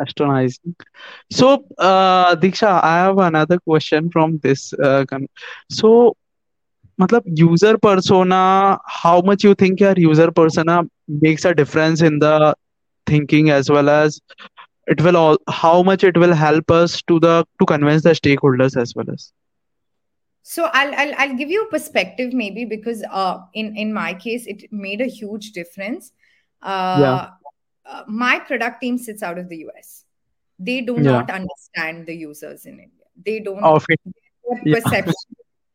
Astonishing 0.00 0.74
so 1.30 1.64
uh 1.78 2.34
deeksha 2.34 2.82
i 2.82 2.96
have 2.96 3.18
another 3.18 3.58
question 3.60 4.10
from 4.10 4.38
this 4.38 4.72
uh, 4.72 5.04
so 5.70 6.16
matlab 7.00 7.22
user 7.26 7.78
persona 7.78 8.78
how 8.86 9.20
much 9.20 9.44
you 9.44 9.54
think 9.54 9.78
your 9.78 9.94
user 9.96 10.32
persona 10.32 10.82
makes 11.06 11.44
a 11.44 11.54
difference 11.54 12.02
in 12.02 12.18
the 12.18 12.56
thinking 13.06 13.50
as 13.50 13.70
well 13.70 13.88
as 13.88 14.20
it 14.86 15.00
will 15.00 15.16
all 15.16 15.38
how 15.48 15.82
much 15.82 16.04
it 16.04 16.16
will 16.16 16.34
help 16.34 16.70
us 16.70 17.00
to 17.02 17.18
the 17.20 17.46
to 17.60 17.66
convince 17.66 18.02
the 18.02 18.10
stakeholders 18.10 18.76
as 18.80 18.94
well 18.94 19.10
as. 19.10 19.32
So 20.42 20.68
I'll, 20.72 20.94
I'll 20.94 21.14
i'll 21.18 21.36
give 21.36 21.48
you 21.48 21.64
a 21.64 21.70
perspective 21.70 22.34
maybe 22.34 22.64
because 22.64 23.02
uh 23.10 23.38
in 23.54 23.76
in 23.76 23.94
my 23.94 24.12
case 24.14 24.46
it 24.46 24.70
made 24.70 25.00
a 25.00 25.06
huge 25.06 25.52
difference. 25.52 26.12
Yeah. 26.62 26.70
uh, 26.70 27.30
uh 27.86 28.04
my 28.06 28.38
product 28.38 28.80
team 28.80 28.98
sits 28.98 29.22
out 29.22 29.38
of 29.38 29.48
the 29.48 29.66
us 29.78 30.04
they 30.58 30.80
do 30.80 30.94
yeah. 30.94 31.02
not 31.02 31.30
understand 31.30 32.06
the 32.06 32.14
users 32.14 32.66
in 32.66 32.74
india. 32.74 33.06
They 33.24 33.40
don't 33.40 33.62
of 33.62 33.84
it. 33.88 34.00
their 34.04 34.60
yeah. 34.64 34.80
perception. 34.80 35.14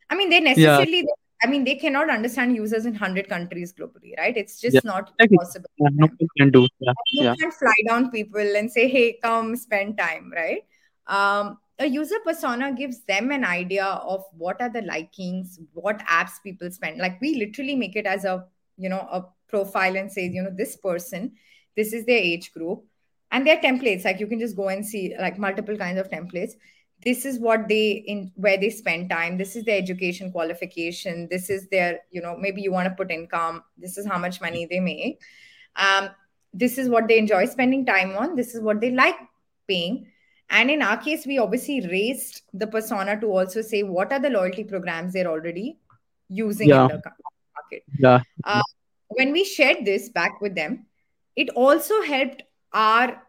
I 0.10 0.16
mean, 0.16 0.30
they 0.30 0.40
necessarily 0.40 0.98
yeah. 0.98 1.04
necessarily, 1.04 1.08
I 1.42 1.48
mean, 1.48 1.64
they 1.64 1.76
cannot 1.76 2.10
understand 2.10 2.56
users 2.56 2.86
in 2.86 2.92
100 2.94 3.30
countries 3.30 3.74
globally, 3.74 4.18
right? 4.18 4.36
It's 4.36 4.60
yeah 4.68 4.82
just 4.82 4.86
not 4.86 5.12
exactly 5.18 5.38
possible 5.38 5.70
yeah, 5.78 5.90
no 5.94 6.10
can 6.38 6.52
do 6.52 6.68
yeah 6.80 6.94
You 7.12 7.24
yeah 7.24 7.36
can't 7.40 7.54
fly 7.54 7.74
down 7.88 8.12
people 8.12 8.56
and 8.58 8.72
say, 8.72 8.88
hey, 8.90 9.20
come 9.24 9.56
spend 9.56 9.98
time, 9.98 10.32
right? 10.36 10.64
Um, 11.08 11.58
a 11.80 11.86
user 11.86 12.20
persona 12.26 12.74
gives 12.74 13.02
them 13.06 13.32
an 13.32 13.46
idea 13.46 13.86
of 13.86 14.26
what 14.38 14.62
are 14.62 14.70
the 14.70 14.82
likings, 14.82 15.60
what 15.74 16.00
apps 16.00 16.42
people 16.44 16.70
spend. 16.72 16.98
Like 17.00 17.22
we 17.22 17.36
literally 17.36 17.76
make 17.76 17.96
it 17.96 18.06
as 18.06 18.26
a, 18.26 18.46
you 18.78 18.90
know, 18.90 19.00
a 19.00 19.26
profile 19.48 19.96
and 19.96 20.12
say, 20.12 20.28
you 20.28 20.44
know, 20.44 20.52
this 20.54 20.76
person, 20.76 21.34
this 21.78 21.94
is 21.94 22.06
their 22.06 22.18
age 22.20 22.52
group. 22.52 22.84
And 23.32 23.46
their 23.46 23.58
templates, 23.58 24.04
like 24.04 24.20
you 24.20 24.28
can 24.28 24.40
just 24.40 24.56
go 24.56 24.70
and 24.70 24.86
see 24.86 25.16
like 25.20 25.38
multiple 25.38 25.78
kinds 25.78 26.00
of 26.00 26.10
templates 26.10 26.54
this 27.04 27.26
is 27.26 27.40
what 27.40 27.68
they 27.68 27.92
in 27.92 28.32
where 28.36 28.58
they 28.58 28.70
spend 28.70 29.10
time. 29.10 29.38
This 29.38 29.56
is 29.56 29.64
their 29.64 29.78
education 29.78 30.32
qualification. 30.32 31.28
This 31.30 31.50
is 31.50 31.68
their 31.70 32.00
you 32.12 32.22
know 32.22 32.36
maybe 32.38 32.62
you 32.62 32.72
want 32.72 32.90
to 32.90 32.96
put 32.96 33.12
income. 33.12 33.64
This 33.78 33.98
is 33.98 34.06
how 34.06 34.18
much 34.18 34.42
money 34.42 34.66
they 34.70 34.80
make. 34.80 35.22
Um, 35.76 36.10
this 36.54 36.78
is 36.78 36.90
what 36.90 37.08
they 37.08 37.18
enjoy 37.18 37.46
spending 37.46 37.86
time 37.86 38.18
on. 38.18 38.36
This 38.36 38.56
is 38.56 38.62
what 38.62 38.82
they 38.82 38.92
like 38.92 39.16
paying. 39.68 40.08
And 40.50 40.72
in 40.72 40.82
our 40.82 40.98
case 40.98 41.26
we 41.26 41.38
obviously 41.38 41.88
raised 41.88 42.42
the 42.54 42.68
persona 42.68 43.20
to 43.22 43.28
also 43.28 43.62
say 43.62 43.84
what 43.84 44.12
are 44.12 44.20
the 44.20 44.30
loyalty 44.30 44.64
programs 44.64 45.14
they're 45.14 45.28
already 45.28 45.80
using 46.28 46.70
in 46.70 46.88
the 46.88 47.02
market? 47.56 47.84
Yeah. 48.00 48.22
Uh, 48.44 48.64
when 49.10 49.32
we 49.32 49.44
shared 49.44 49.86
this 49.86 50.10
back 50.10 50.42
with 50.42 50.56
them 50.56 50.86
it 51.36 51.50
also 51.50 52.02
helped 52.02 52.44
our 52.74 53.22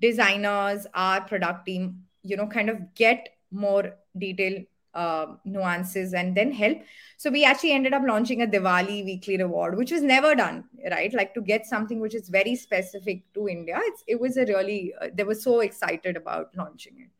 designers 0.00 0.86
our 0.94 1.20
product 1.22 1.66
team 1.66 2.04
you 2.28 2.36
know 2.36 2.46
kind 2.46 2.70
of 2.70 2.94
get 2.94 3.28
more 3.50 3.94
detail 4.16 4.62
uh, 4.94 5.26
nuances 5.44 6.14
and 6.14 6.36
then 6.36 6.52
help. 6.52 6.78
So 7.16 7.30
we 7.30 7.44
actually 7.44 7.72
ended 7.72 7.92
up 7.92 8.02
launching 8.06 8.42
a 8.42 8.46
Diwali 8.46 9.04
weekly 9.04 9.36
reward, 9.36 9.76
which 9.76 9.92
was 9.92 10.02
never 10.02 10.34
done, 10.34 10.64
right? 10.90 11.12
Like 11.12 11.34
to 11.34 11.40
get 11.40 11.66
something 11.66 12.00
which 12.00 12.14
is 12.14 12.28
very 12.28 12.56
specific 12.56 13.22
to 13.34 13.48
India. 13.48 13.78
It's, 13.90 14.04
it 14.06 14.20
was 14.20 14.36
a 14.36 14.46
really 14.46 14.94
uh, 15.00 15.08
they 15.14 15.24
were 15.24 15.34
so 15.34 15.60
excited 15.60 16.16
about 16.16 16.56
launching 16.56 16.94
it. 16.98 17.10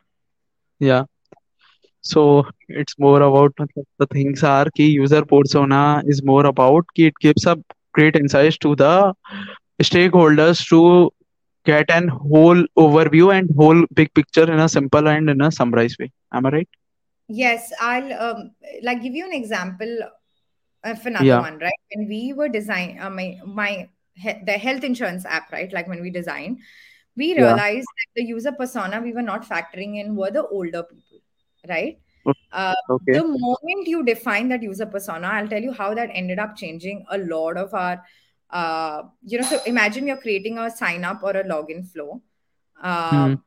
Yeah. 0.78 1.04
So 2.00 2.46
it's 2.68 2.98
more 2.98 3.22
about 3.22 3.54
the 3.98 4.06
things 4.06 4.42
are 4.42 4.66
key 4.74 4.88
user 4.88 5.24
persona 5.24 6.02
is 6.06 6.22
more 6.22 6.46
about 6.46 6.86
ki 6.94 7.06
it 7.06 7.14
gives 7.20 7.46
up 7.46 7.58
great 7.92 8.16
insights 8.16 8.58
to 8.58 8.74
the 8.76 9.14
stakeholders 9.82 10.66
to 10.68 11.10
get 11.70 11.90
an 11.98 12.08
whole 12.08 12.62
overview 12.86 13.26
and 13.36 13.50
whole 13.62 13.84
big 14.00 14.12
picture 14.14 14.50
in 14.52 14.58
a 14.60 14.68
simple 14.68 15.08
and 15.08 15.30
in 15.30 15.40
a 15.40 15.52
summarized 15.52 15.98
way. 16.00 16.10
Am 16.32 16.46
I 16.46 16.50
right? 16.58 16.68
Yes, 17.28 17.72
I'll 17.80 18.12
um, 18.14 18.50
like 18.82 19.02
give 19.02 19.14
you 19.14 19.26
an 19.26 19.34
example 19.34 19.98
of 20.84 21.06
another 21.06 21.36
Yeah, 21.36 21.38
one, 21.38 21.58
right? 21.58 21.80
When 21.94 22.08
we 22.08 22.32
were 22.34 22.48
design 22.48 22.98
uh, 23.00 23.10
my 23.10 23.38
my 23.46 23.88
he- 24.14 24.42
the 24.46 24.52
health 24.52 24.84
insurance 24.84 25.26
app, 25.26 25.52
right? 25.52 25.72
Like 25.72 25.88
when 25.88 26.02
we 26.02 26.10
designed, 26.10 26.60
we 27.16 27.34
yeah. 27.36 27.36
realized 27.36 27.88
that 27.88 28.08
the 28.16 28.24
user 28.24 28.52
persona 28.52 29.00
we 29.02 29.12
were 29.12 29.22
not 29.22 29.44
factoring 29.48 29.98
in 30.00 30.16
were 30.16 30.30
the 30.30 30.46
older 30.46 30.84
people, 30.84 31.20
right? 31.68 31.98
Uh, 32.52 32.74
Okay. 32.88 33.20
the 33.20 33.24
moment 33.24 33.88
you 33.88 34.04
define 34.04 34.48
that 34.48 34.62
user 34.62 34.86
persona, 34.86 35.28
I'll 35.28 35.48
tell 35.48 35.62
you 35.62 35.72
how 35.72 35.94
that 35.94 36.10
ended 36.12 36.38
up 36.38 36.56
changing 36.56 37.04
a 37.10 37.18
lot 37.18 37.56
of 37.58 37.74
our, 37.74 38.02
uh, 38.50 39.02
you 39.24 39.38
know, 39.38 39.46
so 39.46 39.60
imagine 39.66 40.06
you're 40.06 40.16
creating 40.20 40.58
a 40.58 40.70
sign 40.70 41.04
up 41.04 41.22
or 41.22 41.30
a 41.30 41.44
login 41.44 41.86
flow. 41.86 42.22
Um, 42.82 43.42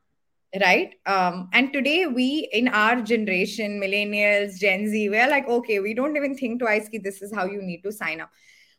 right? 0.62 0.95
Um 1.06 1.49
and 1.54 1.72
today 1.74 2.08
we 2.08 2.49
in 2.52 2.68
our 2.68 3.02
generation 3.02 3.80
millennials 3.80 4.60
gen 4.60 4.88
z 4.89 5.10
we're 5.10 5.30
like 5.30 5.47
okay 5.47 5.80
we 5.80 5.93
don't 5.93 6.18
even 6.18 6.36
think 6.36 6.60
twice 6.60 6.89
ki 6.89 6.97
this 6.97 7.22
is 7.22 7.34
how 7.34 7.45
you 7.45 7.62
need 7.62 7.82
to 7.84 7.91
sign 7.91 8.20
up. 8.22 8.30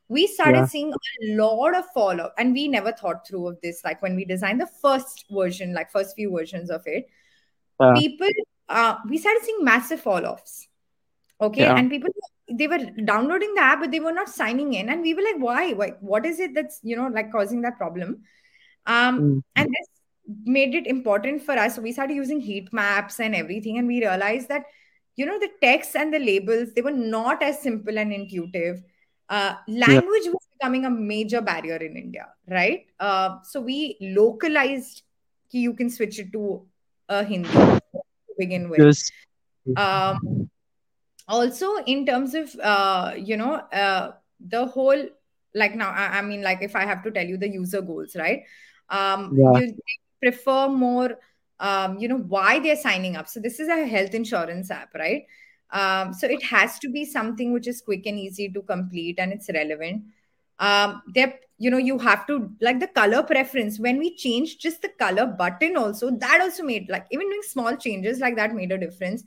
We 0.09 0.27
started 0.27 0.57
Yeah, 0.57 0.67
seeing 0.67 0.93
a 0.93 1.35
lot 1.37 1.75
of 1.75 1.87
follow 1.95 2.25
up 2.25 2.35
and 2.39 2.53
we 2.53 2.69
never 2.69 2.93
thought 2.93 3.27
through 3.27 3.49
of 3.49 3.61
this 3.63 3.83
like 3.85 4.03
when 4.03 4.15
we 4.17 4.27
designed 4.27 4.61
the 4.61 4.67
first 4.83 5.25
version 5.31 5.73
like 5.73 5.91
first 5.91 6.15
few 6.15 6.31
versions 6.31 6.71
of 6.71 6.83
it 6.87 7.09
people 7.97 8.29
uh 8.69 8.97
we 9.09 9.19
started 9.19 9.43
seeing 9.45 9.65
massive 9.65 10.01
fall 10.01 10.27
offs 10.27 10.69
okay? 11.41 11.65
Yeah, 11.65 11.77
and 11.77 11.91
people 11.91 12.11
they 12.51 12.67
were 12.67 12.79
downloading 13.05 13.55
the 13.55 13.61
app 13.63 13.81
but 13.81 13.91
they 13.91 14.01
were 14.01 14.13
not 14.13 14.29
signing 14.29 14.75
in. 14.75 14.89
And 14.89 15.03
we 15.03 15.15
were 15.15 15.23
like 15.23 15.39
why? 15.39 15.75
Like 15.77 15.99
what 16.01 16.27
is 16.27 16.41
it 16.41 16.55
that's 16.55 16.81
you 16.83 16.97
know 16.97 17.09
like 17.09 17.31
causing 17.33 17.63
that 17.63 17.79
problem? 17.79 18.23
Um 18.87 19.19
Hmm. 19.19 19.39
and 19.57 19.69
this 19.69 19.89
made 20.45 20.75
it 20.75 20.87
important 20.87 21.43
for 21.43 21.53
us. 21.53 21.75
So 21.77 21.83
we 21.83 21.93
started 21.93 22.15
using 22.15 22.41
heat 22.41 22.73
maps 22.73 23.21
and 23.21 23.35
everything 23.35 23.79
and 23.79 23.87
we 23.87 24.01
realized 24.01 24.49
that 24.49 24.65
you 25.17 25.27
know 25.27 25.39
the 25.39 25.51
text 25.61 25.95
and 25.97 26.13
the 26.13 26.19
labels 26.19 26.73
they 26.73 26.81
were 26.81 26.91
not 26.91 27.43
as 27.43 27.61
simple 27.61 27.99
and 27.99 28.13
intuitive. 28.13 28.83
Uh, 29.29 29.55
yeah, 29.67 29.87
language 29.87 30.25
was 30.27 30.47
becoming 30.59 30.85
a 30.85 30.91
major 30.91 31.41
barrier 31.41 31.77
in 31.77 31.97
india 31.97 32.29
right? 32.49 32.87
Uh, 33.01 33.39
so 33.45 33.61
we 33.61 33.97
localized 34.01 35.03
you 35.51 35.75
can 35.75 35.91
switch 35.91 36.19
it 36.19 36.33
to 36.33 36.67
a 37.09 37.23
hindi 37.25 37.49
to 37.53 38.35
begin 38.39 38.69
with. 38.71 38.81
Yes, 38.81 39.11
um, 39.77 40.51
also 41.29 41.77
in 41.87 42.05
terms 42.07 42.35
of 42.35 42.55
uh, 42.61 43.15
you 43.17 43.37
know 43.37 43.55
uh, 43.55 44.13
the 44.41 44.67
whole 44.67 45.09
like 45.55 45.75
now 45.75 45.91
I, 45.91 46.19
I 46.19 46.23
mean 46.23 46.43
like 46.43 46.63
if 46.63 46.75
i 46.75 46.85
have 46.85 47.03
to 47.05 47.11
tell 47.11 47.27
you 47.27 47.37
the 47.37 47.49
user 47.49 47.83
goals 47.83 48.17
right? 48.17 48.43
Um 48.89 49.35
yeah, 49.37 49.61
you 49.61 49.77
prefer 50.21 50.69
more 50.69 51.19
um 51.61 51.99
you 51.99 52.09
know 52.09 52.19
why 52.19 52.59
they're 52.59 52.77
signing 52.77 53.17
up. 53.17 53.29
So 53.29 53.41
this 53.41 53.61
is 53.61 53.69
a 53.69 53.87
health 53.87 54.15
insurance 54.15 54.71
app 54.71 54.95
right? 54.95 55.27
Um 55.71 56.13
so 56.13 56.27
it 56.27 56.43
has 56.43 56.79
to 56.81 56.89
be 56.91 57.05
something 57.05 57.53
which 57.53 57.67
is 57.67 57.81
quick 57.81 58.07
and 58.07 58.19
easy 58.19 58.49
to 58.51 58.63
complete 58.63 59.19
and 59.19 59.33
it's 59.33 59.51
relevant. 59.53 60.05
Um 60.59 61.03
there 61.15 61.39
you 61.59 61.71
know 61.71 61.79
you 61.79 61.99
have 61.99 62.27
to 62.27 62.51
like 62.61 62.81
the 62.81 62.89
color 62.89 63.23
preference. 63.23 63.79
When 63.79 63.99
we 63.99 64.17
changed 64.17 64.61
just 64.61 64.83
the 64.83 64.89
color 64.89 65.27
button 65.27 65.77
also 65.77 66.11
that 66.11 66.41
also 66.41 66.63
made 66.65 66.89
like 66.89 67.07
even 67.11 67.29
doing 67.29 67.43
small 67.43 67.77
changes 67.77 68.21
like 68.21 68.37
that 68.37 68.55
made 68.55 68.73
a 68.73 68.79
difference 68.79 69.23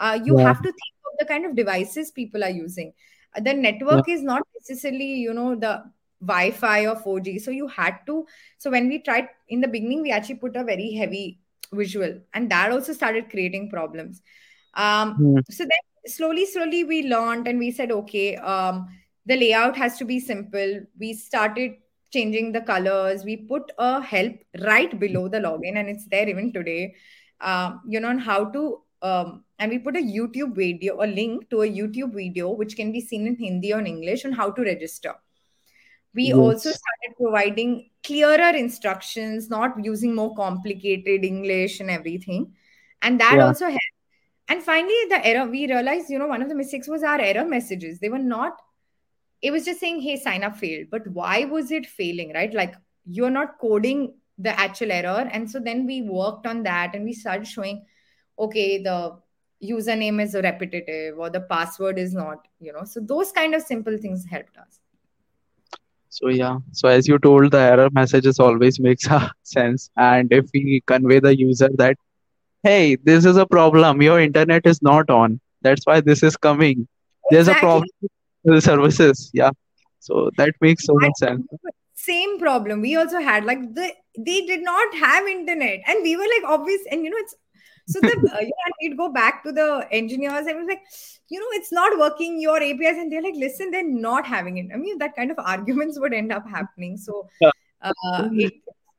uh, 0.00 0.18
you 0.24 0.36
yeah, 0.38 0.46
have 0.48 0.62
to 0.62 0.72
think 0.72 0.94
of 1.06 1.18
the 1.18 1.26
kind 1.26 1.46
of 1.46 1.54
devices 1.54 2.10
people 2.10 2.42
are 2.42 2.50
using. 2.50 2.92
Uh, 3.36 3.40
the 3.40 3.54
yeah, 3.54 3.60
network 3.70 4.08
is 4.08 4.22
not 4.22 4.42
necessarily 4.58 5.14
you 5.26 5.34
know 5.34 5.54
the 5.54 5.84
wi-fi 6.20 6.86
or 6.86 6.96
4g 6.96 7.40
so 7.40 7.50
you 7.50 7.66
had 7.66 7.98
to 8.06 8.26
so 8.58 8.70
when 8.70 8.88
we 8.88 8.98
tried 8.98 9.28
in 9.48 9.62
the 9.62 9.68
beginning 9.68 10.02
we 10.02 10.10
actually 10.10 10.34
put 10.34 10.54
a 10.54 10.62
very 10.62 10.90
heavy 10.92 11.40
visual 11.72 12.18
and 12.34 12.50
that 12.50 12.70
also 12.70 12.92
started 12.92 13.30
creating 13.30 13.70
problems. 13.70 14.22
Um, 14.74 15.14
hmm. 15.14 15.38
so 15.50 15.64
then 15.64 15.86
slowly 16.06 16.46
slowly 16.46 16.84
we 16.84 17.02
learned 17.08 17.46
and 17.48 17.58
we 17.58 17.70
said 17.70 17.90
okay 17.92 18.36
um, 18.36 18.88
the 19.26 19.36
layout 19.36 19.76
has 19.76 19.98
to 19.98 20.04
be 20.04 20.18
simple. 20.18 20.80
We 20.98 21.14
started 21.14 21.74
changing 22.12 22.52
the 22.52 22.60
colors. 22.62 23.24
We 23.24 23.36
put 23.36 23.70
a 23.78 24.00
help 24.02 24.34
right 24.62 24.98
below 24.98 25.28
the 25.28 25.38
login 25.38 25.76
and 25.76 25.88
it's 25.88 26.06
there 26.06 26.28
even 26.28 26.52
today 26.52 26.94
um, 27.40 27.80
you 27.86 28.00
know 28.00 28.08
on 28.08 28.18
how 28.18 28.46
to 28.46 28.82
um, 29.02 29.44
and 29.60 29.70
we 29.70 29.78
put 29.78 29.94
a 29.94 30.00
youtube 30.00 30.54
video 30.56 31.02
a 31.04 31.06
link 31.06 31.48
to 31.50 31.62
a 31.62 31.70
youtube 31.78 32.14
video 32.14 32.50
which 32.50 32.76
can 32.76 32.90
be 32.90 33.00
seen 33.00 33.26
in 33.26 33.36
hindi 33.36 33.72
or 33.72 33.78
in 33.78 33.86
english 33.86 34.24
on 34.24 34.32
how 34.32 34.50
to 34.50 34.62
register. 34.62 35.14
We 36.12 36.32
also 36.32 36.70
started 36.70 37.16
providing 37.16 37.90
clearer 38.02 38.56
instructions 38.56 39.48
not 39.48 39.76
using 39.84 40.12
more 40.12 40.34
complicated 40.34 41.24
english 41.24 41.78
and 41.78 41.88
everything. 41.88 42.54
And 43.00 43.20
that 43.20 43.36
yeah, 43.36 43.46
also 43.46 43.66
helped. 43.66 43.92
And 44.48 44.60
finally 44.60 45.04
the 45.08 45.24
error 45.24 45.46
we 45.48 45.68
realized 45.68 46.10
you 46.10 46.18
know 46.18 46.26
one 46.26 46.42
of 46.42 46.48
the 46.48 46.56
mistakes 46.56 46.88
was 46.88 47.04
our 47.04 47.20
error 47.20 47.44
messages. 47.44 48.00
They 48.00 48.08
were 48.08 48.18
not 48.18 48.60
it 49.40 49.52
was 49.52 49.64
just 49.64 49.78
saying 49.78 50.00
hey 50.00 50.16
sign 50.16 50.42
up 50.42 50.56
failed. 50.56 50.88
But 50.90 51.06
why 51.06 51.44
was 51.44 51.70
it 51.70 51.86
failing 51.86 52.32
right? 52.34 52.52
Like 52.52 52.74
you're 53.04 53.30
not 53.30 53.60
coding 53.60 54.14
the 54.36 54.58
actual 54.58 54.90
error. 54.90 55.28
And 55.30 55.48
so 55.48 55.60
then 55.60 55.86
we 55.86 56.02
worked 56.02 56.46
on 56.46 56.64
that 56.64 56.96
and 56.96 57.04
we 57.04 57.12
started 57.12 57.46
showing 57.46 57.84
okay 58.36 58.82
the 58.82 59.20
username 59.62 60.22
is 60.22 60.34
repetitive 60.34 61.18
or 61.18 61.30
the 61.30 61.40
password 61.40 61.98
is 61.98 62.14
not 62.14 62.46
you 62.60 62.72
know 62.72 62.84
so 62.84 63.00
those 63.00 63.32
kind 63.32 63.54
of 63.54 63.62
simple 63.62 63.96
things 63.98 64.24
helped 64.24 64.56
us 64.56 64.80
So 66.10 66.28
yeah, 66.28 66.58
so 66.72 66.88
as 66.88 67.06
you 67.08 67.18
told, 67.18 67.52
the 67.52 67.58
error 67.58 67.88
messages 67.96 68.38
always 68.40 68.80
makes 68.80 69.06
a 69.16 69.30
sense. 69.42 69.90
And 69.96 70.32
if 70.32 70.46
we 70.52 70.82
convey 70.86 71.20
the 71.20 71.36
user 71.38 71.68
that, 71.76 71.96
hey, 72.62 72.96
this 72.96 73.24
is 73.24 73.36
a 73.36 73.46
problem, 73.46 74.02
your 74.02 74.20
internet 74.20 74.66
is 74.66 74.82
not 74.82 75.08
on. 75.10 75.40
That's 75.62 75.84
why 75.84 76.00
this 76.00 76.22
is 76.22 76.36
coming. 76.36 76.88
There's 77.30 77.48
a 77.48 77.54
problem 77.54 77.88
with 78.02 78.54
the 78.56 78.60
services. 78.60 79.30
Yeah. 79.32 79.50
So 80.00 80.30
that 80.36 80.54
makes 80.60 80.84
so 80.84 80.94
much 80.94 81.12
sense. 81.18 81.46
same 81.94 82.38
problem 82.40 82.80
we 82.80 82.96
also 82.96 83.20
had 83.20 83.44
like 83.44 83.60
the 83.74 83.86
they 84.26 84.36
did 84.50 84.62
not 84.62 84.94
have 84.94 85.26
internet 85.26 85.80
and 85.86 86.02
we 86.02 86.16
were 86.16 86.28
like 86.34 86.46
obvious 86.54 86.80
and 86.90 87.04
you 87.04 87.10
know 87.10 87.16
it's 87.24 87.34
so 87.92 88.00
the 88.00 88.14
uh, 88.34 88.40
you 88.40 88.48
know 88.48 88.74
we'd 88.80 88.96
go 88.96 89.08
back 89.12 89.42
to 89.44 89.52
the 89.52 89.68
engineers 90.00 90.46
and 90.46 90.50
it 90.50 90.56
was 90.56 90.66
like 90.72 90.82
you 91.28 91.40
know 91.40 91.52
it's 91.58 91.72
not 91.72 91.98
working 91.98 92.40
your 92.40 92.56
apis 92.56 92.98
and 93.04 93.12
they're 93.12 93.22
like 93.28 93.40
listen 93.44 93.70
they're 93.70 93.94
not 94.08 94.26
having 94.26 94.58
it 94.58 94.74
i 94.74 94.76
mean 94.76 94.98
that 94.98 95.16
kind 95.16 95.30
of 95.30 95.38
arguments 95.54 95.98
would 96.00 96.14
end 96.22 96.32
up 96.32 96.48
happening 96.48 96.96
so 96.96 97.28
uh, 97.82 98.28
it, 98.32 98.52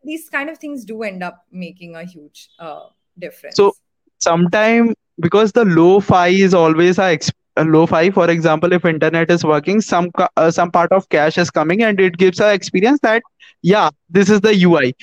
these 0.03 0.27
kind 0.29 0.49
of 0.49 0.57
things 0.57 0.83
do 0.83 1.03
end 1.03 1.23
up 1.23 1.45
making 1.51 1.95
a 1.95 2.03
huge 2.03 2.49
uh, 2.59 2.85
difference. 3.19 3.55
So 3.55 3.65
difference 3.65 3.81
sometime 4.21 4.93
because 5.19 5.51
the 5.51 5.65
low 5.65 5.99
fi 5.99 6.27
is 6.29 6.53
always 6.53 6.97
a, 6.97 7.05
ex- 7.05 7.31
a 7.57 7.65
lo-fi, 7.65 8.09
for 8.09 8.29
example, 8.29 8.71
if 8.73 8.85
internet 8.85 9.29
is 9.29 9.43
working, 9.43 9.81
some 9.81 10.11
ca- 10.11 10.29
uh, 10.37 10.51
some 10.51 10.71
part 10.71 10.91
of 10.91 11.09
cache 11.09 11.37
is 11.37 11.51
coming 11.51 11.83
and 11.83 11.99
it 11.99 12.17
gives 12.17 12.39
a 12.39 12.53
experience 12.53 12.99
that 13.01 13.21
yeah, 13.61 13.89
this 14.09 14.29
is 14.29 14.41
the 14.41 14.55
UI. 14.55 14.93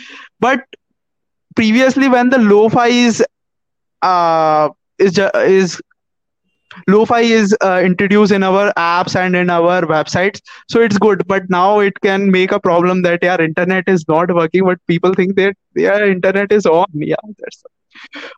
But 0.40 0.64
previously 1.54 2.08
when 2.08 2.30
the 2.30 2.38
lo-fi 2.38 2.88
is 2.88 3.24
uh 4.02 4.68
is 4.98 5.18
is 5.36 5.80
lo-fi 6.88 7.20
is 7.20 7.54
uh, 7.64 7.80
introduced 7.84 8.32
in 8.32 8.42
our 8.42 8.72
apps 8.76 9.14
and 9.20 9.34
in 9.36 9.50
our 9.50 9.82
websites 9.82 10.40
so 10.68 10.80
it's 10.80 10.98
good. 10.98 11.26
But 11.26 11.48
now 11.48 11.80
it 11.80 12.00
can 12.00 12.30
make 12.30 12.52
a 12.52 12.60
problem 12.60 13.02
that 13.02 13.24
our 13.24 13.40
internet 13.40 13.88
is 13.88 14.04
not 14.08 14.34
working 14.34 14.64
but 14.64 14.78
people 14.86 15.14
think 15.14 15.36
that 15.36 15.54
their 15.74 16.08
internet 16.08 16.52
is 16.52 16.66
on. 16.66 16.86
Yeah 16.94 17.16
that's 17.38 17.64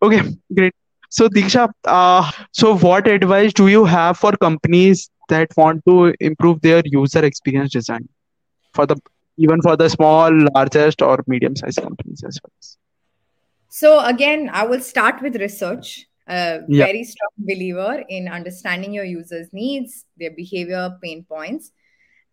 okay 0.03 0.23
great. 0.55 0.75
So 1.11 1.29
deeksha 1.29 1.69
uh, 1.85 2.31
so 2.53 2.77
what 2.79 3.07
advice 3.09 3.53
do 3.53 3.69
you 3.69 3.85
have 3.85 4.19
for 4.19 4.33
companies 4.33 5.11
that 5.29 5.49
want 5.57 5.83
to 5.89 6.15
improve 6.21 6.61
their 6.63 6.83
user 6.85 7.25
experience 7.25 7.73
design? 7.73 8.09
For 8.75 8.87
the 8.87 8.97
even 9.39 9.61
for 9.63 9.77
the 9.77 9.89
small 9.89 10.31
largest 10.55 11.03
or 11.03 11.19
medium 11.27 11.57
sized 11.57 11.81
companies 11.83 12.23
as 12.27 12.39
well 12.45 12.80
So 13.71 14.05
again, 14.05 14.51
I 14.53 14.65
will 14.67 14.81
start 14.81 15.23
with 15.23 15.37
research. 15.37 16.07
A 16.27 16.61
yeah 16.69 16.85
very 16.85 17.03
strong 17.03 17.31
believer 17.39 18.05
in 18.09 18.29
understanding 18.29 18.93
your 18.93 19.05
users' 19.05 19.49
needs, 19.53 20.05
their 20.17 20.31
behavior, 20.31 20.97
pain 21.03 21.25
points, 21.25 21.73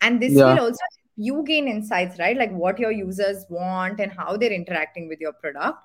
and 0.01 0.21
this 0.21 0.33
yeah 0.33 0.45
will 0.53 0.59
also 0.59 0.85
help 0.91 1.15
you 1.15 1.43
gain 1.43 1.67
insights, 1.67 2.19
right? 2.19 2.37
Like 2.37 2.51
what 2.51 2.77
your 2.77 2.91
users 2.91 3.45
want 3.49 3.99
and 3.99 4.11
how 4.11 4.37
they're 4.37 4.51
interacting 4.51 5.07
with 5.07 5.19
your 5.19 5.33
product. 5.33 5.79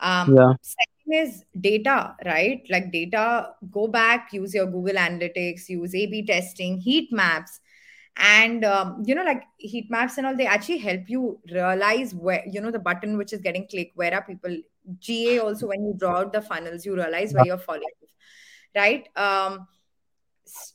Um, 0.00 0.34
yeah 0.36 0.54
second 0.62 1.26
is 1.26 1.44
data, 1.60 2.16
right? 2.24 2.66
Like 2.70 2.90
data, 2.90 3.50
go 3.70 3.86
back, 3.86 4.32
use 4.32 4.52
your 4.54 4.66
Google 4.66 4.96
Analytics, 4.96 5.68
use 5.68 5.94
A/B 5.94 6.26
testing, 6.26 6.78
heat 6.78 7.12
maps, 7.12 7.60
and 8.16 8.64
um, 8.64 9.02
you 9.04 9.14
know, 9.14 9.24
like 9.24 9.42
heat 9.58 9.90
maps 9.90 10.18
and 10.18 10.26
all. 10.26 10.36
They 10.36 10.46
actually 10.46 10.78
help 10.78 11.08
you 11.08 11.40
realize 11.50 12.14
where 12.14 12.42
you 12.46 12.60
know 12.60 12.70
the 12.70 12.78
button 12.78 13.16
which 13.16 13.32
is 13.32 13.40
getting 13.40 13.66
clicked. 13.68 13.96
Where 13.96 14.14
are 14.14 14.22
people? 14.22 14.56
GA 14.98 15.38
also 15.38 15.68
when 15.68 15.84
you 15.84 15.94
draw 15.96 16.18
out 16.18 16.32
the 16.32 16.42
funnels, 16.42 16.84
you 16.84 16.94
realize 16.94 17.32
where 17.32 17.46
you're 17.46 17.58
falling. 17.58 17.82
right 18.76 19.08
um, 19.16 19.66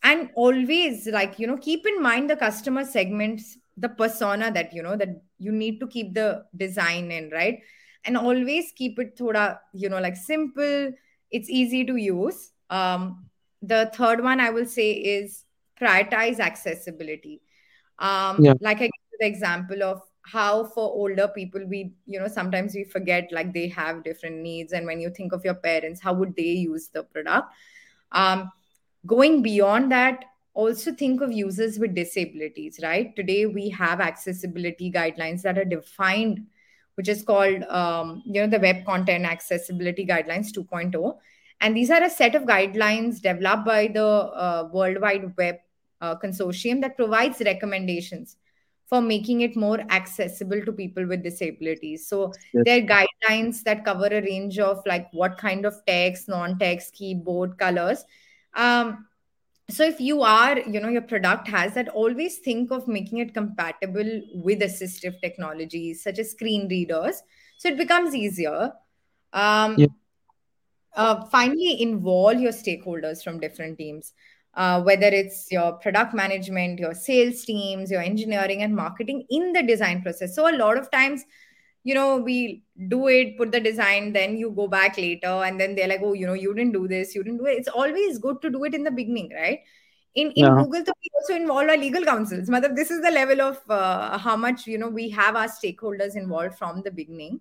and 0.04 0.30
always 0.36 1.08
like 1.08 1.40
you 1.40 1.48
know 1.48 1.58
keep 1.58 1.86
in 1.86 2.02
mind 2.02 2.30
the 2.30 2.36
customer 2.36 2.84
segments 2.84 3.58
the 3.78 3.90
persona 3.90 4.52
that 4.52 4.74
you 4.74 4.82
know 4.84 4.96
that 4.96 5.10
you 5.38 5.52
need 5.52 5.80
to 5.80 5.88
keep 5.88 6.14
the 6.14 6.44
design 6.58 7.12
in 7.12 7.30
right 7.32 7.60
and 8.06 8.18
always 8.18 8.72
keep 8.76 9.00
it 9.00 9.18
thoda 9.18 9.60
you 9.74 9.90
know 9.90 10.00
like 10.00 10.16
simple 10.16 10.92
it's 11.32 11.50
easy 11.50 11.86
to 11.86 11.96
use 11.96 12.52
um, 12.70 13.26
the 13.62 13.92
third 13.94 14.24
one 14.24 14.40
i 14.40 14.50
will 14.50 14.66
say 14.66 14.92
is 14.92 15.46
prioritize 15.82 16.40
accessibility. 16.40 17.42
Um, 18.00 18.44
yeah. 18.44 18.54
like 18.62 18.78
i 18.78 18.84
give 18.84 19.20
the 19.20 19.28
example 19.28 19.84
of 19.84 20.02
how 20.24 20.64
for 20.64 20.84
older 20.84 21.28
people 21.28 21.66
we 21.68 21.94
you 22.06 22.20
know 22.20 22.28
sometimes 22.28 22.74
we 22.74 22.84
forget 22.84 23.30
like 23.32 23.54
they 23.54 23.68
have 23.68 24.04
different 24.04 24.38
needs. 24.38 24.74
And 24.74 24.86
when 24.86 25.02
you 25.02 25.10
think 25.10 25.34
of 25.34 25.44
your 25.44 25.56
parents 25.56 26.02
how 26.02 26.14
would 26.14 26.36
they 26.36 26.44
use 26.44 26.90
the 26.90 27.04
product? 27.04 27.54
Um, 28.12 28.52
going 29.06 29.42
beyond 29.42 29.92
that 29.92 30.26
also 30.54 30.92
think 30.92 31.22
of 31.22 31.32
users 31.32 31.80
with 31.80 31.96
disabilities 31.96 32.80
right? 32.84 33.16
Today 33.16 33.46
we 33.46 33.70
have 33.70 34.00
accessibility 34.00 34.92
guidelines 34.92 35.42
that 35.44 35.58
are 35.58 35.66
defined 35.66 36.46
which 36.96 37.08
is 37.08 37.24
called 37.24 37.64
um, 37.64 38.22
you 38.26 38.42
know 38.42 38.48
the 38.48 38.60
web 38.60 38.86
content 38.86 39.26
accessibility 39.26 40.06
guidelines 40.06 40.52
2.0 40.52 41.18
and 41.62 41.76
these 41.76 41.90
are 41.90 42.04
a 42.04 42.10
set 42.10 42.36
of 42.36 42.44
guidelines 42.44 43.22
developed 43.22 43.66
by 43.66 43.88
the 43.88 44.06
uh, 44.06 44.68
world 44.74 45.00
wide 45.02 45.34
web 45.38 45.56
uh, 46.02 46.16
consortium 46.16 46.82
that 46.82 46.96
provides 46.96 47.42
recommendations 47.46 48.38
for 48.90 49.02
making 49.02 49.42
it 49.42 49.56
more 49.56 49.80
accessible 49.92 50.66
to 50.66 50.72
people 50.74 51.06
with 51.06 51.22
disabilities. 51.22 52.08
So 52.08 52.34
yes. 52.54 52.64
there 52.66 52.84
are 52.84 52.88
guidelines 52.88 53.62
that 53.64 53.86
cover 53.86 54.08
a 54.08 54.22
range 54.22 54.58
of 54.58 54.82
like 54.88 55.08
what 55.14 55.38
kind 55.38 55.66
of 55.66 55.76
text 55.86 56.28
non-text 56.28 56.96
keyboard 56.96 57.58
colors. 57.60 58.04
Um, 58.56 59.06
so 59.70 59.84
if 59.84 60.02
you 60.02 60.24
are 60.24 60.58
you 60.58 60.80
know 60.80 60.90
your 60.90 61.04
product 61.04 61.48
has 61.48 61.76
that 61.76 61.90
always 61.90 62.40
think 62.40 62.72
of 62.72 62.88
making 62.88 63.20
it 63.20 63.36
compatible 63.36 64.22
with 64.34 64.62
assistive 64.62 65.22
technologies 65.22 66.02
such 66.04 66.18
as 66.18 66.32
screen 66.32 66.68
readers. 66.68 67.22
So 67.60 67.70
it 67.70 67.78
becomes 67.78 68.16
easier. 68.16 68.74
Yeah. 69.32 69.86
um, 69.86 69.96
uh, 70.96 71.26
finally 71.26 71.82
involve 71.84 72.40
your 72.40 72.52
stakeholders 72.52 73.24
from 73.24 73.40
different 73.40 73.78
teams 73.78 74.14
uh, 74.56 74.82
whether 74.82 75.08
it's 75.08 75.52
your 75.52 75.74
product 75.74 76.14
management 76.14 76.80
your 76.80 76.94
sales 76.94 77.44
teams 77.44 77.92
your 77.92 78.02
engineering 78.02 78.64
and 78.64 78.76
marketing 78.76 79.26
in 79.30 79.54
the 79.54 79.64
design 79.64 80.02
process. 80.02 80.36
So 80.36 80.50
a 80.50 80.58
lot 80.58 80.78
of 80.78 80.90
times 80.92 81.24
you 81.84 81.94
know 81.94 82.18
we 82.18 82.64
do 82.88 83.08
it 83.08 83.38
put 83.38 83.52
the 83.52 83.60
design 83.60 84.12
then 84.12 84.36
you 84.38 84.52
go 84.52 84.68
back 84.68 84.98
later 84.98 85.28
and 85.28 85.60
then 85.60 85.76
they're 85.76 85.88
like 85.88 86.02
oh 86.04 86.14
you 86.14 86.28
know 86.28 86.34
you 86.34 86.54
didn't 86.54 86.74
do 86.74 86.88
this 86.88 87.16
you 87.16 87.24
didn't 87.24 87.40
do 87.40 87.46
it. 87.46 87.58
It's 87.58 87.70
always 87.70 88.20
good 88.20 88.42
to 88.42 88.50
do 88.50 88.64
it 88.64 88.74
in 88.74 88.84
the 88.84 88.92
beginning 88.92 89.32
right? 89.34 89.60
In 90.16 90.32
in 90.32 90.46
yeah. 90.46 90.56
Google 90.56 90.86
so 90.86 90.94
we 91.04 91.10
also 91.16 91.36
involve 91.36 91.70
our 91.70 91.78
legal 91.78 92.04
counsels. 92.04 92.50
Mother, 92.50 92.74
this 92.74 92.92
is 92.92 93.02
the 93.02 93.12
level 93.12 93.42
of 93.42 93.60
uh, 93.70 94.18
how 94.18 94.36
much 94.36 94.68
you 94.68 94.78
know 94.78 94.90
we 94.90 95.10
have 95.10 95.36
our 95.36 95.48
stakeholders 95.48 96.16
involved 96.16 96.58
from 96.58 96.82
the 96.82 96.92
beginning. 96.92 97.40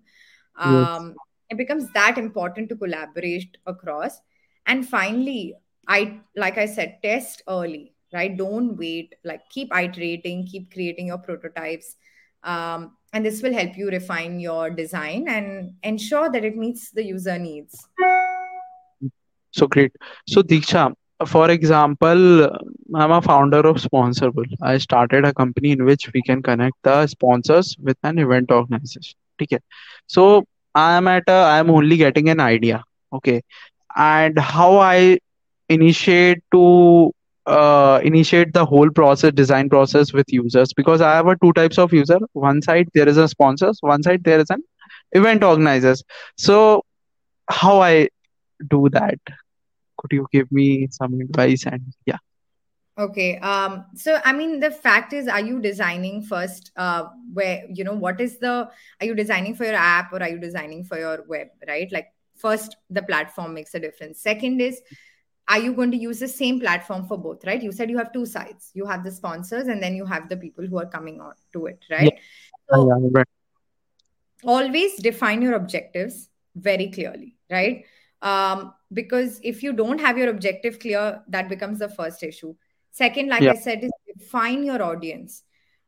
Yes. 0.58 0.66
Um, 0.66 1.14
it 1.50 1.56
becomes 1.56 1.90
that 1.92 2.18
important 2.18 2.68
to 2.68 2.76
collaborate 2.76 3.56
across. 3.66 4.20
And 4.66 4.86
finally 4.86 5.54
i 5.88 6.20
like 6.36 6.58
i 6.58 6.66
said 6.66 6.98
test 7.02 7.42
early 7.48 7.92
right 8.12 8.36
don't 8.36 8.76
wait 8.76 9.14
like 9.24 9.48
keep 9.50 9.74
iterating 9.74 10.46
keep 10.46 10.72
creating 10.72 11.08
your 11.08 11.18
prototypes 11.18 11.96
um, 12.44 12.96
and 13.12 13.24
this 13.24 13.42
will 13.42 13.52
help 13.52 13.76
you 13.76 13.88
refine 13.88 14.38
your 14.38 14.70
design 14.70 15.26
and 15.28 15.72
ensure 15.82 16.30
that 16.30 16.44
it 16.44 16.56
meets 16.56 16.90
the 16.90 17.04
user 17.04 17.38
needs 17.38 17.88
So 19.52 19.66
great. 19.66 19.92
So 20.26 20.42
Deeksha, 20.42 20.94
for 21.26 21.50
example, 21.50 22.44
I'm 22.94 23.10
a 23.10 23.22
founder 23.22 23.58
of 23.58 23.76
Sponsorable. 23.76 24.46
I 24.62 24.78
started 24.78 25.24
a 25.24 25.32
company 25.32 25.72
in 25.72 25.84
which 25.84 26.12
we 26.12 26.22
can 26.22 26.42
connect 26.42 26.76
the 26.82 27.06
sponsors 27.06 27.76
with 27.78 27.96
an 28.02 28.18
event 28.18 28.50
organization. 28.50 29.16
Okay. 29.42 29.58
So 30.06 30.44
I'm 30.74 31.08
at 31.08 31.24
a, 31.28 31.32
I'm 31.32 31.70
only 31.70 31.96
getting 31.96 32.28
an 32.28 32.40
idea. 32.40 32.84
Okay. 33.12 33.42
And 33.96 34.38
how 34.38 34.78
I 34.78 35.18
initiate 35.68 36.42
to 36.52 37.12
uh, 37.46 38.00
initiate 38.04 38.52
the 38.52 38.64
whole 38.64 38.90
process, 38.90 39.32
design 39.32 39.68
process 39.68 40.12
with 40.12 40.26
users 40.28 40.72
because 40.74 41.00
I 41.00 41.14
have 41.14 41.26
a 41.26 41.36
two 41.36 41.52
types 41.52 41.78
of 41.78 41.92
user. 41.92 42.18
One 42.32 42.60
side 42.62 42.88
there 42.94 43.08
is 43.08 43.16
a 43.16 43.28
sponsors, 43.28 43.78
one 43.80 44.02
side 44.02 44.24
there 44.24 44.38
is 44.38 44.50
an 44.50 44.62
event 45.12 45.42
organizers. 45.42 46.04
So 46.36 46.84
how 47.48 47.80
I 47.80 48.08
do 48.68 48.88
that? 48.90 49.18
Could 49.96 50.12
you 50.12 50.26
give 50.30 50.52
me 50.52 50.88
some 50.90 51.14
advice? 51.20 51.64
And 51.66 51.82
yeah, 52.04 52.18
Okay. 52.98 53.38
Um, 53.38 53.86
so 53.94 54.20
I 54.24 54.32
mean, 54.32 54.58
the 54.58 54.72
fact 54.72 55.12
is, 55.12 55.28
are 55.28 55.40
you 55.40 55.60
designing 55.60 56.22
first? 56.22 56.72
Uh, 56.76 57.04
where 57.32 57.62
you 57.72 57.84
know 57.84 57.94
what 57.94 58.20
is 58.20 58.38
the? 58.38 58.68
Are 59.00 59.06
you 59.06 59.14
designing 59.14 59.54
for 59.54 59.64
your 59.64 59.76
app 59.76 60.12
or 60.12 60.20
are 60.20 60.28
you 60.28 60.38
designing 60.38 60.82
for 60.82 60.98
your 60.98 61.24
web? 61.28 61.48
Right. 61.66 61.90
Like 61.92 62.08
first, 62.36 62.76
the 62.90 63.02
platform 63.02 63.54
makes 63.54 63.74
a 63.74 63.80
difference. 63.80 64.20
Second 64.20 64.60
is, 64.60 64.80
are 65.48 65.58
you 65.58 65.72
going 65.72 65.90
to 65.90 65.96
use 65.96 66.18
the 66.20 66.28
same 66.28 66.60
platform 66.60 67.06
for 67.06 67.16
both? 67.16 67.44
Right. 67.44 67.62
You 67.62 67.72
said 67.72 67.90
you 67.90 67.98
have 67.98 68.12
two 68.12 68.26
sides. 68.26 68.70
You 68.74 68.86
have 68.86 69.02
the 69.02 69.10
sponsors, 69.10 69.68
and 69.68 69.82
then 69.82 69.94
you 69.94 70.04
have 70.04 70.28
the 70.28 70.36
people 70.36 70.66
who 70.66 70.78
are 70.78 70.86
coming 70.86 71.20
on 71.20 71.32
to 71.54 71.66
it. 71.66 71.84
Right. 71.90 72.12
yeah, 72.12 72.20
So 72.70 72.88
right. 73.10 73.26
always 74.44 74.96
define 74.96 75.42
your 75.42 75.54
objectives 75.54 76.28
very 76.54 76.88
clearly. 76.90 77.36
Right. 77.50 77.84
Um, 78.20 78.74
because 78.92 79.40
if 79.42 79.62
you 79.62 79.72
don't 79.72 80.00
have 80.00 80.18
your 80.18 80.28
objective 80.28 80.78
clear, 80.78 81.22
that 81.28 81.48
becomes 81.48 81.78
the 81.78 81.88
first 81.88 82.22
issue 82.22 82.54
Second, 82.98 83.28
like 83.28 83.42
Yeah, 83.42 83.52
I 83.52 83.56
said, 83.56 83.84
is 83.84 83.92
define 84.18 84.64
your 84.64 84.82
audience. 84.82 85.44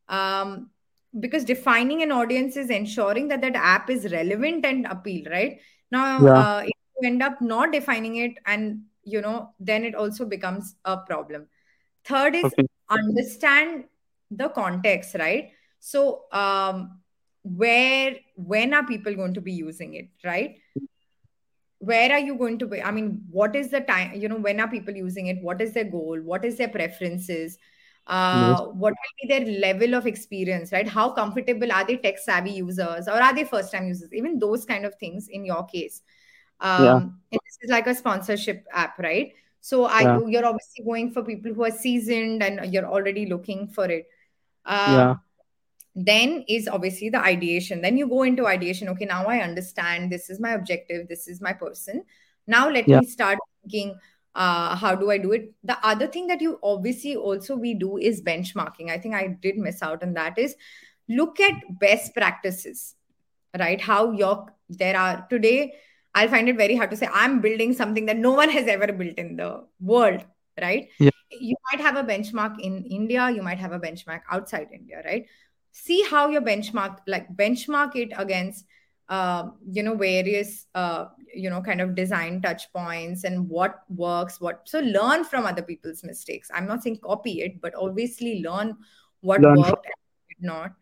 Um, 0.08 0.70
because 1.18 1.44
defining 1.44 2.02
an 2.02 2.12
audience 2.12 2.56
is 2.56 2.70
ensuring 2.70 3.28
that 3.28 3.40
that 3.40 3.56
app 3.56 3.90
is 3.90 4.12
relevant 4.12 4.64
and 4.64 4.86
appeal, 4.86 5.28
right? 5.28 5.60
Now, 5.90 6.24
yeah, 6.24 6.38
uh, 6.38 6.60
if 6.64 6.72
you 7.00 7.08
end 7.08 7.22
up 7.22 7.40
not 7.40 7.72
defining 7.72 8.16
it, 8.16 8.38
and 8.46 8.82
you 9.10 9.20
know, 9.20 9.54
then 9.58 9.84
it 9.84 9.94
also 9.94 10.24
becomes 10.24 10.74
a 10.84 10.96
problem. 10.96 11.46
Third 12.04 12.34
is 12.34 12.44
okay, 12.44 12.66
understand 12.88 13.84
the 14.30 14.48
context, 14.48 15.16
right? 15.18 15.50
So, 15.80 16.24
um, 16.32 17.00
where, 17.42 18.16
when 18.36 18.74
are 18.74 18.86
people 18.86 19.14
going 19.14 19.34
to 19.34 19.40
be 19.40 19.52
using 19.52 19.94
it, 19.94 20.08
right? 20.24 20.56
where 21.80 22.12
are 22.12 22.18
you 22.18 22.36
going 22.36 22.58
to 22.58 22.66
be 22.66 22.80
i 22.82 22.90
mean 22.90 23.22
what 23.30 23.56
is 23.56 23.70
the 23.70 23.80
time 23.80 24.12
you 24.14 24.28
know 24.28 24.36
when 24.36 24.60
are 24.60 24.68
people 24.68 24.94
using 24.94 25.28
it? 25.28 25.42
What 25.42 25.60
is 25.62 25.72
their 25.72 25.84
goal? 25.84 26.20
What 26.22 26.44
is 26.44 26.56
their 26.58 26.68
preferences? 26.68 27.56
Yes, 28.06 28.60
uh 28.60 28.64
what 28.66 28.92
will 28.92 29.16
be 29.22 29.28
their 29.28 29.60
level 29.60 29.94
of 29.94 30.06
experience 30.06 30.72
right? 30.72 30.86
How 30.86 31.10
comfortable 31.10 31.72
are 31.72 31.86
they 31.86 31.96
tech 31.96 32.18
savvy 32.18 32.50
users? 32.50 33.08
Or 33.08 33.22
are 33.22 33.34
they 33.34 33.44
first 33.44 33.72
time 33.72 33.88
users? 33.88 34.12
Even 34.12 34.38
those 34.38 34.66
kind 34.66 34.84
of 34.84 34.94
things 34.96 35.28
in 35.28 35.44
your 35.44 35.64
case 35.64 36.02
um 36.60 37.20
and 37.32 37.40
this 37.44 37.58
is 37.62 37.70
like 37.70 37.86
a 37.86 37.94
sponsorship 37.94 38.66
app 38.72 38.98
right? 38.98 39.34
So 39.60 39.84
I, 39.84 40.02
yeah, 40.02 40.14
you 40.14 40.28
you're 40.28 40.46
obviously 40.46 40.84
going 40.84 41.10
for 41.12 41.22
people 41.22 41.52
who 41.54 41.64
are 41.64 41.70
seasoned 41.70 42.42
and 42.42 42.72
you're 42.72 42.86
already 42.86 43.26
looking 43.26 43.68
for 43.68 43.86
it. 43.86 44.06
Yeah, 44.86 45.14
um 45.14 45.20
then 45.94 46.44
is 46.48 46.68
obviously 46.68 47.10
the 47.10 47.20
ideation. 47.20 47.82
Then 47.82 47.96
you 47.96 48.08
go 48.08 48.22
into 48.22 48.46
ideation. 48.46 48.88
Okay 48.90 49.04
now 49.06 49.26
i 49.26 49.38
understand 49.40 50.10
this 50.12 50.30
is 50.30 50.40
my 50.40 50.52
objective. 50.52 51.08
This 51.08 51.28
is 51.28 51.40
my 51.40 51.52
person. 51.52 52.04
Now 52.46 52.68
let 52.70 52.86
yeah, 52.86 53.00
me 53.00 53.06
start 53.06 53.38
thinking 53.62 53.96
uh, 54.34 54.76
how 54.76 54.94
do 54.94 55.10
i 55.10 55.18
do 55.18 55.32
it? 55.32 55.52
The 55.64 55.78
other 55.86 56.06
thing 56.06 56.28
that 56.28 56.40
you 56.40 56.58
obviously 56.62 57.16
also 57.16 57.56
we 57.56 57.74
do 57.74 57.98
is 57.98 58.22
benchmarking. 58.22 58.90
I 58.90 58.98
think 58.98 59.14
i 59.14 59.26
did 59.28 59.58
miss 59.58 59.82
out 59.82 60.02
on 60.02 60.14
that 60.14 60.38
is 60.38 60.56
look 61.08 61.40
at 61.40 61.54
best 61.80 62.14
practices 62.14 62.94
right? 63.58 63.80
How 63.80 64.12
your 64.12 64.46
there 64.68 64.96
are 64.96 65.26
today 65.28 65.74
i'll 66.14 66.28
find 66.28 66.48
it 66.48 66.56
very 66.56 66.76
hard 66.76 66.90
to 66.90 66.96
say 66.96 67.08
i'm 67.12 67.40
building 67.40 67.72
something 67.72 68.06
that 68.06 68.16
no 68.16 68.32
one 68.32 68.48
has 68.48 68.66
ever 68.66 68.92
built 68.92 69.16
in 69.16 69.36
the 69.36 69.64
world 69.80 70.24
right? 70.60 70.88
Yeah, 70.98 71.10
you 71.30 71.56
might 71.70 71.80
have 71.80 71.96
a 71.96 72.02
benchmark 72.02 72.58
in 72.60 72.84
india 72.84 73.30
you 73.30 73.42
might 73.42 73.58
have 73.58 73.72
a 73.72 73.78
benchmark 73.78 74.22
outside 74.30 74.68
india 74.72 75.02
right? 75.04 75.26
See 75.72 76.02
how 76.02 76.28
your 76.28 76.42
benchmark 76.42 76.98
like 77.06 77.34
benchmark 77.36 77.94
it 77.94 78.12
against 78.16 78.64
uh, 79.08 79.50
you 79.70 79.82
know 79.82 79.94
various 79.96 80.66
uh, 80.74 81.06
you 81.34 81.50
know 81.50 81.60
kind 81.60 81.80
of 81.80 81.94
design 81.94 82.40
touch 82.42 82.72
points 82.72 83.24
and 83.24 83.48
what 83.48 83.82
works 83.88 84.40
what 84.40 84.62
so 84.64 84.80
learn 84.80 85.24
from 85.24 85.46
other 85.46 85.62
people's 85.62 86.02
mistakes. 86.02 86.50
I'm 86.52 86.66
not 86.66 86.82
saying 86.82 86.98
copy 86.98 87.40
it 87.42 87.60
but 87.60 87.74
obviously 87.76 88.42
learn 88.42 88.76
what 89.20 89.40
learn 89.40 89.56
from, 89.56 89.62
worked 89.62 89.86
and 89.86 89.94
what 90.00 90.28
did 90.28 90.46
not. 90.46 90.72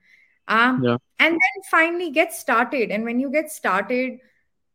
Um, 0.49 0.83
yeah, 0.83 0.97
and 1.19 1.33
then 1.33 1.63
finally 1.71 2.11
get 2.11 2.33
started. 2.33 2.91
And 2.91 3.05
when 3.05 3.21
you 3.21 3.31
get 3.31 3.51
started 3.51 4.19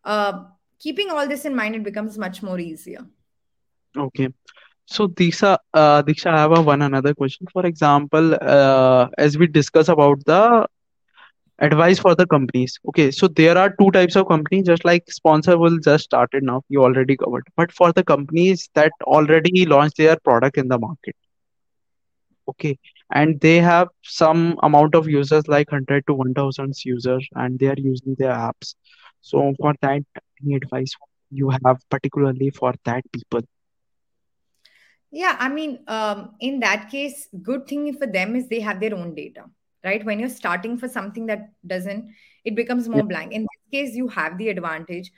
uh, 0.05 0.43
keeping 0.79 1.09
all 1.09 1.27
this 1.27 1.45
in 1.45 1.55
mind 1.55 1.75
it 1.75 1.83
becomes 1.83 2.17
much 2.17 2.41
more 2.43 2.59
easier 2.59 3.05
okay. 3.97 4.29
So 4.85 5.07
Deeksha, 5.07 5.57
uh, 5.73 6.03
Deeksha, 6.03 6.27
I 6.27 6.39
have 6.39 6.57
a 6.57 6.61
one 6.61 6.81
another 6.81 7.13
question. 7.13 7.47
For 7.53 7.65
example, 7.65 8.35
uh, 8.41 9.07
as 9.17 9.37
we 9.37 9.47
discuss 9.47 9.87
about 9.89 10.23
the 10.25 10.67
advice 11.59 11.99
for 11.99 12.15
the 12.15 12.25
companies 12.25 12.79
okay 12.89 13.11
so 13.11 13.27
there 13.27 13.57
are 13.57 13.75
two 13.79 13.89
types 13.91 14.15
of 14.15 14.27
companies 14.27 14.65
just 14.65 14.83
like 14.85 15.05
Sponsorable 15.07 15.81
just 15.83 16.03
started 16.05 16.43
now 16.43 16.61
you 16.69 16.81
already 16.83 17.15
covered 17.15 17.43
but 17.55 17.71
for 17.71 17.91
the 17.93 18.03
companies 18.03 18.69
that 18.75 18.91
already 19.03 19.65
launched 19.65 19.97
their 19.97 20.17
product 20.23 20.57
in 20.57 20.67
the 20.67 20.79
market 20.79 21.15
okay 22.49 22.77
and 23.13 23.39
they 23.41 23.57
have 23.57 23.87
some 24.03 24.57
amount 24.63 24.95
of 24.95 25.07
users 25.07 25.47
like 25.47 25.71
100 25.71 26.05
to 26.07 26.13
1000 26.13 26.73
users 26.85 27.27
and 27.35 27.59
they 27.59 27.67
are 27.67 27.77
using 27.77 28.15
their 28.17 28.33
apps 28.33 28.75
so 29.29 29.53
for 29.61 29.73
that 29.81 30.03
any 30.43 30.55
advice 30.61 30.93
you 31.31 31.49
have 31.49 31.79
particularly 31.89 32.49
for 32.61 32.73
that 32.85 33.03
people 33.11 33.41
Yeah, 35.11 35.35
I 35.39 35.49
mean, 35.49 35.79
um, 35.87 36.35
in 36.39 36.59
that 36.61 36.89
case, 36.89 37.27
good 37.41 37.67
thing 37.67 37.93
for 37.97 38.07
them 38.07 38.35
is 38.35 38.47
they 38.47 38.59
have 38.61 38.79
their 38.79 38.95
own 38.95 39.13
data, 39.13 39.45
right? 39.83 40.03
When 40.03 40.19
you're 40.19 40.29
starting 40.29 40.77
for 40.77 40.87
something 40.87 41.27
that 41.27 41.49
doesn't, 41.65 42.11
it 42.43 42.55
becomes 42.55 42.89
yeah 42.91 43.01
more 43.01 43.03
blank. 43.03 43.31
In 43.31 43.43
this 43.43 43.71
case, 43.71 43.95
you 43.95 44.07
have 44.09 44.37
the 44.37 44.49
advantage. 44.49 45.11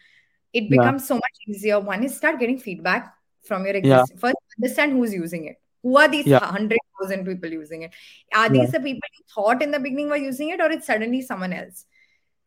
It 0.53 0.70
yeah 0.70 0.70
becomes 0.70 1.08
so 1.08 1.16
much 1.16 1.38
easier. 1.47 1.80
One 1.80 2.03
is 2.03 2.16
start 2.16 2.39
getting 2.39 2.60
feedback 2.60 3.14
from 3.43 3.66
your 3.66 3.76
yeah 3.82 4.06
existing. 4.06 4.18
First, 4.18 4.36
understand 4.58 4.93
who's 4.93 5.14
using 5.14 5.45
it. 5.45 5.58
Who 5.84 5.97
are 5.97 6.08
these 6.10 6.26
yeah 6.26 6.39
hundred 6.41 6.80
thousand 6.99 7.26
people 7.26 7.49
using 7.51 7.84
it? 7.84 7.91
Are 8.34 8.49
yeah 8.49 8.62
these 8.62 8.72
the 8.72 8.80
people 8.80 9.10
you 9.18 9.26
thought 9.34 9.62
in 9.62 9.72
the 9.72 9.80
beginning 9.80 10.10
were 10.10 10.18
using 10.18 10.49
it, 10.49 10.60
or 10.60 10.72
it's 10.72 10.88
suddenly 10.88 11.22
someone 11.22 11.53
else? 11.53 11.86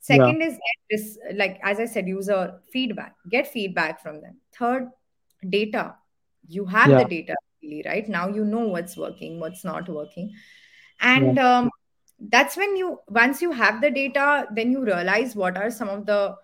Yeah 0.08 0.16
Second 0.16 0.42
is 0.42 0.54
get 0.54 0.78
this, 0.90 1.18
like 1.34 1.60
as 1.62 1.78
I 1.78 1.84
said, 1.84 2.08
user 2.08 2.60
feedback. 2.72 3.14
Get 3.30 3.46
feedback 3.46 4.02
from 4.02 4.20
them. 4.22 4.36
Third, 4.58 4.88
data. 5.48 5.96
You 6.46 6.64
have 6.64 6.88
the 6.88 7.04
data, 7.04 7.34
really, 7.62 7.82
right? 7.84 8.08
Now 8.08 8.28
you 8.28 8.44
know 8.44 8.66
what's 8.66 8.96
working, 8.96 9.38
what's 9.38 9.64
not 9.64 9.88
working. 9.88 10.32
yeah 11.14 11.20
And 11.20 11.38
um, 11.38 11.70
that's 12.18 12.56
when 12.56 12.76
you, 12.76 13.00
once 13.08 13.42
you 13.42 13.52
have 13.52 13.82
the 13.82 13.90
data, 13.90 14.46
then 14.54 14.72
you 14.72 14.82
realize 14.82 15.36
what 15.36 15.58
are 15.58 15.70
some 15.70 15.90
of 15.90 16.06
the, 16.06 16.36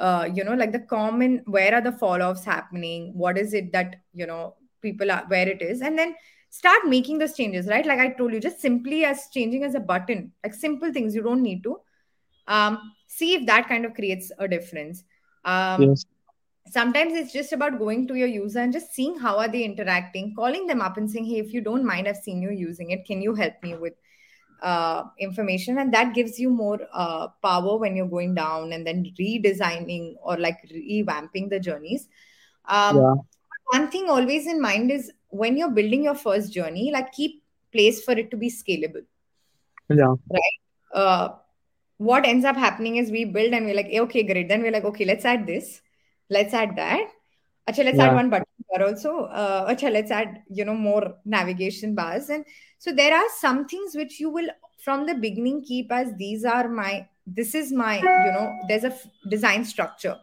uh, 0.00 0.28
you 0.34 0.42
know, 0.42 0.54
like 0.54 0.72
the 0.72 0.80
common, 0.80 1.42
where 1.46 1.74
are 1.74 1.80
the 1.80 1.92
fall 1.92 2.22
offs 2.22 2.44
happening? 2.44 3.12
What 3.14 3.38
is 3.38 3.54
it 3.54 3.72
that, 3.72 3.96
you 4.12 4.26
know, 4.26 4.56
people 4.80 5.12
are, 5.12 5.24
where 5.28 5.48
it 5.48 5.62
is? 5.62 5.80
And 5.80 5.96
then 5.96 6.16
start 6.50 6.86
making 6.86 7.18
those 7.18 7.36
changes, 7.36 7.68
right? 7.68 7.86
Like 7.86 8.00
I 8.00 8.08
told 8.08 8.32
you, 8.32 8.40
just 8.40 8.60
simply 8.60 9.04
as 9.04 9.28
changing 9.32 9.62
as 9.62 9.76
a 9.76 9.80
button, 9.80 10.32
like 10.42 10.54
simple 10.54 10.92
things 10.92 11.14
you 11.14 11.22
don't 11.22 11.42
need 11.42 11.62
to 11.62 11.78
um, 12.48 12.92
see 13.06 13.34
if 13.34 13.46
that 13.46 13.68
kind 13.68 13.84
of 13.84 13.94
creates 13.94 14.32
a 14.38 14.48
difference. 14.48 15.04
Um, 15.44 15.82
yes. 15.82 16.06
sometimes 16.70 17.14
it's 17.14 17.32
just 17.32 17.52
about 17.52 17.78
going 17.78 18.06
to 18.08 18.14
your 18.14 18.28
user 18.28 18.60
and 18.60 18.72
just 18.72 18.94
seeing 18.94 19.18
how 19.18 19.38
are 19.38 19.48
they 19.48 19.64
interacting 19.64 20.32
calling 20.36 20.68
them 20.68 20.80
up 20.80 20.96
and 20.96 21.10
saying 21.10 21.24
hey 21.24 21.40
if 21.40 21.52
you 21.52 21.60
don't 21.60 21.84
mind 21.84 22.06
i've 22.06 22.16
seen 22.16 22.40
you 22.40 22.52
using 22.52 22.92
it. 22.92 23.04
Can 23.04 23.20
you 23.20 23.34
help 23.34 23.54
me 23.62 23.74
with 23.76 23.94
uh, 24.62 25.04
information? 25.18 25.78
And 25.78 25.92
that 25.92 26.14
gives 26.14 26.38
you 26.38 26.48
more 26.48 26.80
uh, 26.92 27.28
power 27.42 27.76
when 27.76 27.96
you're 27.96 28.06
going 28.06 28.34
down 28.34 28.72
and 28.72 28.86
then 28.86 29.12
redesigning 29.18 30.14
or 30.22 30.38
like 30.38 30.58
revamping 30.70 31.50
the 31.50 31.58
journeys. 31.58 32.08
Um, 32.66 32.96
yeah. 32.96 33.14
one 33.72 33.90
thing 33.90 34.08
always 34.08 34.46
in 34.46 34.60
mind 34.60 34.92
is 34.92 35.10
when 35.28 35.56
you're 35.56 35.70
building 35.70 36.04
your 36.04 36.14
first 36.14 36.52
journey 36.52 36.92
like 36.92 37.12
keep 37.12 37.42
place 37.72 38.04
for 38.04 38.12
it 38.12 38.30
to 38.30 38.36
be 38.36 38.48
scalable. 38.48 39.04
Yeah. 39.88 40.14
Right? 40.30 40.58
Uh, 40.94 41.28
what 42.08 42.26
ends 42.26 42.44
up 42.44 42.56
happening 42.56 42.96
is 42.96 43.10
we 43.10 43.24
build 43.24 43.52
and 43.52 43.66
we're 43.66 43.74
like, 43.74 43.88
"Eh, 43.90 44.00
okay, 44.00 44.22
great. 44.22 44.48
Then 44.48 44.62
we're 44.62 44.72
like, 44.72 44.84
okay, 44.84 45.04
let's 45.04 45.24
add 45.24 45.46
this, 45.46 45.80
let's 46.30 46.54
add 46.54 46.76
that. 46.76 47.08
Acha, 47.68 47.84
let's 47.84 48.00
add 48.00 48.12
one 48.12 48.30
button 48.30 48.46
bar 48.70 48.86
also. 48.88 49.24
Uh, 49.26 49.72
acha, 49.72 49.90
let's 49.92 50.10
add, 50.10 50.42
you 50.50 50.64
know, 50.64 50.74
more 50.74 51.16
navigation 51.24 51.94
bars. 51.94 52.28
And 52.28 52.44
so 52.78 52.92
there 52.92 53.14
are 53.14 53.28
some 53.38 53.66
things 53.66 53.94
which 53.94 54.18
you 54.20 54.30
will 54.30 54.48
from 54.84 55.06
the 55.06 55.14
beginning 55.14 55.64
keep 55.64 55.92
as 55.92 56.12
these 56.16 56.44
are 56.44 56.68
my, 56.68 57.06
this 57.26 57.54
is 57.54 57.72
my, 57.72 58.10
you 58.16 58.32
know, 58.32 58.52
there's 58.68 58.84
a 58.84 58.88
f- 58.92 59.06
design 59.28 59.64
structure. 59.64 60.16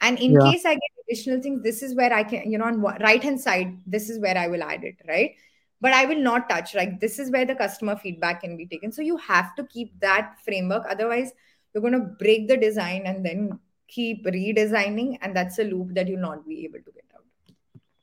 And 0.00 0.18
in 0.18 0.38
yeah 0.38 0.38
case 0.38 0.64
I 0.64 0.74
get 0.74 0.90
additional 1.08 1.42
things, 1.42 1.62
this 1.62 1.82
is 1.82 1.94
where 1.94 2.12
I 2.12 2.22
can, 2.22 2.50
you 2.50 2.58
know, 2.58 2.66
on 2.66 2.80
right 2.82 3.22
hand 3.22 3.40
side, 3.40 3.78
this 3.86 4.10
is 4.10 4.20
where 4.20 4.36
I 4.38 4.48
will 4.48 4.62
add 4.62 4.84
it, 4.84 4.96
right? 5.08 5.32
But 5.80 5.92
I 5.92 6.06
will 6.06 6.20
not 6.20 6.48
touch. 6.48 6.74
Like 6.74 7.00
this 7.00 7.18
is 7.18 7.30
where 7.30 7.44
the 7.44 7.54
customer 7.54 7.96
feedback 7.96 8.40
can 8.42 8.56
be 8.56 8.66
taken. 8.66 8.92
So 8.92 9.02
you 9.02 9.16
have 9.18 9.54
to 9.56 9.64
keep 9.64 9.98
that 10.00 10.36
framework. 10.44 10.84
Otherwise, 10.88 11.32
you're 11.72 11.82
going 11.82 11.92
to 11.92 12.08
break 12.18 12.48
the 12.48 12.56
design 12.56 13.02
and 13.04 13.24
then 13.24 13.58
keep 13.88 14.24
redesigning, 14.26 15.18
and 15.22 15.36
that's 15.36 15.58
a 15.58 15.64
loop 15.64 15.94
that 15.94 16.08
you'll 16.08 16.20
not 16.20 16.46
be 16.46 16.64
able 16.64 16.78
to 16.78 16.92
get 16.92 17.04
out. 17.14 17.24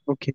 okay 0.09 0.33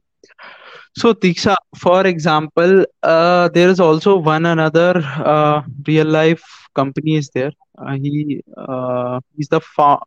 So, 0.94 1.14
Deeksha, 1.14 1.54
for 1.76 2.06
example, 2.06 2.84
uh, 3.02 3.48
there 3.48 3.68
is 3.68 3.80
also 3.80 4.16
one 4.16 4.46
another 4.46 4.98
uh, 5.04 5.62
real 5.86 6.06
life 6.06 6.42
company 6.74 7.16
is 7.16 7.30
there. 7.30 7.52
Uh, 7.78 7.92
he 7.92 8.42
uh, 8.56 9.20
he's 9.36 9.48
the 9.48 9.60
fa 9.60 9.98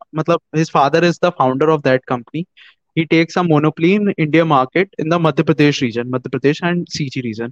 his 0.54 0.70
father 0.70 1.04
is 1.04 1.18
the 1.20 1.32
founder 1.32 1.70
of 1.70 1.84
that 1.84 2.06
company. 2.06 2.48
He 2.96 3.06
takes 3.06 3.36
a 3.36 3.44
monopoly 3.44 3.94
in 3.96 4.14
India 4.18 4.46
market 4.46 4.90
in 4.98 5.10
the 5.10 5.18
Madhya 5.20 5.44
Pradesh 5.44 5.82
region, 5.82 6.12
Madhya 6.12 6.30
Pradesh 6.30 6.60
and 6.62 6.88
CG 6.88 7.24
region. 7.24 7.52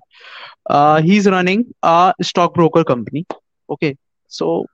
Uh, 0.70 1.02
he's 1.02 1.28
running 1.28 1.66
a 1.84 2.14
stockbroker 2.22 2.84
company. 2.84 3.26
Okay, 3.70 3.98
so 4.28 4.66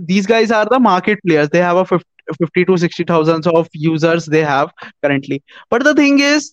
these 0.00 0.26
guys 0.26 0.50
are 0.50 0.66
the 0.66 0.80
market 0.80 1.18
players. 1.26 1.48
They 1.50 1.60
have 1.60 1.76
a 1.76 1.84
50, 1.84 2.04
50 2.38 2.64
to 2.64 2.76
60 2.76 3.04
thousands 3.04 3.46
of 3.46 3.68
users 3.72 4.26
they 4.26 4.42
have 4.42 4.72
currently. 5.02 5.42
But 5.70 5.84
the 5.84 5.94
thing 5.94 6.18
is, 6.20 6.52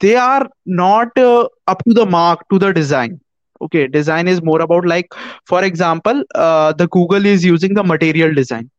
they 0.00 0.16
are 0.16 0.48
not 0.66 1.16
uh, 1.16 1.48
up 1.66 1.82
to 1.84 1.94
the 1.94 2.06
mark 2.06 2.44
to 2.50 2.58
the 2.58 2.72
design 2.72 3.20
okay 3.60 3.86
design 3.86 4.28
is 4.28 4.42
more 4.42 4.60
about 4.60 4.86
like 4.86 5.12
for 5.46 5.64
example 5.64 6.22
uh, 6.34 6.72
the 6.72 6.86
google 6.88 7.24
is 7.24 7.44
using 7.44 7.74
the 7.74 7.82
material 7.82 8.34
design 8.34 8.70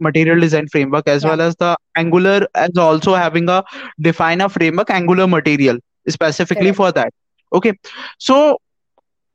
material 0.00 0.40
design 0.40 0.66
framework 0.68 1.08
as 1.08 1.24
Yeah. 1.24 1.30
well 1.30 1.40
as 1.40 1.54
the 1.56 1.76
angular 1.96 2.46
as 2.54 2.70
also 2.76 3.14
having 3.14 3.48
a 3.48 3.62
define 4.00 4.40
a 4.40 4.48
framework 4.48 4.90
angular 4.90 5.26
material 5.26 5.78
specifically 6.08 6.72
for 6.72 6.90
that 6.92 7.12
okay 7.52 7.72
so 8.18 8.58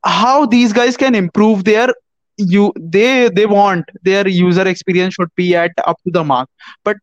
how 0.04 0.46
these 0.46 0.72
guys 0.72 0.96
can 0.96 1.14
improve 1.14 1.64
their 1.64 1.88
you 2.36 2.72
they 2.78 3.28
they 3.28 3.46
want 3.46 3.84
their 4.02 4.26
user 4.28 4.66
experience 4.68 5.14
should 5.14 5.32
be 5.36 5.54
at 5.54 5.70
up 5.86 5.96
to 6.04 6.10
the 6.12 6.24
mark 6.24 6.48
but 6.84 6.96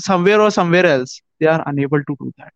somewhere 0.00 0.40
or 0.40 0.50
somewhere 0.50 0.86
else 0.86 1.20
they 1.40 1.46
are 1.46 1.62
unable 1.66 2.02
to 2.10 2.16
do 2.20 2.32
that 2.38 2.52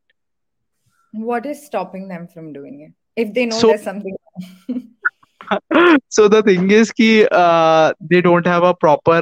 What 1.13 1.47
is 1.47 1.65
stopping 1.65 2.09
them 2.09 2.27
from 2.29 2.53
doing 2.53 2.81
it? 2.81 2.93
If 3.17 3.35
they 3.35 3.47
know 3.47 3.63
so 3.63 3.65
there's 3.65 3.83
something 3.83 4.17
wrong. 4.69 4.95
so 6.09 6.29
the 6.29 6.43
thing 6.43 6.71
is 6.71 6.93
ki 6.93 7.27
uh, 7.31 7.93
they 8.01 8.21
don't 8.21 8.47
have 8.47 8.63
a 8.63 8.75
proper 8.75 9.21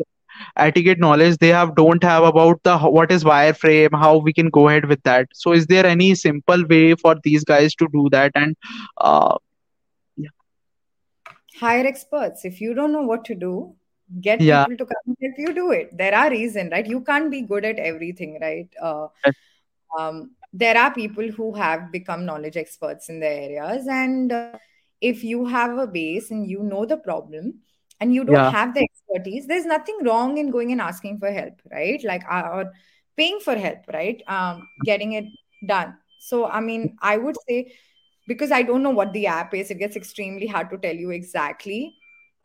etiquette 0.57 0.99
knowledge 0.99 1.37
they 1.39 1.49
have 1.49 1.75
don't 1.75 2.03
have 2.03 2.25
about 2.25 2.63
the 2.65 2.77
what 2.79 3.11
is 3.11 3.25
wireframe 3.25 3.99
how 3.99 4.17
we 4.17 4.33
can 4.33 4.49
go 4.51 4.69
ahead 4.69 4.87
with 4.87 5.03
that 5.03 5.27
so 5.33 5.53
is 5.53 5.67
there 5.67 5.87
any 5.87 6.15
simple 6.15 6.65
way 6.67 6.95
for 6.95 7.17
these 7.23 7.45
guys 7.45 7.75
to 7.75 7.89
do 7.93 8.09
that 8.11 8.33
and 8.35 8.57
uh, 8.99 9.37
yeah 10.17 10.29
Hire 11.61 11.87
experts. 11.87 12.45
If 12.45 12.61
you 12.61 12.75
don't 12.75 12.93
know 12.93 13.03
what 13.03 13.25
to 13.27 13.35
do, 13.35 13.75
get 14.21 14.41
yeah 14.41 14.67
people 14.67 14.77
to 14.77 14.85
come 14.87 15.03
and 15.07 15.17
help 15.23 15.35
you 15.39 15.55
do 15.55 15.71
it. 15.73 15.97
There 15.97 16.15
are 16.15 16.31
reasons, 16.31 16.71
right? 16.73 16.87
You 16.87 17.01
can't 17.01 17.31
be 17.31 17.43
good 17.43 17.65
at 17.65 17.79
everything, 17.79 18.39
right? 18.41 18.69
Uh, 18.81 19.09
um, 19.99 20.31
there 20.53 20.77
are 20.77 20.93
people 20.93 21.29
who 21.31 21.55
have 21.55 21.91
become 21.93 22.25
knowledge 22.25 22.57
experts 22.57 23.09
in 23.09 23.21
their 23.21 23.41
areas 23.43 23.87
and 23.89 24.33
uh, 24.33 24.59
if 25.01 25.23
you 25.25 25.45
have 25.47 25.79
a 25.79 25.87
base 25.87 26.31
and 26.31 26.49
you 26.49 26.63
know 26.63 26.85
the 26.85 26.97
problem 26.97 27.55
and 28.01 28.15
you 28.15 28.25
don't 28.25 28.37
yeah. 28.37 28.51
have 28.51 28.75
the 28.75 28.83
expertise. 28.83 29.47
There's 29.47 29.67
nothing 29.67 29.99
wrong 30.03 30.39
in 30.39 30.51
going 30.51 30.73
and 30.73 30.81
asking 30.81 31.19
for 31.19 31.31
help 31.31 31.61
right? 31.73 32.03
Like 32.05 32.23
uh, 32.31 32.49
or 32.53 32.73
paying 33.17 33.41
for 33.41 33.57
help 33.57 33.79
right? 33.93 34.23
Um, 34.29 34.69
getting 34.85 35.13
it 35.13 35.25
done. 35.67 35.97
So 36.19 36.47
i 36.47 36.61
mean 36.61 36.97
i 37.01 37.17
would 37.17 37.37
say 37.49 37.73
because 38.27 38.51
i 38.51 38.63
don't 38.63 38.83
know 38.83 38.91
what 38.91 39.13
the 39.13 39.29
app 39.29 39.55
is 39.55 39.71
it 39.71 39.79
gets 39.79 39.95
extremely 39.95 40.47
hard 40.47 40.71
to 40.71 40.79
tell 40.79 40.95
you 40.95 41.11
exactly 41.11 41.95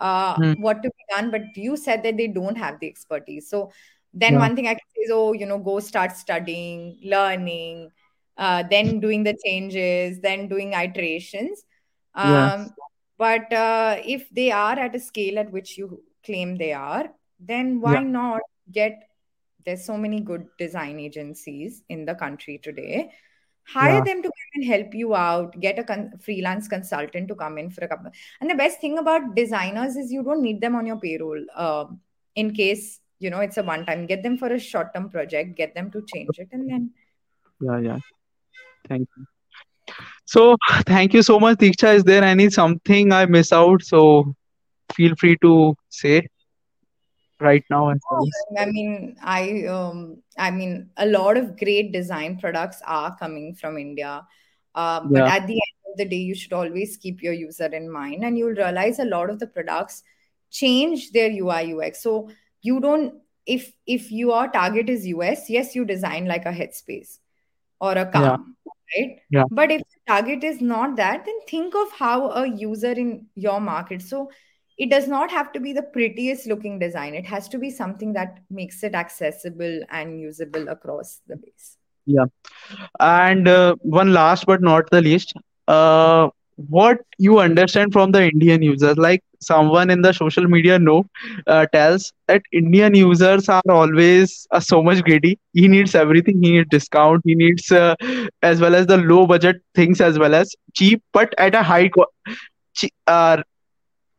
uh, 0.01 0.35
Hmm. 0.35 0.53
what 0.61 0.81
to 0.83 0.89
be 0.89 1.03
done 1.15 1.31
but 1.31 1.41
you 1.55 1.77
said 1.77 2.03
that 2.03 2.17
they 2.17 2.27
don't 2.27 2.57
have 2.57 2.79
the 2.79 2.87
expertise. 2.87 3.49
So 3.49 3.71
then 4.13 4.33
yeah. 4.33 4.39
one 4.39 4.55
thing 4.55 4.67
I 4.67 4.73
can 4.73 4.87
say 4.95 5.01
is, 5.03 5.11
oh, 5.13 5.33
you 5.33 5.45
know, 5.45 5.59
go 5.59 5.79
start 5.79 6.11
studying, 6.17 6.99
learning, 7.03 7.91
uh, 8.37 8.63
then 8.69 8.99
doing 8.99 9.23
the 9.23 9.37
changes, 9.45 10.19
then 10.19 10.47
doing 10.47 10.73
iterations. 10.73 11.63
yeah. 12.17 12.53
Um, 12.53 12.73
but 13.21 13.53
uh, 13.53 13.97
if 14.03 14.29
they 14.31 14.51
are 14.51 14.77
at 14.83 14.95
a 14.95 14.99
scale 14.99 15.39
at 15.39 15.51
which 15.51 15.77
you 15.77 16.03
claim 16.25 16.57
they 16.57 16.73
are, 16.73 17.09
then 17.39 17.73
yeah 17.75 17.81
why 17.81 18.03
not 18.03 18.41
get? 18.71 19.07
There's 19.65 19.85
so 19.85 19.95
many 19.95 20.21
good 20.21 20.47
design 20.57 20.99
agencies 20.99 21.83
in 21.87 22.05
the 22.05 22.15
country 22.15 22.59
today. 22.63 23.11
Hire 23.73 23.97
yeah 23.97 24.03
them 24.07 24.23
to 24.23 24.29
come 24.29 24.55
and 24.55 24.65
help 24.65 24.95
you 25.01 25.13
out. 25.15 25.59
Get 25.65 25.77
a 25.77 25.83
con- 25.83 26.13
freelance 26.19 26.67
consultant 26.67 27.27
to 27.27 27.35
come 27.35 27.59
in 27.59 27.69
for 27.69 27.85
a 27.85 27.87
couple. 27.87 28.11
And 28.39 28.49
the 28.49 28.55
best 28.55 28.81
thing 28.81 28.97
about 28.97 29.35
designers 29.35 29.95
is 29.95 30.11
you 30.11 30.23
don't 30.23 30.41
need 30.41 30.59
them 30.59 30.75
on 30.75 30.87
your 30.87 30.97
payroll. 30.97 31.45
Um, 31.55 31.99
in 32.35 32.53
case 32.53 33.01
you 33.19 33.29
know 33.29 33.39
it's 33.39 33.57
a 33.57 33.63
one 33.63 33.85
time 33.85 34.05
get 34.05 34.23
them 34.23 34.37
for 34.37 34.47
a 34.47 34.59
short 34.59 34.93
term 34.95 35.09
project 35.09 35.55
get 35.55 35.75
them 35.75 35.91
to 35.91 36.01
change 36.13 36.39
it 36.39 36.49
and 36.51 36.69
then 36.69 36.89
yeah 37.59 37.79
yeah 37.79 37.99
thank 38.87 39.07
you 39.15 39.25
so 40.31 40.55
thank 40.87 41.13
you 41.13 41.21
so 41.21 41.39
much. 41.39 41.57
Deeksha 41.57 41.95
is 41.95 42.03
there 42.05 42.23
any 42.23 42.49
something 42.49 43.11
I 43.11 43.25
miss 43.25 43.51
out? 43.51 43.83
So 43.83 44.33
feel 44.93 45.13
free 45.17 45.35
to 45.41 45.75
say 45.89 46.27
right 47.41 47.65
now 47.69 47.89
well. 48.09 48.27
I 48.57 48.65
mean, 48.67 49.17
I 49.21 49.65
um, 49.65 50.23
I 50.37 50.51
mean, 50.51 50.89
a 50.95 51.05
lot 51.05 51.35
of 51.35 51.57
great 51.57 51.91
design 51.91 52.37
products 52.37 52.81
are 52.85 53.17
coming 53.17 53.55
from 53.55 53.77
India, 53.77 54.25
uh, 54.73 55.01
but 55.01 55.19
Yeah, 55.19 55.35
at 55.35 55.47
the 55.47 55.59
end 55.65 55.91
of 55.91 55.97
the 55.97 56.05
day, 56.05 56.23
you 56.29 56.35
should 56.35 56.53
always 56.53 56.95
keep 56.95 57.21
your 57.21 57.33
user 57.33 57.65
in 57.65 57.91
mind, 57.91 58.23
and 58.23 58.37
you'll 58.37 58.61
realize 58.63 58.99
a 58.99 59.09
lot 59.13 59.29
of 59.29 59.39
the 59.39 59.47
products 59.47 60.03
change 60.49 61.11
their 61.11 61.29
UI 61.29 61.61
UX. 61.73 62.01
So 62.01 62.29
you 62.61 62.79
don't 62.79 63.15
if 63.45 63.73
if 63.85 64.11
your 64.11 64.47
target 64.47 64.89
is 64.89 65.07
US, 65.07 65.49
yes, 65.49 65.75
you 65.75 65.83
design 65.83 66.25
like 66.25 66.45
a 66.45 66.53
headspace 66.61 67.17
or 67.81 67.93
a 67.93 68.05
yeah, 68.05 68.11
calm, 68.11 68.55
right? 68.97 69.19
yeah, 69.29 69.43
But 69.49 69.71
if 69.71 69.81
the 69.81 70.13
target 70.13 70.43
is 70.43 70.61
not 70.61 70.95
that, 70.97 71.25
then 71.25 71.35
think 71.47 71.75
of 71.75 71.91
how 71.91 72.31
a 72.31 72.47
user 72.47 72.91
in 72.91 73.27
your 73.35 73.59
market. 73.59 74.01
So 74.01 74.29
it 74.77 74.89
does 74.89 75.07
not 75.07 75.31
have 75.31 75.51
to 75.53 75.59
be 75.59 75.73
the 75.73 75.83
prettiest 75.83 76.47
looking 76.47 76.79
design. 76.79 77.13
It 77.13 77.25
has 77.25 77.47
to 77.49 77.59
be 77.59 77.69
something 77.69 78.13
that 78.13 78.39
makes 78.49 78.83
it 78.83 78.95
accessible 78.95 79.81
and 79.89 80.19
usable 80.19 80.67
across 80.69 81.21
the 81.27 81.35
base. 81.37 81.77
yeah. 82.05 82.25
And 82.99 83.47
uh, 83.47 83.75
one 83.81 84.13
last 84.13 84.45
but 84.45 84.61
not 84.61 84.89
the 84.91 85.01
least, 85.01 85.33
uh, 85.67 86.29
what 86.69 86.97
you 87.17 87.39
understand 87.39 87.93
from 87.93 88.11
the 88.11 88.23
Indian 88.29 88.61
users, 88.61 88.97
like 88.97 89.21
someone 89.41 89.89
in 89.89 90.01
the 90.01 90.13
social 90.13 90.43
media 90.47 90.77
know, 90.79 91.05
uh, 91.47 91.65
tells 91.73 92.11
that 92.27 92.41
Indian 92.51 92.95
users 92.95 93.49
are 93.49 93.61
always 93.69 94.47
uh, 94.51 94.59
so 94.59 94.81
much 94.83 95.03
greedy. 95.03 95.37
He 95.53 95.67
needs 95.67 95.95
everything. 95.95 96.41
He 96.41 96.51
needs 96.51 96.67
discount. 96.69 97.21
He 97.25 97.35
needs 97.35 97.71
uh, 97.71 97.95
as 98.41 98.59
well 98.61 98.75
as 98.75 98.87
the 98.87 98.97
low 98.97 99.25
budget 99.25 99.57
things 99.75 100.01
as 100.01 100.17
well 100.19 100.33
as 100.35 100.53
cheap, 100.75 101.01
but 101.13 101.33
at 101.37 101.55
a 101.55 101.63
high. 101.63 101.87
qu- 101.89 102.05
che- 102.75 102.91
Uh, 103.07 103.37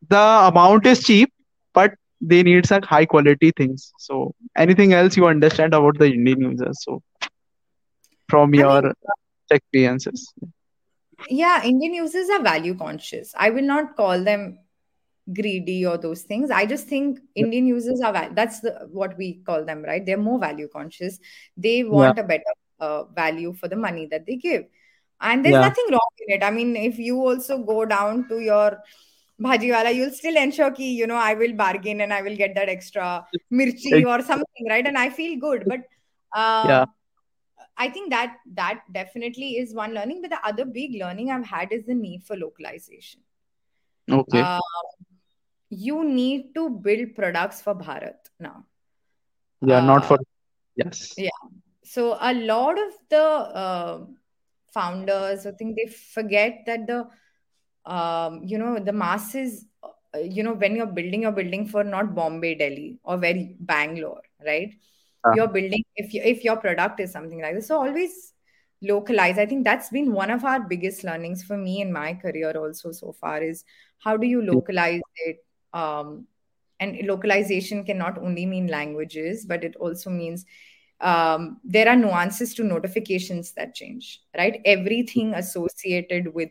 the 0.08 0.24
amount 0.50 0.86
is 0.86 1.02
cheap, 1.02 1.30
but 1.74 1.92
they 2.20 2.42
need 2.42 2.66
some 2.66 2.82
high 2.82 3.04
quality 3.04 3.52
things. 3.56 3.92
So 3.98 4.34
anything 4.56 4.92
else 4.92 5.16
you 5.16 5.26
understand 5.26 5.74
about 5.74 5.98
the 5.98 6.06
Indian 6.06 6.40
users? 6.40 6.78
So 6.84 7.02
from 8.28 8.54
I 8.56 8.64
mean, 8.64 8.82
your 8.82 8.92
experiences. 9.50 10.32
Yeah, 11.28 11.62
Indian 11.64 11.94
users 11.94 12.28
are 12.30 12.42
value 12.42 12.74
conscious. 12.76 13.34
I 13.36 13.50
will 13.50 13.62
not 13.64 13.96
call 13.96 14.22
them 14.22 14.58
greedy 15.32 15.86
or 15.86 15.98
those 15.98 16.22
things. 16.22 16.50
I 16.50 16.66
just 16.66 16.88
think 16.88 17.20
Yeah, 17.38 17.46
Indian 17.46 17.66
users 17.66 18.00
are 18.02 18.12
val- 18.12 18.34
that's 18.34 18.60
the 18.60 18.88
what 18.92 19.16
we 19.18 19.42
call 19.46 19.64
them, 19.64 19.82
right? 19.82 20.04
They're 20.04 20.18
more 20.18 20.38
value 20.40 20.68
conscious. 20.68 21.18
They 21.56 21.84
yeah, 21.90 22.12
want 22.12 22.18
a 22.18 22.24
better 22.24 22.54
uh, 22.80 23.04
value 23.06 23.52
for 23.54 23.68
the 23.68 23.76
money 23.76 24.06
that 24.10 24.26
they 24.26 24.36
give. 24.36 24.64
And 25.20 25.44
there's 25.44 25.58
yeah, 25.58 25.60
nothing 25.60 25.86
wrong 25.90 26.10
in 26.26 26.36
it. 26.36 26.44
I 26.44 26.50
mean, 26.50 26.76
if 26.76 26.98
you 26.98 27.18
also 27.20 27.58
go 27.58 27.84
down 27.86 28.28
to 28.28 28.40
your 28.40 28.78
bhajiwala, 29.40 29.94
you'll 29.94 30.10
still 30.10 30.36
ensure 30.36 30.70
ki, 30.70 30.92
you 30.92 31.06
know, 31.06 31.16
I 31.16 31.34
will 31.34 31.52
bargain 31.54 32.00
and 32.00 32.12
I 32.12 32.22
will 32.22 32.36
get 32.36 32.54
that 32.54 32.68
extra 32.68 33.24
mirchi 33.52 34.06
or 34.06 34.22
something, 34.22 34.66
right? 34.68 34.86
And 34.86 34.98
I 34.98 35.10
feel 35.10 35.38
good. 35.38 35.68
But 35.68 35.80
yeah, 36.62 36.84
uh, 36.84 36.86
I 37.76 37.88
think 37.88 38.10
that 38.10 38.36
that 38.54 38.82
definitely 38.92 39.56
is 39.58 39.74
one 39.74 39.94
learning. 39.94 40.22
But 40.22 40.30
the 40.30 40.46
other 40.46 40.64
big 40.64 40.94
learning 41.00 41.30
I've 41.30 41.46
had 41.46 41.72
is 41.72 41.84
the 41.86 41.94
need 41.94 42.24
for 42.24 42.36
localization. 42.36 43.20
okay, 44.10 44.40
Uh, 44.42 44.60
you 45.70 46.04
need 46.04 46.54
to 46.54 46.68
build 46.70 47.14
products 47.14 47.62
for 47.62 47.74
Bharat 47.74 48.30
now. 48.38 48.66
yeah, 49.62 49.80
not 49.80 50.04
Uh, 50.04 50.08
for 50.08 50.18
yes, 50.76 51.14
yeah. 51.16 51.30
So 51.84 52.16
a 52.20 52.32
lot 52.34 52.78
of 52.78 52.92
the 53.08 53.22
uh, 53.22 54.06
founders, 54.72 55.46
I 55.46 55.52
think 55.52 55.76
they 55.76 55.86
forget 55.86 56.62
that 56.66 56.86
the 56.86 57.08
um, 57.90 58.42
you 58.44 58.58
know 58.58 58.78
the 58.78 58.92
masses. 58.92 59.66
uh, 59.82 60.18
You 60.18 60.42
know, 60.42 60.52
when 60.52 60.76
you're 60.76 60.86
building, 60.86 61.22
you're 61.22 61.32
building 61.32 61.66
for 61.66 61.82
not 61.84 62.14
Bombay, 62.14 62.54
Delhi, 62.56 62.98
or 63.02 63.16
very 63.16 63.56
Bangalore, 63.58 64.22
right? 64.44 64.74
Uh, 65.24 65.32
You're 65.34 65.48
building 65.48 65.84
if 65.96 66.12
you, 66.14 66.22
if 66.22 66.44
your 66.44 66.56
product 66.56 67.00
is 67.00 67.12
something 67.12 67.40
like 67.40 67.54
this. 67.54 67.68
So 67.68 67.76
always 67.76 68.32
localize. 68.82 69.38
I 69.38 69.46
think 69.46 69.64
that's 69.64 69.90
been 69.90 70.12
one 70.12 70.30
of 70.30 70.44
our 70.44 70.60
biggest 70.60 71.04
learnings 71.04 71.42
for 71.42 71.56
me 71.56 71.80
in 71.80 71.92
my 71.92 72.14
career 72.14 72.52
also 72.56 72.92
so 72.92 73.12
far 73.12 73.42
is 73.42 73.64
how 73.98 74.16
do 74.16 74.26
you 74.26 74.42
localize 74.42 75.00
it? 75.26 75.44
Um, 75.72 76.26
and 76.80 77.06
localization 77.06 77.84
can 77.84 77.96
not 77.96 78.18
only 78.18 78.44
mean 78.44 78.66
languages, 78.66 79.46
but 79.46 79.62
it 79.62 79.76
also 79.76 80.10
means 80.10 80.44
um, 81.00 81.60
there 81.64 81.88
are 81.88 81.96
nuances 81.96 82.54
to 82.54 82.64
notifications 82.64 83.52
that 83.52 83.74
change, 83.74 84.20
right? 84.36 84.60
Everything 84.64 85.34
associated 85.34 86.34
with 86.34 86.50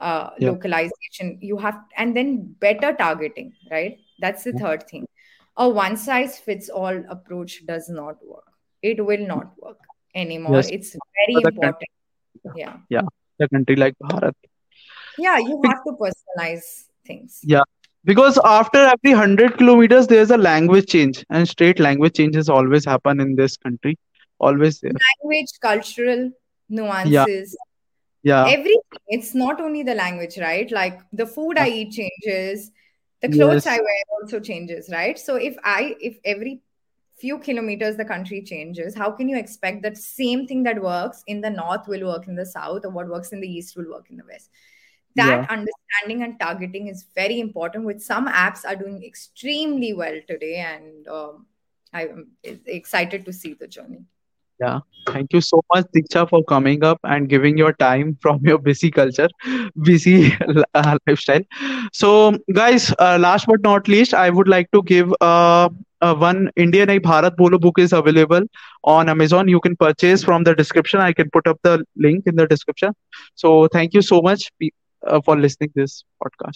uh, 0.00 0.30
yeah, 0.38 0.48
localization, 0.50 1.38
you 1.40 1.56
have, 1.58 1.78
and 1.96 2.16
then 2.16 2.54
better 2.58 2.92
targeting, 2.94 3.52
right? 3.70 3.98
That's 4.18 4.44
the 4.44 4.52
third 4.52 4.88
thing. 4.88 5.06
A 5.60 5.68
one 5.68 5.96
size 5.96 6.38
fits 6.38 6.68
all 6.68 7.00
approach 7.08 7.64
does 7.66 7.88
not 7.88 8.16
work. 8.26 8.44
It 8.82 9.04
will 9.04 9.26
not 9.26 9.52
work 9.62 9.78
anymore. 10.14 10.56
yes, 10.56 10.70
It's 10.70 10.96
very 11.20 11.40
the 11.42 11.52
country, 11.52 11.54
important. 11.54 11.90
Yeah. 12.56 12.76
yeah, 12.88 13.02
the 13.38 13.48
country 13.48 13.76
like 13.76 13.94
Bharat. 14.02 14.34
Yeah, 15.18 15.38
you 15.38 15.62
have 15.66 15.84
to 15.84 15.92
personalize 15.92 16.84
things. 17.06 17.40
Yeah, 17.44 17.62
because 18.04 18.38
after 18.44 18.78
every 18.78 19.12
hundred 19.12 19.58
kilometers, 19.58 20.06
there's 20.06 20.30
a 20.30 20.38
language 20.38 20.86
change, 20.86 21.24
and 21.30 21.48
straight 21.48 21.78
language 21.78 22.14
changes 22.14 22.48
always 22.48 22.84
happen 22.84 23.20
in 23.20 23.36
this 23.36 23.56
country, 23.56 23.98
always 24.38 24.80
there. 24.80 24.92
Language, 25.22 25.52
cultural 25.60 26.30
Yeah, 27.04 27.26
nuances, 27.28 27.56
yeah, 28.22 28.48
everything. 28.48 28.80
It's 29.08 29.34
not 29.34 29.60
only 29.60 29.82
the 29.82 29.94
language, 29.94 30.38
right? 30.38 30.70
Like 30.70 31.00
the 31.12 31.26
food 31.26 31.58
yeah, 31.58 31.64
I 31.64 31.68
eat 31.68 31.92
changes, 31.92 32.70
the 33.20 33.28
clothes 33.28 33.66
I 33.66 33.76
wear 33.76 34.02
also 34.20 34.40
changes, 34.40 34.88
right? 34.90 35.18
So 35.18 35.36
if 35.36 35.56
I 35.64 35.96
if 36.00 36.18
every 36.24 36.62
few 37.18 37.38
kilometers 37.38 37.96
the 37.96 38.04
country 38.04 38.42
changes, 38.42 38.94
how 38.94 39.10
can 39.10 39.28
you 39.28 39.36
expect 39.36 39.82
that 39.82 39.98
same 39.98 40.46
thing 40.46 40.62
that 40.62 40.80
works 40.82 41.22
in 41.26 41.40
the 41.40 41.50
north 41.50 41.86
will 41.86 42.06
work 42.06 42.28
in 42.28 42.34
the 42.34 42.46
south 42.46 42.84
or 42.84 42.90
what 42.90 43.08
works 43.08 43.32
in 43.32 43.40
the 43.40 43.48
east 43.48 43.76
will 43.76 43.90
work 43.90 44.06
in 44.10 44.16
the 44.16 44.24
west? 44.24 44.50
yeah. 45.14 45.26
That 45.26 45.50
understanding 45.50 46.22
and 46.22 46.38
targeting 46.38 46.88
is 46.88 47.06
very 47.14 47.40
important, 47.40 47.84
which 47.84 48.00
some 48.00 48.28
apps 48.28 48.64
are 48.64 48.76
doing 48.76 49.04
extremely 49.04 49.92
well 49.92 50.18
today. 50.26 50.56
And 50.56 51.08
um, 51.08 51.46
I'm 51.92 52.28
excited 52.44 53.24
to 53.24 53.32
see 53.32 53.54
the 53.54 53.66
journey. 53.66 54.04
Yeah, 54.60 54.80
thank 55.06 55.32
you 55.32 55.40
so 55.40 55.62
much, 55.74 55.86
Deeksha, 55.94 56.28
for 56.28 56.42
coming 56.44 56.84
up 56.84 56.98
and 57.04 57.28
giving 57.28 57.56
your 57.56 57.72
time 57.72 58.16
from 58.20 58.40
your 58.42 58.58
busy 58.58 58.90
culture, 58.90 59.28
busy 59.82 60.32
uh, 60.74 60.96
lifestyle. 61.06 61.40
So, 61.92 62.32
guys, 62.52 62.92
uh, 62.98 63.18
last 63.20 63.46
but 63.46 63.60
not 63.62 63.88
least, 63.88 64.14
I 64.14 64.30
would 64.30 64.48
like 64.48 64.70
to 64.72 64.82
give 64.82 65.12
uh, 65.20 65.68
uh, 66.00 66.14
one 66.14 66.50
Indian 66.56 66.90
Ek 66.90 67.02
Bharat 67.02 67.36
Bolo 67.36 67.58
book 67.58 67.78
is 67.78 67.92
available 67.92 68.42
on 68.84 69.08
Amazon. 69.08 69.48
You 69.48 69.60
can 69.60 69.76
purchase 69.76 70.22
from 70.24 70.44
the 70.44 70.54
description. 70.54 71.00
I 71.00 71.12
can 71.12 71.30
put 71.30 71.46
up 71.46 71.58
the 71.62 71.84
link 71.96 72.24
in 72.26 72.36
the 72.36 72.46
description. 72.46 72.92
So, 73.34 73.68
thank 73.68 73.94
you 73.94 74.02
so 74.02 74.20
much 74.22 74.50
uh, 75.06 75.20
for 75.24 75.36
listening 75.38 75.70
this 75.74 76.04
podcast. 76.22 76.48